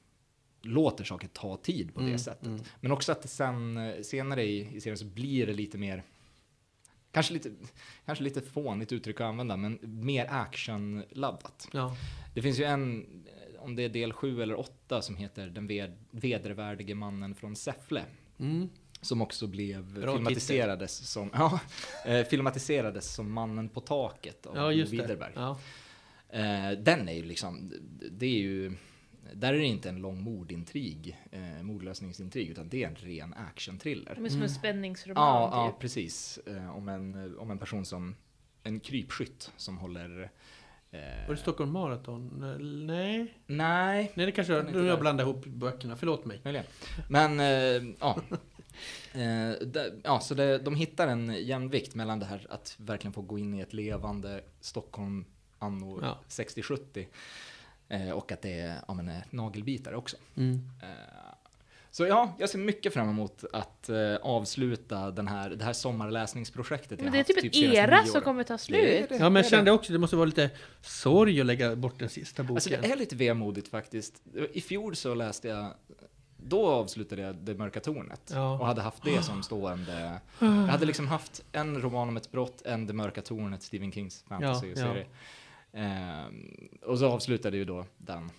låter 0.62 1.04
saker 1.04 1.28
ta 1.28 1.58
tid 1.58 1.94
på 1.94 2.00
det 2.00 2.06
Mm, 2.06 2.20
sättet. 2.20 2.46
mm. 2.48 2.60
Men 2.82 2.92
också 2.92 3.12
att 3.12 3.22
det 3.22 3.28
sen, 3.28 3.78
eh, 3.78 4.02
senare 4.02 4.44
i, 4.44 4.76
i 4.76 4.82
serien 4.82 4.98
så 4.98 5.06
blir 5.06 5.46
det 5.48 5.54
lite 5.54 5.78
mer 5.78 6.04
Kanske 7.12 7.34
lite, 7.34 7.50
kanske 8.06 8.24
lite 8.24 8.42
fånigt 8.42 8.92
uttryck 8.92 9.22
att 9.22 9.26
använda, 9.28 9.58
men 9.58 9.80
mer 9.82 10.26
actionladdat. 10.30 11.70
Ja. 11.74 11.96
Det 12.34 12.42
finns 12.42 12.60
ju 12.60 12.64
en, 12.64 13.06
om 13.68 13.76
det 13.76 13.84
är 13.84 13.90
del 13.90 14.14
sju 14.14 14.42
eller 14.42 14.60
åtta, 14.60 15.02
som 15.02 15.16
heter 15.16 15.48
Den 15.48 15.68
ved, 15.68 15.98
vedervärdige 16.12 16.96
mannen 16.96 17.36
från 17.36 17.56
Säffle. 17.56 18.04
Mm. 18.40 18.70
Som 19.02 19.22
också 19.22 19.48
blev 19.48 19.94
Bra 19.94 20.14
filmatiserades 20.16 20.98
som, 21.12 21.30
ja, 21.34 21.60
eh, 22.06 22.26
filmatiserades 22.26 23.14
som 23.14 23.32
Mannen 23.34 23.70
på 23.70 23.82
taket 23.82 24.46
av 24.46 24.56
Ja, 24.72 24.86
Bo. 24.86 24.92
Widerberg. 24.92 25.32
Ja. 25.36 25.60
Eh, 26.30 26.72
den 26.80 27.10
är 27.10 27.14
ju 27.14 27.24
liksom, 27.24 27.74
det 28.12 28.26
är 28.26 28.40
ju, 28.40 28.74
där 29.34 29.54
är 29.54 29.58
det 29.58 29.66
inte 29.66 29.90
en 29.90 30.02
lång 30.02 30.22
mordintrig, 30.22 31.18
eh, 31.32 31.64
mordlösningsintrig, 31.64 32.50
utan 32.50 32.70
det 32.70 32.84
är 32.84 32.88
en 32.88 32.96
ren 32.96 33.34
actionthriller. 33.34 34.16
Som 34.16 34.26
en 34.26 34.32
Mm. 34.32 34.50
spänningsroman 34.50 35.24
Ja, 35.24 35.50
ja, 35.66 35.72
typ. 35.72 35.80
precis. 35.80 36.40
Eh, 36.48 36.76
om, 36.78 36.90
en, 36.90 37.38
om 37.40 37.52
en 37.52 37.58
person 37.58 37.86
som, 37.86 38.16
en 38.64 38.80
krypskytt 38.80 39.52
som 39.58 39.78
håller... 39.78 40.32
Eh, 40.92 41.28
Var 41.28 41.36
det 41.36 41.42
Stockholm 41.42 41.72
Marathon? 41.72 42.30
Nej? 42.88 43.34
Nej, 43.46 44.12
Nej, 44.16 44.26
det 44.26 44.32
kanske 44.32 44.54
Den 44.54 44.66
jag... 44.66 44.76
Nu 44.76 44.80
jag 44.88 44.98
där. 44.98 45.02
blandat 45.02 45.24
ihop 45.24 45.46
böckerna, 45.46 45.96
förlåt 45.96 46.26
mig. 46.26 46.42
möjligen. 46.44 46.66
Men, 47.10 47.40
eh, 47.40 47.96
ja. 48.00 48.18
Eh, 49.14 49.52
det, 49.68 49.94
ja, 50.04 50.20
så 50.20 50.34
det, 50.34 50.58
de 50.58 50.76
hittar 50.76 51.08
en 51.08 51.46
jämvikt 51.46 51.96
mellan 51.96 52.20
det 52.20 52.26
här 52.26 52.48
att 52.50 52.76
verkligen 52.80 53.14
få 53.14 53.22
gå 53.22 53.40
in 53.40 53.54
i 53.54 53.60
ett 53.60 53.74
levande 53.74 54.42
Stockholm 54.62 55.26
anno 55.60 56.00
Ja. 56.02 56.20
60-70 56.30 57.06
eh, 57.90 58.12
och 58.12 58.32
att 58.32 58.42
det 58.42 58.60
är 58.60 58.82
ja, 58.88 58.94
men, 58.94 59.12
nagelbitare 59.30 59.96
också. 59.96 60.18
Mm. 60.36 60.70
Eh, 62.04 62.06
Så 62.06 62.06
ja, 62.06 62.34
jag 62.40 62.50
ser 62.50 62.60
mycket 62.60 62.94
fram 62.94 63.10
emot 63.10 63.44
att 63.54 63.90
eh, 63.90 64.16
avsluta 64.22 65.12
den 65.12 65.28
här, 65.28 65.50
det 65.50 65.64
här 65.66 65.74
sommarläsningsprojektet 65.74 67.02
Men 67.02 67.12
det 67.12 67.20
är 67.20 67.24
typ 67.24 67.38
en 67.44 67.52
senaste 67.52 67.78
era 67.78 68.06
som 68.06 68.22
kommer 68.22 68.44
ta 68.44 68.54
Det 68.54 68.60
slut. 68.60 69.10
det. 69.10 69.16
Ja, 69.16 69.30
men 69.30 69.36
jag 69.36 69.46
det. 69.46 69.50
kände 69.50 69.72
också 69.72 69.94
det 69.94 70.00
måste 70.00 70.16
vara 70.16 70.26
lite 70.26 70.50
sorg 70.82 71.40
att 71.40 71.46
lägga 71.46 71.76
bort 71.76 72.00
den 72.00 72.10
sista 72.10 72.44
boken. 72.44 72.56
Alltså 72.56 72.70
det 72.70 72.92
är 72.92 72.96
lite 72.96 73.16
vemodigt 73.16 73.68
faktiskt. 73.68 74.22
I 74.54 74.62
fjol 74.62 74.96
så 74.96 75.14
läste 75.14 75.48
jag, 75.48 75.74
då 76.38 76.68
avslutade 76.68 77.22
jag 77.22 77.36
Det 77.36 77.54
mörka 77.54 77.80
tornet 77.80 78.32
Ja. 78.34 78.60
och 78.60 78.66
hade 78.66 78.82
haft 78.82 79.04
det 79.04 79.24
som 79.24 79.44
stående. 79.44 80.20
Jag 80.40 80.48
hade 80.48 80.86
liksom 80.86 81.08
haft 81.08 81.44
en 81.52 81.82
roman 81.82 82.08
om 82.10 82.18
ett 82.18 82.32
brott, 82.32 82.62
en 82.66 82.88
Det 82.88 82.94
mörka 82.94 83.22
tornet, 83.22 83.64
Stephen 83.64 83.92
Kings 83.92 84.24
fantasy-serie. 84.28 85.06
Ehm, 85.74 86.68
och 86.86 87.00
så 87.00 87.08
avslutade 87.08 87.58
ju 87.58 87.66
då 87.66 87.86
den 87.98 88.30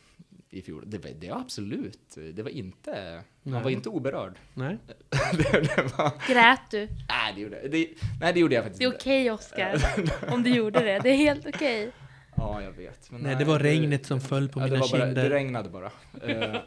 i 0.50 0.62
fjol. 0.62 0.84
Det 0.86 0.98
var, 0.98 1.10
det 1.10 1.30
var 1.30 1.40
absolut, 1.40 2.18
det 2.34 2.42
var 2.42 2.50
inte, 2.50 3.22
man 3.42 3.52
Nej. 3.54 3.62
var 3.62 3.70
inte 3.70 3.88
oberörd. 3.88 4.38
Nej? 4.54 4.78
det, 5.32 5.52
det 5.52 5.98
var, 5.98 6.12
Grät 6.32 6.70
du? 6.70 6.88
nej, 7.08 7.32
det 7.34 7.40
gjorde, 7.40 7.68
det, 7.68 7.88
nej, 8.20 8.32
det 8.32 8.40
gjorde 8.40 8.54
jag 8.54 8.64
faktiskt 8.64 8.78
Det 8.78 8.84
är 8.84 8.86
inte. 8.86 8.98
okej 8.98 9.30
Oskar. 9.30 10.32
Om 10.32 10.42
du 10.42 10.50
gjorde 10.54 10.80
det. 10.80 10.98
Det 11.02 11.10
är 11.10 11.16
helt 11.16 11.46
okej. 11.46 11.92
Ja, 12.36 12.62
jag 12.62 12.72
vet. 12.72 13.10
Men 13.10 13.20
Nej, 13.20 13.36
det 13.36 13.44
var 13.44 13.58
regnet 13.58 14.06
som 14.06 14.20
föll 14.20 14.48
på 14.48 14.60
ja, 14.60 14.64
det 14.64 14.70
mina 14.70 14.80
var 14.80 14.90
bara, 14.90 15.06
kinder. 15.06 15.28
Det 15.28 15.34
regnade 15.34 15.68
bara. 15.68 15.90
Eh, 16.22 16.50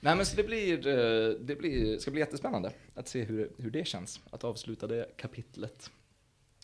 nej, 0.00 0.16
men 0.16 0.26
så 0.26 0.36
det 0.36 0.44
blir, 0.44 0.86
eh, 0.86 1.30
det 1.40 1.56
blir, 1.56 1.98
ska 1.98 2.10
bli 2.10 2.20
jättespännande 2.20 2.70
att 2.94 3.08
se 3.08 3.24
hur, 3.24 3.50
hur 3.58 3.70
det 3.70 3.86
känns 3.86 4.20
att 4.30 4.44
avsluta 4.44 4.86
det 4.86 5.06
kapitlet. 5.16 5.90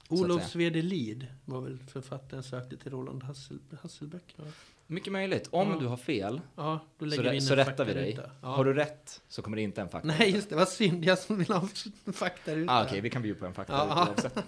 Olof 0.08 0.38
säga. 0.40 0.48
Swedelid 0.48 1.26
var 1.44 1.60
väl 1.60 1.78
författaren 1.78 2.42
sökte 2.42 2.76
till 2.76 2.90
Roland 2.92 3.22
Hassel, 3.22 3.58
Hasselböckerna? 3.82 4.48
Mycket 4.86 5.12
möjligt. 5.12 5.48
Om 5.50 5.70
Ja. 5.70 5.76
du 5.80 5.86
har 5.86 5.96
fel 5.96 6.40
Ja, 6.56 6.80
då 6.98 7.10
så, 7.10 7.22
rä- 7.22 7.32
in 7.34 7.42
så 7.42 7.52
en 7.52 7.56
rättar 7.56 7.84
vi 7.84 7.92
dig. 7.94 8.18
Ja. 8.42 8.48
Har 8.48 8.64
du 8.64 8.74
rätt 8.74 9.20
så 9.28 9.42
kommer 9.42 9.56
det 9.56 9.62
inte 9.62 9.80
en 9.80 9.88
fakta. 9.88 10.08
Nej, 10.08 10.30
just 10.30 10.50
det. 10.50 10.56
Vad 10.56 10.68
synd. 10.68 11.04
Jag 11.04 11.18
som 11.18 11.38
vill 11.38 11.48
ha 11.48 11.68
en 12.04 12.12
faktaruta. 12.12 12.72
Ah, 12.72 12.84
Okej, 12.84 13.00
vi 13.00 13.10
kan 13.10 13.22
bjuda 13.22 13.40
på 13.40 13.46
en 13.46 13.54
fakta 13.54 13.72
Ja. 13.72 14.08
oavsett. 14.08 14.36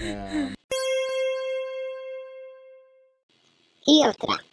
Eh, 0.00 0.48
Helt 3.86 4.24
rätt. 4.24 4.44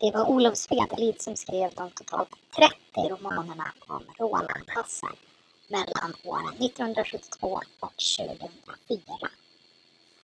Det 0.00 0.10
var 0.14 0.28
Olof 0.30 0.56
Swedelid 0.56 1.20
som 1.22 1.36
skrev 1.36 1.70
de 1.76 1.90
totalt 1.90 2.28
30 2.56 3.08
romanerna 3.10 3.72
om 3.86 4.02
Roland 4.18 4.64
Hassel 4.66 5.08
mellan 5.68 6.14
åren 6.24 6.48
1972 6.58 7.60
och 7.80 7.92
2004. 8.16 9.28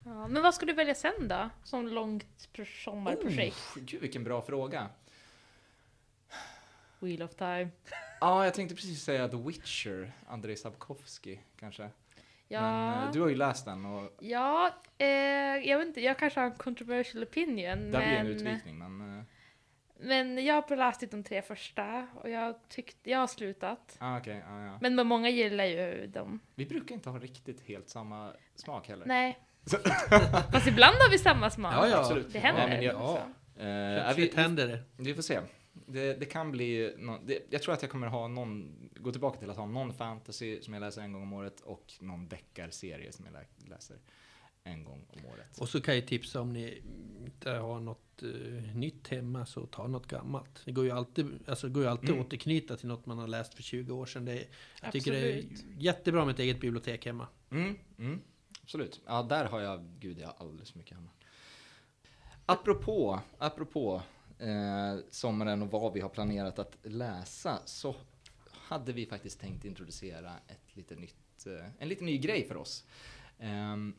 Ja, 0.06 0.28
men 0.28 0.44
vad 0.44 0.54
ska 0.56 0.66
du 0.66 0.74
välja 0.74 0.96
sen 0.96 1.28
då? 1.28 1.50
Som 1.64 1.88
långt 1.88 2.50
pro- 2.54 2.66
sommarprojekt? 2.66 3.58
oh, 3.78 3.82
gud, 3.84 4.02
vilken 4.02 4.24
bra 4.24 4.42
fråga. 4.42 4.90
Wheel 7.00 7.22
of 7.24 7.36
time. 7.36 7.70
Ja, 8.22 8.46
jag 8.46 8.54
tänkte 8.54 8.76
precis 8.76 9.04
säga 9.04 9.28
The 9.28 9.38
Witcher, 9.38 10.12
Andrei 10.28 10.56
Sapkowski 10.56 11.40
kanske. 11.60 11.90
Ja, 12.48 12.62
Men, 12.62 13.08
eh, 13.08 13.12
du 13.14 13.22
har 13.22 13.28
ju 13.30 13.36
läst 13.36 13.66
den 13.66 13.86
och 13.86 14.12
ja 14.20 14.76
eh, 14.98 15.08
jag 15.70 15.78
vet 15.78 15.88
inte, 15.88 16.02
jag 16.02 16.18
kanske 16.20 16.40
har 16.40 16.48
en 16.48 16.56
controversial 16.56 17.24
opinion. 17.24 17.92
där 17.92 18.00
blir 18.00 18.18
en 18.18 18.28
utvikning. 18.28 18.78
Men, 18.78 19.18
eh, 19.20 19.24
men 20.00 20.46
jag 20.46 20.56
har 20.70 20.76
läst 20.76 21.12
de 21.12 21.24
tre 21.24 21.42
första 21.42 22.08
och 22.16 22.30
jag 22.30 22.56
tyckte, 22.70 23.10
jag 23.12 23.20
har 23.20 23.28
slutat. 23.28 23.98
ah, 24.00 24.18
okej, 24.18 24.44
ja, 24.48 24.66
ja. 24.66 24.78
Men 24.82 25.08
många 25.08 25.30
gillar 25.30 25.66
ju 25.66 26.08
dem. 26.08 26.40
Vi 26.56 26.66
brukar 26.66 26.96
inte 26.96 27.10
ha 27.10 27.20
riktigt 27.20 27.62
helt 27.62 27.90
samma 27.90 28.34
smak 28.56 28.88
heller. 28.88 29.06
Nej. 29.06 29.40
Fast 30.52 30.68
ibland 30.68 30.96
har 30.96 31.10
vi 31.12 31.18
samma 31.18 31.50
smak. 31.50 31.74
Ja, 31.74 31.88
ja. 31.88 32.00
Absolut. 32.00 32.34
Det 32.34 32.40
händer. 32.40 32.62
Ja, 32.62 32.68
men 32.68 32.84
jag- 32.84 32.96
ja, 32.96 33.28
Plötsligt 34.04 34.34
vi, 34.34 34.42
händer 34.42 34.68
det. 34.68 34.80
vi 34.98 35.14
får 35.14 35.22
se. 35.22 35.40
Det, 35.88 36.14
det 36.14 36.26
kan 36.26 36.52
bli, 36.52 36.94
nå- 36.98 37.20
det, 37.26 37.40
jag 37.50 37.62
tror 37.62 37.74
att 37.74 37.82
jag 37.82 37.92
kommer 37.92 38.08
ha 38.08 38.28
någon, 38.28 38.76
gå 38.96 39.12
tillbaka 39.12 39.40
till 39.40 39.50
att 39.50 39.58
ha 39.58 39.66
någon 39.66 39.94
fantasy 39.94 40.62
som 40.62 40.74
jag 40.74 40.82
läser 40.82 41.02
en 41.02 41.14
gång 41.14 41.22
om 41.22 41.34
året 41.34 41.60
och 41.62 41.94
någon 42.00 42.28
deckarserie 42.28 43.12
som 43.12 43.26
jag 43.26 43.34
lä- 43.34 43.70
läser 43.76 43.98
en 44.64 44.84
gång 44.84 45.06
om 45.10 45.26
året. 45.26 45.58
Och 45.60 45.70
så 45.70 45.82
kan 45.82 45.96
jag 45.96 46.08
tipsa 46.08 46.42
om 46.42 46.54
ni 46.54 46.82
inte 47.26 47.52
har 47.52 47.80
något 47.80 48.24
eh, 48.24 48.76
nytt 48.76 49.08
hemma 49.08 49.46
så 49.46 49.66
ta 49.66 49.88
något 49.88 50.08
gammalt. 50.08 50.62
Det 50.66 50.72
går 50.72 50.86
ju 50.86 50.92
alltid, 50.92 51.40
alltså, 51.48 51.70
går 51.70 51.84
ju 51.84 51.90
alltid 51.90 52.10
Mm. 52.10 52.22
att 52.22 52.28
återknyta 52.28 52.78
till 52.78 52.88
något 52.88 53.06
man 53.06 53.18
har 53.18 53.28
läst 53.28 53.54
för 53.54 53.64
20 53.64 53.94
år 53.94 54.06
sedan. 54.06 54.26
Det 54.26 54.46
jag 54.82 54.92
tycker 54.92 55.12
det 55.12 55.18
är 55.34 55.38
Absolut. 55.38 55.66
jättebra 55.80 56.26
med 56.26 56.34
ett 56.34 56.40
eget 56.40 56.60
bibliotek 56.62 57.06
hemma. 57.06 57.28
Mm, 57.52 57.76
mm, 58.00 58.22
absolut. 58.72 59.02
Ja, 59.06 59.24
där 59.24 59.46
har 59.46 59.60
jag, 59.60 59.86
gud 60.00 60.20
jag 60.20 60.28
har 60.28 60.36
alldeles 60.40 60.72
för 60.72 60.78
mycket 60.80 60.98
hemma. 60.98 61.10
Apropå, 62.46 63.20
apropå 63.38 64.02
eh, 64.40 65.04
sommaren 65.10 65.62
och 65.62 65.72
vad 65.72 65.94
vi 65.94 66.02
har 66.02 66.10
planerat 66.10 66.60
att 66.60 66.78
läsa 66.84 67.60
så 67.66 67.96
hade 68.52 68.94
vi 68.94 69.06
faktiskt 69.06 69.40
tänkt 69.40 69.66
introducera 69.66 70.32
ett 70.48 70.76
lite 70.76 70.96
nytt, 70.96 71.46
eh, 71.48 71.66
en 71.80 71.90
lite 71.90 72.04
ny 72.04 72.18
grej 72.18 72.48
för 72.48 72.58
oss. 72.58 72.86
Ehm, 73.40 73.96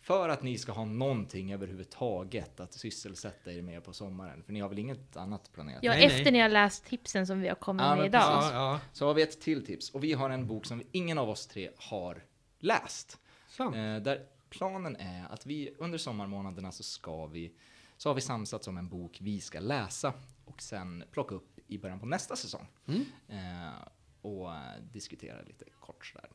För 0.00 0.28
att 0.28 0.42
ni 0.42 0.58
ska 0.58 0.72
ha 0.72 0.84
någonting 0.84 1.52
överhuvudtaget 1.52 2.60
att 2.60 2.72
sysselsätta 2.72 3.52
er 3.52 3.62
med 3.62 3.84
på 3.84 3.92
sommaren. 3.92 4.42
För 4.42 4.52
ni 4.52 4.60
har 4.60 4.68
väl 4.68 4.78
inget 4.78 5.16
annat 5.16 5.52
planerat? 5.52 5.82
Ja, 5.82 5.92
Nej, 5.92 6.04
efter 6.06 6.22
nej. 6.24 6.32
ni 6.32 6.40
har 6.40 6.48
läst 6.48 6.84
tipsen 6.84 7.26
som 7.26 7.40
vi 7.40 7.48
har 7.48 7.54
kommit 7.54 7.82
Ja, 7.82 7.96
med 7.96 8.06
idag. 8.06 8.22
Ja, 8.22 8.52
ja. 8.52 8.80
Så 8.92 9.06
har 9.06 9.14
vi 9.14 9.22
ett 9.22 9.40
till 9.40 9.66
tips. 9.66 9.90
Och 9.90 10.04
vi 10.04 10.12
har 10.12 10.30
en 10.30 10.46
bok 10.46 10.66
som 10.66 10.82
ingen 10.92 11.18
av 11.18 11.28
oss 11.30 11.46
tre 11.46 11.70
har 11.76 12.22
läst. 12.58 13.18
Sant. 13.56 13.76
Eh, 13.76 13.96
där 13.96 14.26
planen 14.50 14.96
är 14.96 15.32
att 15.32 15.46
vi 15.46 15.74
under 15.78 15.98
sommarmånaderna 15.98 16.72
så 16.72 16.82
ska 16.82 17.26
vi, 17.26 17.52
så 17.96 18.08
har 18.08 18.14
vi 18.14 18.20
samsats 18.20 18.68
om 18.68 18.76
en 18.76 18.88
bok 18.88 19.18
vi 19.20 19.40
ska 19.40 19.60
läsa 19.60 20.12
och 20.44 20.62
sen 20.62 21.04
plocka 21.10 21.34
upp 21.34 21.58
i 21.66 21.78
början 21.78 22.00
på 22.00 22.06
nästa 22.06 22.36
säsong. 22.36 22.66
Mm. 22.86 23.04
Eh, 23.28 23.74
och 24.22 24.50
diskutera 24.92 25.42
lite 25.42 25.64
kort 25.80 26.06
sådär. 26.06 26.30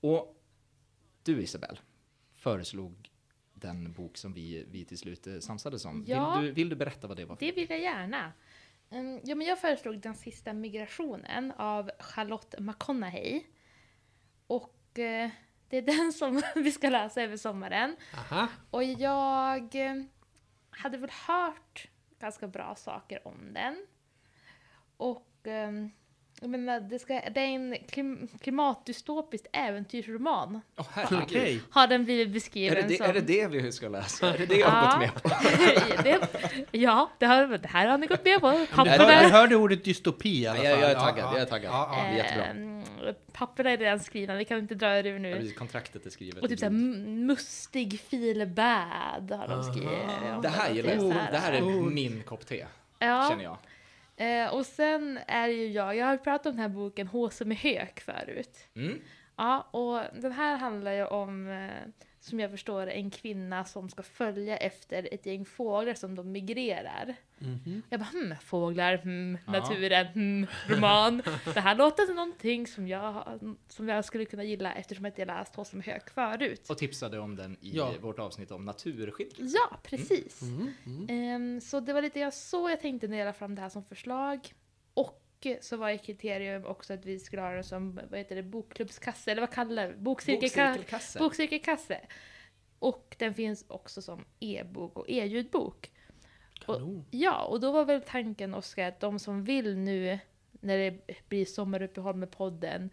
Och 0.00 0.42
du 1.22 1.42
Isabel 1.42 1.80
föreslog 2.32 3.10
den 3.54 3.92
bok 3.92 4.16
som 4.16 4.32
vi, 4.32 4.66
vi 4.70 4.84
till 4.84 4.98
slut 4.98 5.26
eh, 5.26 5.38
samsades 5.38 5.84
om. 5.84 6.04
Ja. 6.08 6.36
Vill, 6.36 6.46
du, 6.46 6.52
vill 6.52 6.68
du 6.68 6.76
berätta 6.76 7.06
vad 7.06 7.16
det 7.16 7.24
var? 7.24 7.36
För? 7.36 7.46
Det 7.46 7.52
vill 7.52 7.70
jag 7.70 7.80
gärna. 7.80 8.32
Mm, 8.90 9.20
Ja, 9.24 9.34
men 9.34 9.46
jag 9.46 9.60
föreslog 9.60 10.00
Den 10.00 10.14
sista 10.14 10.52
migrationen 10.52 11.52
av 11.52 11.90
Charlotte 11.98 12.54
McConaughey. 12.58 13.42
Och 14.46 14.98
eh, 14.98 15.30
det 15.72 15.78
är 15.78 15.82
den 15.82 16.12
som 16.12 16.42
vi 16.54 16.72
ska 16.72 16.88
läsa 16.88 17.22
över 17.22 17.36
sommaren. 17.36 17.96
Aha. 18.14 18.48
Och 18.70 18.84
jag 18.84 19.74
eh, 19.74 19.94
hade 20.70 20.98
väl 20.98 21.10
hört 21.26 21.88
ganska 22.20 22.46
bra 22.46 22.74
saker 22.74 23.28
om 23.28 23.52
den. 23.54 23.86
Och 24.96 25.26
ehm, 25.44 25.90
jag 26.40 26.50
menar, 26.50 26.80
det, 26.80 26.98
ska, 26.98 27.14
det 27.14 27.40
är 27.40 27.46
en 27.46 27.76
klim, 27.88 28.28
klimatdystopisk 28.40 29.46
äventyrsroman. 29.52 30.60
Åh, 30.76 30.86
herregud. 30.92 31.22
Okej. 31.22 31.60
Har 31.70 31.86
den 31.86 32.04
blivit 32.04 32.28
Är 32.28 32.32
beskriven 32.32 32.74
det, 32.74 32.88
det, 32.88 32.96
som. 32.96 33.06
är 33.06 33.12
det 33.12 33.20
det 33.20 33.46
vi 33.46 33.72
ska 33.72 33.88
läsa? 33.88 34.34
Är 34.34 34.38
det 34.38 34.46
det 34.46 34.56
jag 34.56 34.68
har 34.68 34.90
gått 34.90 34.98
med 34.98 35.22
på? 35.22 35.28
det, 36.02 36.28
ja, 36.70 37.10
det, 37.18 37.26
har, 37.26 37.58
det 37.58 37.68
här 37.68 37.86
har 37.86 37.98
ni 37.98 38.06
gått 38.06 38.24
med 38.24 38.40
på. 38.40 38.48
Hör, 38.48 39.24
du 39.24 39.30
hörde 39.30 39.56
ordet 39.56 39.84
dystopi 39.84 40.42
i 40.42 40.46
alla 40.46 40.56
fall? 40.56 40.66
Jag, 40.66 40.80
jag 40.80 40.90
är 40.90 40.94
taggad, 40.94 41.24
ja. 41.24 41.32
jag 41.32 41.42
är 41.42 41.46
taggad. 41.46 41.72
Ja, 41.72 41.90
ja. 41.92 42.04
är 42.04 42.16
jättebra. 42.16 42.81
Papperna 43.32 43.70
är 43.70 43.76
redan 43.76 44.00
skrivna, 44.00 44.34
vi 44.36 44.44
kan 44.44 44.58
inte 44.58 44.74
dra 44.74 44.98
ur 44.98 45.04
Ja, 45.12 45.18
nu. 45.18 45.34
precis, 45.36 45.54
kontraktet 45.58 46.06
är 46.06 46.10
skrivet. 46.10 46.42
Och 46.42 46.48
typ 46.48 46.58
såhär 46.58 46.70
mustig 47.26 48.00
feel 48.00 48.46
bad 48.46 49.30
har 49.30 49.48
de 49.48 49.62
skrivit. 49.62 49.90
Om 50.34 50.42
Det 50.42 50.48
här 50.48 50.70
gillar 50.74 50.90
jag. 50.94 51.10
Det 51.32 51.38
här 51.38 51.52
är 51.52 51.90
min 51.90 52.22
kopp 52.22 52.46
te, 52.46 52.66
ja. 52.98 53.26
känner 53.30 53.44
jag. 53.44 53.56
Eh, 54.16 54.54
och 54.54 54.66
sen 54.66 55.18
är 55.26 55.48
det 55.48 55.54
ju 55.54 55.66
jag, 55.66 55.96
jag 55.96 56.06
har 56.06 56.16
pratat 56.16 56.46
om 56.46 56.52
den 56.52 56.60
här 56.60 56.68
boken 56.68 57.06
H 57.06 57.30
som 57.30 57.50
är 57.52 57.56
hök 57.56 58.00
förut. 58.00 58.68
Mm. 58.74 59.00
Ja, 59.36 59.60
och 59.70 60.20
den 60.22 60.32
här 60.32 60.56
handlar 60.56 60.92
ju 60.92 61.04
om, 61.04 61.48
eh, 61.50 61.70
som 62.24 62.40
jag 62.40 62.50
förstår 62.50 62.86
en 62.86 63.10
kvinna 63.10 63.64
som 63.64 63.88
ska 63.88 64.02
följa 64.02 64.56
efter 64.56 65.08
ett 65.14 65.26
gäng 65.26 65.44
fåglar 65.44 65.94
som 65.94 66.14
de 66.14 66.32
migrerar. 66.32 67.14
Mhm. 67.38 67.82
Jag 67.88 68.00
bara 68.00 68.08
hmm, 68.12 68.34
fåglar, 68.40 68.96
hmm, 68.96 69.38
Ja. 69.46 69.52
naturen, 69.52 70.06
hmm, 70.06 70.46
roman. 70.68 71.22
Det 71.54 71.60
här 71.60 71.74
låter 71.74 72.06
som 72.06 72.16
någonting 72.16 72.66
som 72.66 72.88
jag, 72.88 73.40
som 73.68 73.88
jag 73.88 74.04
skulle 74.04 74.24
kunna 74.24 74.44
gilla 74.44 74.72
eftersom 74.74 75.04
jag 75.04 75.10
inte 75.10 75.24
läst 75.24 75.56
H 75.56 75.64
som 75.64 75.78
är 75.78 75.82
hök 75.84 76.10
förut. 76.10 76.70
Och 76.70 76.78
tipsade 76.78 77.18
om 77.18 77.36
den 77.36 77.56
i 77.60 77.76
Ja. 77.76 77.94
vårt 78.00 78.18
avsnitt 78.18 78.50
om 78.50 78.64
naturskildring. 78.64 79.48
Ja, 79.48 79.78
precis. 79.82 80.42
Mm, 80.42 80.72
mm. 80.86 81.06
Ehm, 81.08 81.60
så 81.60 81.80
det 81.80 81.92
var 81.92 82.02
lite 82.02 82.20
jag 82.20 82.34
så 82.34 82.70
jag 82.70 82.80
tänkte 82.80 83.08
när 83.08 83.18
jag 83.18 83.24
la 83.26 83.32
fram 83.32 83.54
det 83.54 83.60
här 83.62 83.68
som 83.68 83.84
förslag. 83.84 84.52
Och 84.94 85.21
så 85.60 85.76
var 85.76 85.90
ett 85.90 86.02
kriterium 86.02 86.64
också 86.64 86.94
att 86.94 87.06
vi 87.06 87.18
skulle 87.18 87.42
ha 87.42 87.50
den 87.50 87.64
som 87.64 88.00
vad 88.10 88.18
heter 88.18 88.36
det, 88.36 88.42
bokklubbskasse, 88.42 89.30
eller 89.30 89.40
vad 89.40 89.50
kallar 89.50 89.88
det? 89.88 89.94
Bokcirkelkasse. 89.94 90.58
Bokcirkelkasse. 90.58 91.18
Bokcirkelkasse. 91.18 92.00
Och 92.78 93.16
den 93.18 93.34
finns 93.34 93.64
också 93.68 94.02
som 94.02 94.24
e-bok 94.40 94.98
och 94.98 95.10
e-ljudbok. 95.10 95.90
Kanon. 96.66 97.04
Ja, 97.10 97.44
och 97.44 97.60
då 97.60 97.72
var 97.72 97.84
väl 97.84 98.02
tanken 98.06 98.54
Oskar 98.54 98.88
att 98.88 99.00
de 99.00 99.18
som 99.18 99.44
vill 99.44 99.76
nu 99.76 100.18
när 100.52 100.78
det 100.78 100.98
blir 101.28 101.44
sommaruppehåll 101.44 102.16
med 102.16 102.30
podden 102.30 102.90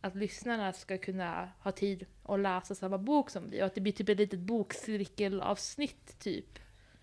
att 0.00 0.16
lyssnarna 0.16 0.72
ska 0.72 0.98
kunna 0.98 1.48
ha 1.60 1.72
tid 1.72 2.06
att 2.22 2.40
läsa 2.40 2.74
samma 2.74 2.98
bok 2.98 3.30
som 3.30 3.50
vi 3.50 3.62
och 3.62 3.66
att 3.66 3.74
det 3.74 3.80
blir 3.80 3.92
typ 3.92 4.08
ett 4.08 4.18
litet 4.18 4.40
bokcirkelavsnitt 4.40 6.18
typ. 6.18 6.58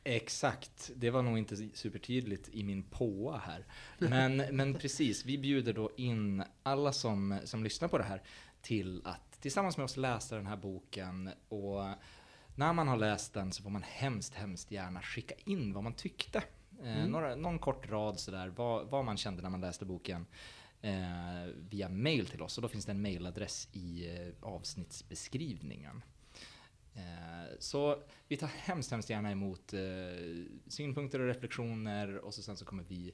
Exakt, 0.07 0.91
det 0.95 1.09
var 1.09 1.21
nog 1.21 1.37
inte 1.37 1.69
supertydligt 1.73 2.49
i 2.49 2.63
min 2.63 2.83
påa 2.83 3.37
här. 3.37 3.65
Men, 3.97 4.37
men 4.51 4.73
precis, 4.73 5.25
vi 5.25 5.37
bjuder 5.37 5.73
då 5.73 5.91
in 5.97 6.43
alla 6.63 6.93
som, 6.93 7.39
som 7.43 7.63
lyssnar 7.63 7.87
på 7.87 7.97
det 7.97 8.03
här 8.03 8.21
till 8.61 9.01
att 9.05 9.41
tillsammans 9.41 9.77
med 9.77 9.83
oss 9.83 9.97
läsa 9.97 10.35
den 10.35 10.47
här 10.47 10.57
boken. 10.57 11.29
Och 11.49 11.83
när 12.55 12.73
man 12.73 12.87
har 12.87 12.97
läst 12.97 13.33
den 13.33 13.51
så 13.51 13.63
får 13.63 13.69
man 13.69 13.83
hemskt, 13.83 14.33
hemskt 14.33 14.71
gärna 14.71 15.01
skicka 15.01 15.35
in 15.45 15.73
vad 15.73 15.83
man 15.83 15.93
tyckte. 15.93 16.37
Eh, 16.83 16.97
Mm. 16.97 17.11
några, 17.11 17.35
någon 17.35 17.59
kort 17.59 17.89
rad 17.89 18.19
sådär, 18.19 18.47
vad, 18.55 18.87
vad 18.87 19.05
man 19.05 19.17
kände 19.17 19.41
när 19.41 19.49
man 19.49 19.61
läste 19.61 19.85
boken. 19.85 20.25
Eh, 20.81 21.53
via 21.69 21.89
mail 21.89 22.25
till 22.27 22.41
oss 22.41 22.57
och 22.57 22.61
då 22.61 22.67
finns 22.67 22.85
det 22.85 22.91
en 22.91 23.01
mailadress 23.01 23.69
i 23.73 24.15
eh, 24.15 24.49
avsnittsbeskrivningen. 24.49 26.01
Eh, 26.97 27.55
så 27.59 28.03
vi 28.27 28.37
tar 28.37 28.47
hemskt, 28.47 28.91
hemskt 28.91 29.09
gärna 29.09 29.31
emot 29.31 29.73
eh, 29.73 29.79
synpunkter 30.67 31.19
och 31.19 31.27
reflektioner 31.27 32.17
och 32.17 32.33
så 32.33 32.41
sen 32.41 32.57
så 32.57 32.65
kommer 32.65 32.83
vi 32.83 33.13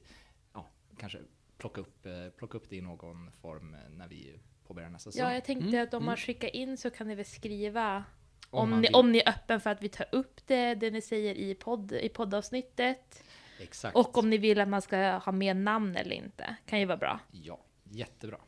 ja, 0.52 0.70
kanske 0.98 1.18
plocka 1.58 1.80
upp, 1.80 2.06
eh, 2.06 2.28
plocka 2.36 2.58
upp 2.58 2.70
det 2.70 2.76
i 2.76 2.80
någon 2.80 3.32
form 3.32 3.76
när 3.90 4.08
vi 4.08 4.40
påbörjar 4.66 4.90
nästa 4.90 5.10
säsong. 5.12 5.26
Ja, 5.26 5.34
jag 5.34 5.44
tänkte 5.44 5.68
Mm, 5.68 5.82
att 5.82 5.94
om 5.94 6.04
man 6.04 6.14
mm. 6.14 6.16
skickar 6.16 6.56
in 6.56 6.76
så 6.76 6.90
kan 6.90 7.08
ni 7.08 7.14
väl 7.14 7.24
skriva 7.24 8.04
Om 8.50 8.58
om, 8.60 8.70
man 8.70 8.80
ni, 8.80 8.88
vill. 8.88 8.94
om 8.94 9.12
ni 9.12 9.18
är 9.18 9.28
öppen 9.28 9.60
för 9.60 9.70
att 9.70 9.82
vi 9.82 9.88
tar 9.88 10.06
upp 10.12 10.46
det, 10.46 10.74
det 10.74 10.90
ni 10.90 11.00
säger 11.00 11.34
i, 11.34 11.54
podd, 11.54 11.92
i 11.92 12.08
poddavsnittet. 12.08 13.24
Exakt. 13.60 13.96
Och 13.96 14.18
om 14.18 14.30
ni 14.30 14.38
vill 14.38 14.60
att 14.60 14.68
man 14.68 14.82
ska 14.82 14.96
ha 15.18 15.32
med 15.32 15.56
namn 15.56 15.96
eller 15.96 16.12
inte. 16.12 16.56
Kan 16.66 16.80
ju 16.80 16.86
vara 16.86 16.96
bra. 16.96 17.20
Ja, 17.30 17.60
jättebra. 17.84 18.38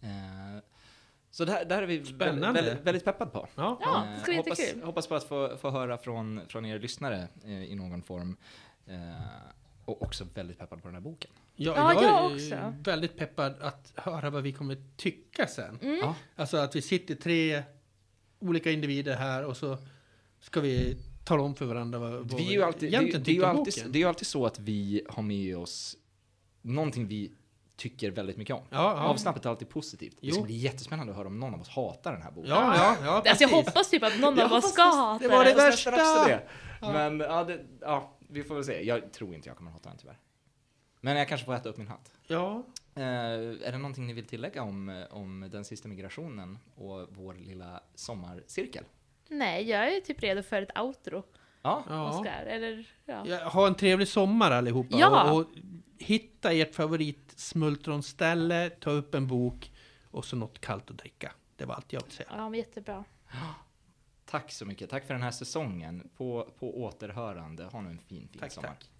Eh, 0.00 0.62
så 1.34 1.44
det 1.44 1.52
här, 1.52 1.64
det 1.64 1.74
här 1.74 1.82
är 1.82 1.86
vi 1.86 2.04
Spännande. 2.04 2.62
väldigt, 2.62 2.86
väldigt 2.86 3.04
peppad 3.04 3.32
på. 3.32 3.48
Ja. 3.54 3.78
Ja, 3.82 4.06
det 4.14 4.20
ska 4.20 4.30
bli 4.30 4.36
hoppas, 4.36 4.58
jättekul. 4.58 4.82
hoppas 4.82 5.06
på 5.06 5.14
att 5.14 5.24
få, 5.24 5.56
få 5.56 5.70
höra 5.70 5.98
från, 5.98 6.40
från 6.48 6.64
er 6.66 6.78
lyssnare 6.78 7.28
eh, 7.44 7.64
i 7.64 7.74
någon 7.74 8.02
form. 8.02 8.36
Eh, 8.86 8.96
och 9.84 10.02
också 10.02 10.26
väldigt 10.34 10.58
peppad 10.58 10.82
på 10.82 10.88
den 10.88 10.94
här 10.94 11.00
boken. 11.02 11.30
Ja, 11.56 11.72
Ja, 11.76 11.94
jag 11.94 12.02
jag 12.04 12.30
är 12.30 12.34
också. 12.34 12.74
väldigt 12.90 13.16
peppad 13.16 13.54
att 13.60 13.92
höra 13.96 14.30
vad 14.30 14.42
vi 14.42 14.52
kommer 14.52 14.76
tycka 14.96 15.46
sen. 15.46 15.78
Mm. 15.82 15.96
Ja, 15.96 16.14
Alltså 16.36 16.56
att 16.56 16.76
vi 16.76 16.82
sitter 16.82 17.14
tre 17.14 17.62
olika 18.38 18.70
individer 18.70 19.16
här 19.16 19.44
och 19.44 19.56
så 19.56 19.78
ska 20.40 20.60
vi 20.60 20.96
tala 21.24 21.42
om 21.42 21.54
för 21.54 21.66
varandra 21.66 21.98
vad, 21.98 22.12
vad 22.12 22.34
vi 22.34 22.48
är 22.48 22.52
ju 22.52 22.62
alltid, 22.62 22.80
det, 22.80 22.96
egentligen 22.96 23.22
det, 23.22 23.30
är 23.30 23.34
ju 23.34 23.40
tycker 23.40 23.50
om 23.50 23.56
alltid, 23.58 23.74
boken. 23.74 23.92
det 23.92 23.98
är 23.98 24.00
ju 24.00 24.08
alltid 24.08 24.26
så 24.26 24.46
att 24.46 24.58
vi 24.58 25.02
har 25.08 25.22
med 25.22 25.56
oss 25.56 25.96
någonting 26.62 27.06
vi 27.06 27.32
tycker 27.76 28.10
väldigt 28.10 28.36
mycket 28.36 28.56
om. 28.56 28.62
Ja, 28.70 28.76
ja. 28.96 29.02
Avsnappet 29.04 29.44
är 29.44 29.50
alltid 29.50 29.68
positivt. 29.68 30.16
Det 30.20 30.30
ska 30.30 30.40
Jo. 30.40 30.44
bli 30.44 30.54
jättespännande 30.56 31.10
att 31.12 31.16
höra 31.16 31.26
om 31.28 31.40
någon 31.40 31.54
av 31.54 31.60
oss 31.60 31.68
hatar 31.68 32.12
den 32.12 32.22
här 32.22 32.30
boken. 32.30 32.50
Ja, 32.50 32.76
ja, 32.76 32.96
ja, 33.04 33.22
Alltså 33.30 33.44
jag 33.44 33.48
hoppas 33.48 33.90
typ 33.90 34.02
att 34.02 34.20
någon 34.20 34.36
Jag 34.36 34.46
av 34.46 34.52
oss 34.52 34.72
ska 34.72 34.82
det- 34.82 34.88
hata 34.96 35.28
det 35.28 35.28
var 35.36 35.44
det 35.44 35.54
värsta! 35.54 35.90
det. 36.26 36.40
Men 36.80 37.20
ja, 37.20 37.44
det, 37.44 37.60
ja, 37.80 38.16
vi 38.28 38.44
får 38.44 38.54
väl 38.54 38.64
se. 38.64 38.82
Jag 38.82 39.12
tror 39.12 39.34
inte 39.34 39.48
jag 39.48 39.56
kommer 39.56 39.70
hata 39.70 39.88
den 39.88 39.98
tyvärr. 39.98 40.18
Men 41.00 41.16
jag 41.16 41.28
kanske 41.28 41.44
får 41.44 41.54
äta 41.54 41.68
upp 41.68 41.76
min 41.76 41.88
hatt. 41.88 42.10
Ja, 42.26 42.62
Eh, 42.96 43.02
är 43.02 43.72
det 43.72 43.78
någonting 43.78 44.06
ni 44.06 44.12
vill 44.12 44.26
tillägga 44.26 44.62
om, 44.62 45.04
om 45.10 45.48
den 45.52 45.64
sista 45.64 45.88
migrationen 45.88 46.58
och 46.76 47.06
vår 47.10 47.34
lilla 47.34 47.80
sommarcirkel? 47.94 48.84
Nej, 49.28 49.70
jag 49.70 49.96
är 49.96 50.00
typ 50.00 50.22
redo 50.22 50.42
för 50.42 50.62
ett 50.62 50.78
outro, 50.78 51.22
Ja. 51.64 52.10
Oskar. 52.10 52.42
Eller, 52.46 52.86
ja. 53.04 53.26
ja. 53.26 53.48
Ha 53.48 53.66
en 53.66 53.74
trevlig 53.74 54.08
sommar 54.08 54.50
allihopa. 54.50 54.96
Ja. 54.98 55.32
Och, 55.32 55.38
och 55.40 55.46
hitta 55.98 56.52
ert 56.52 56.74
favoritsmultronställe, 56.74 58.70
ta 58.70 58.90
upp 58.90 59.14
en 59.14 59.26
bok 59.26 59.72
och 60.10 60.24
så 60.24 60.36
något 60.36 60.60
kallt 60.60 60.90
att 60.90 60.98
dricka. 60.98 61.32
Det 61.56 61.64
var 61.64 61.74
allt 61.74 61.92
jag 61.92 62.02
vill 62.04 62.12
säga. 62.12 62.28
ja, 62.32 62.48
men 62.48 62.58
jättebra. 62.58 63.04
tack 64.24 64.52
så 64.52 64.66
mycket. 64.66 64.90
Tack 64.90 65.06
för 65.06 65.14
den 65.14 65.22
här 65.22 65.30
säsongen. 65.30 66.10
På, 66.16 66.50
på 66.58 66.82
återhörande. 66.82 67.64
Ha 67.64 67.80
nu 67.80 67.90
en 67.90 67.98
fin, 67.98 68.28
fin 68.28 68.40
Tack, 68.40 68.52
sommar. 68.52 68.68
tack. 68.68 68.90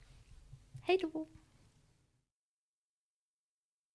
Hej 0.82 0.98
då! 1.02 1.26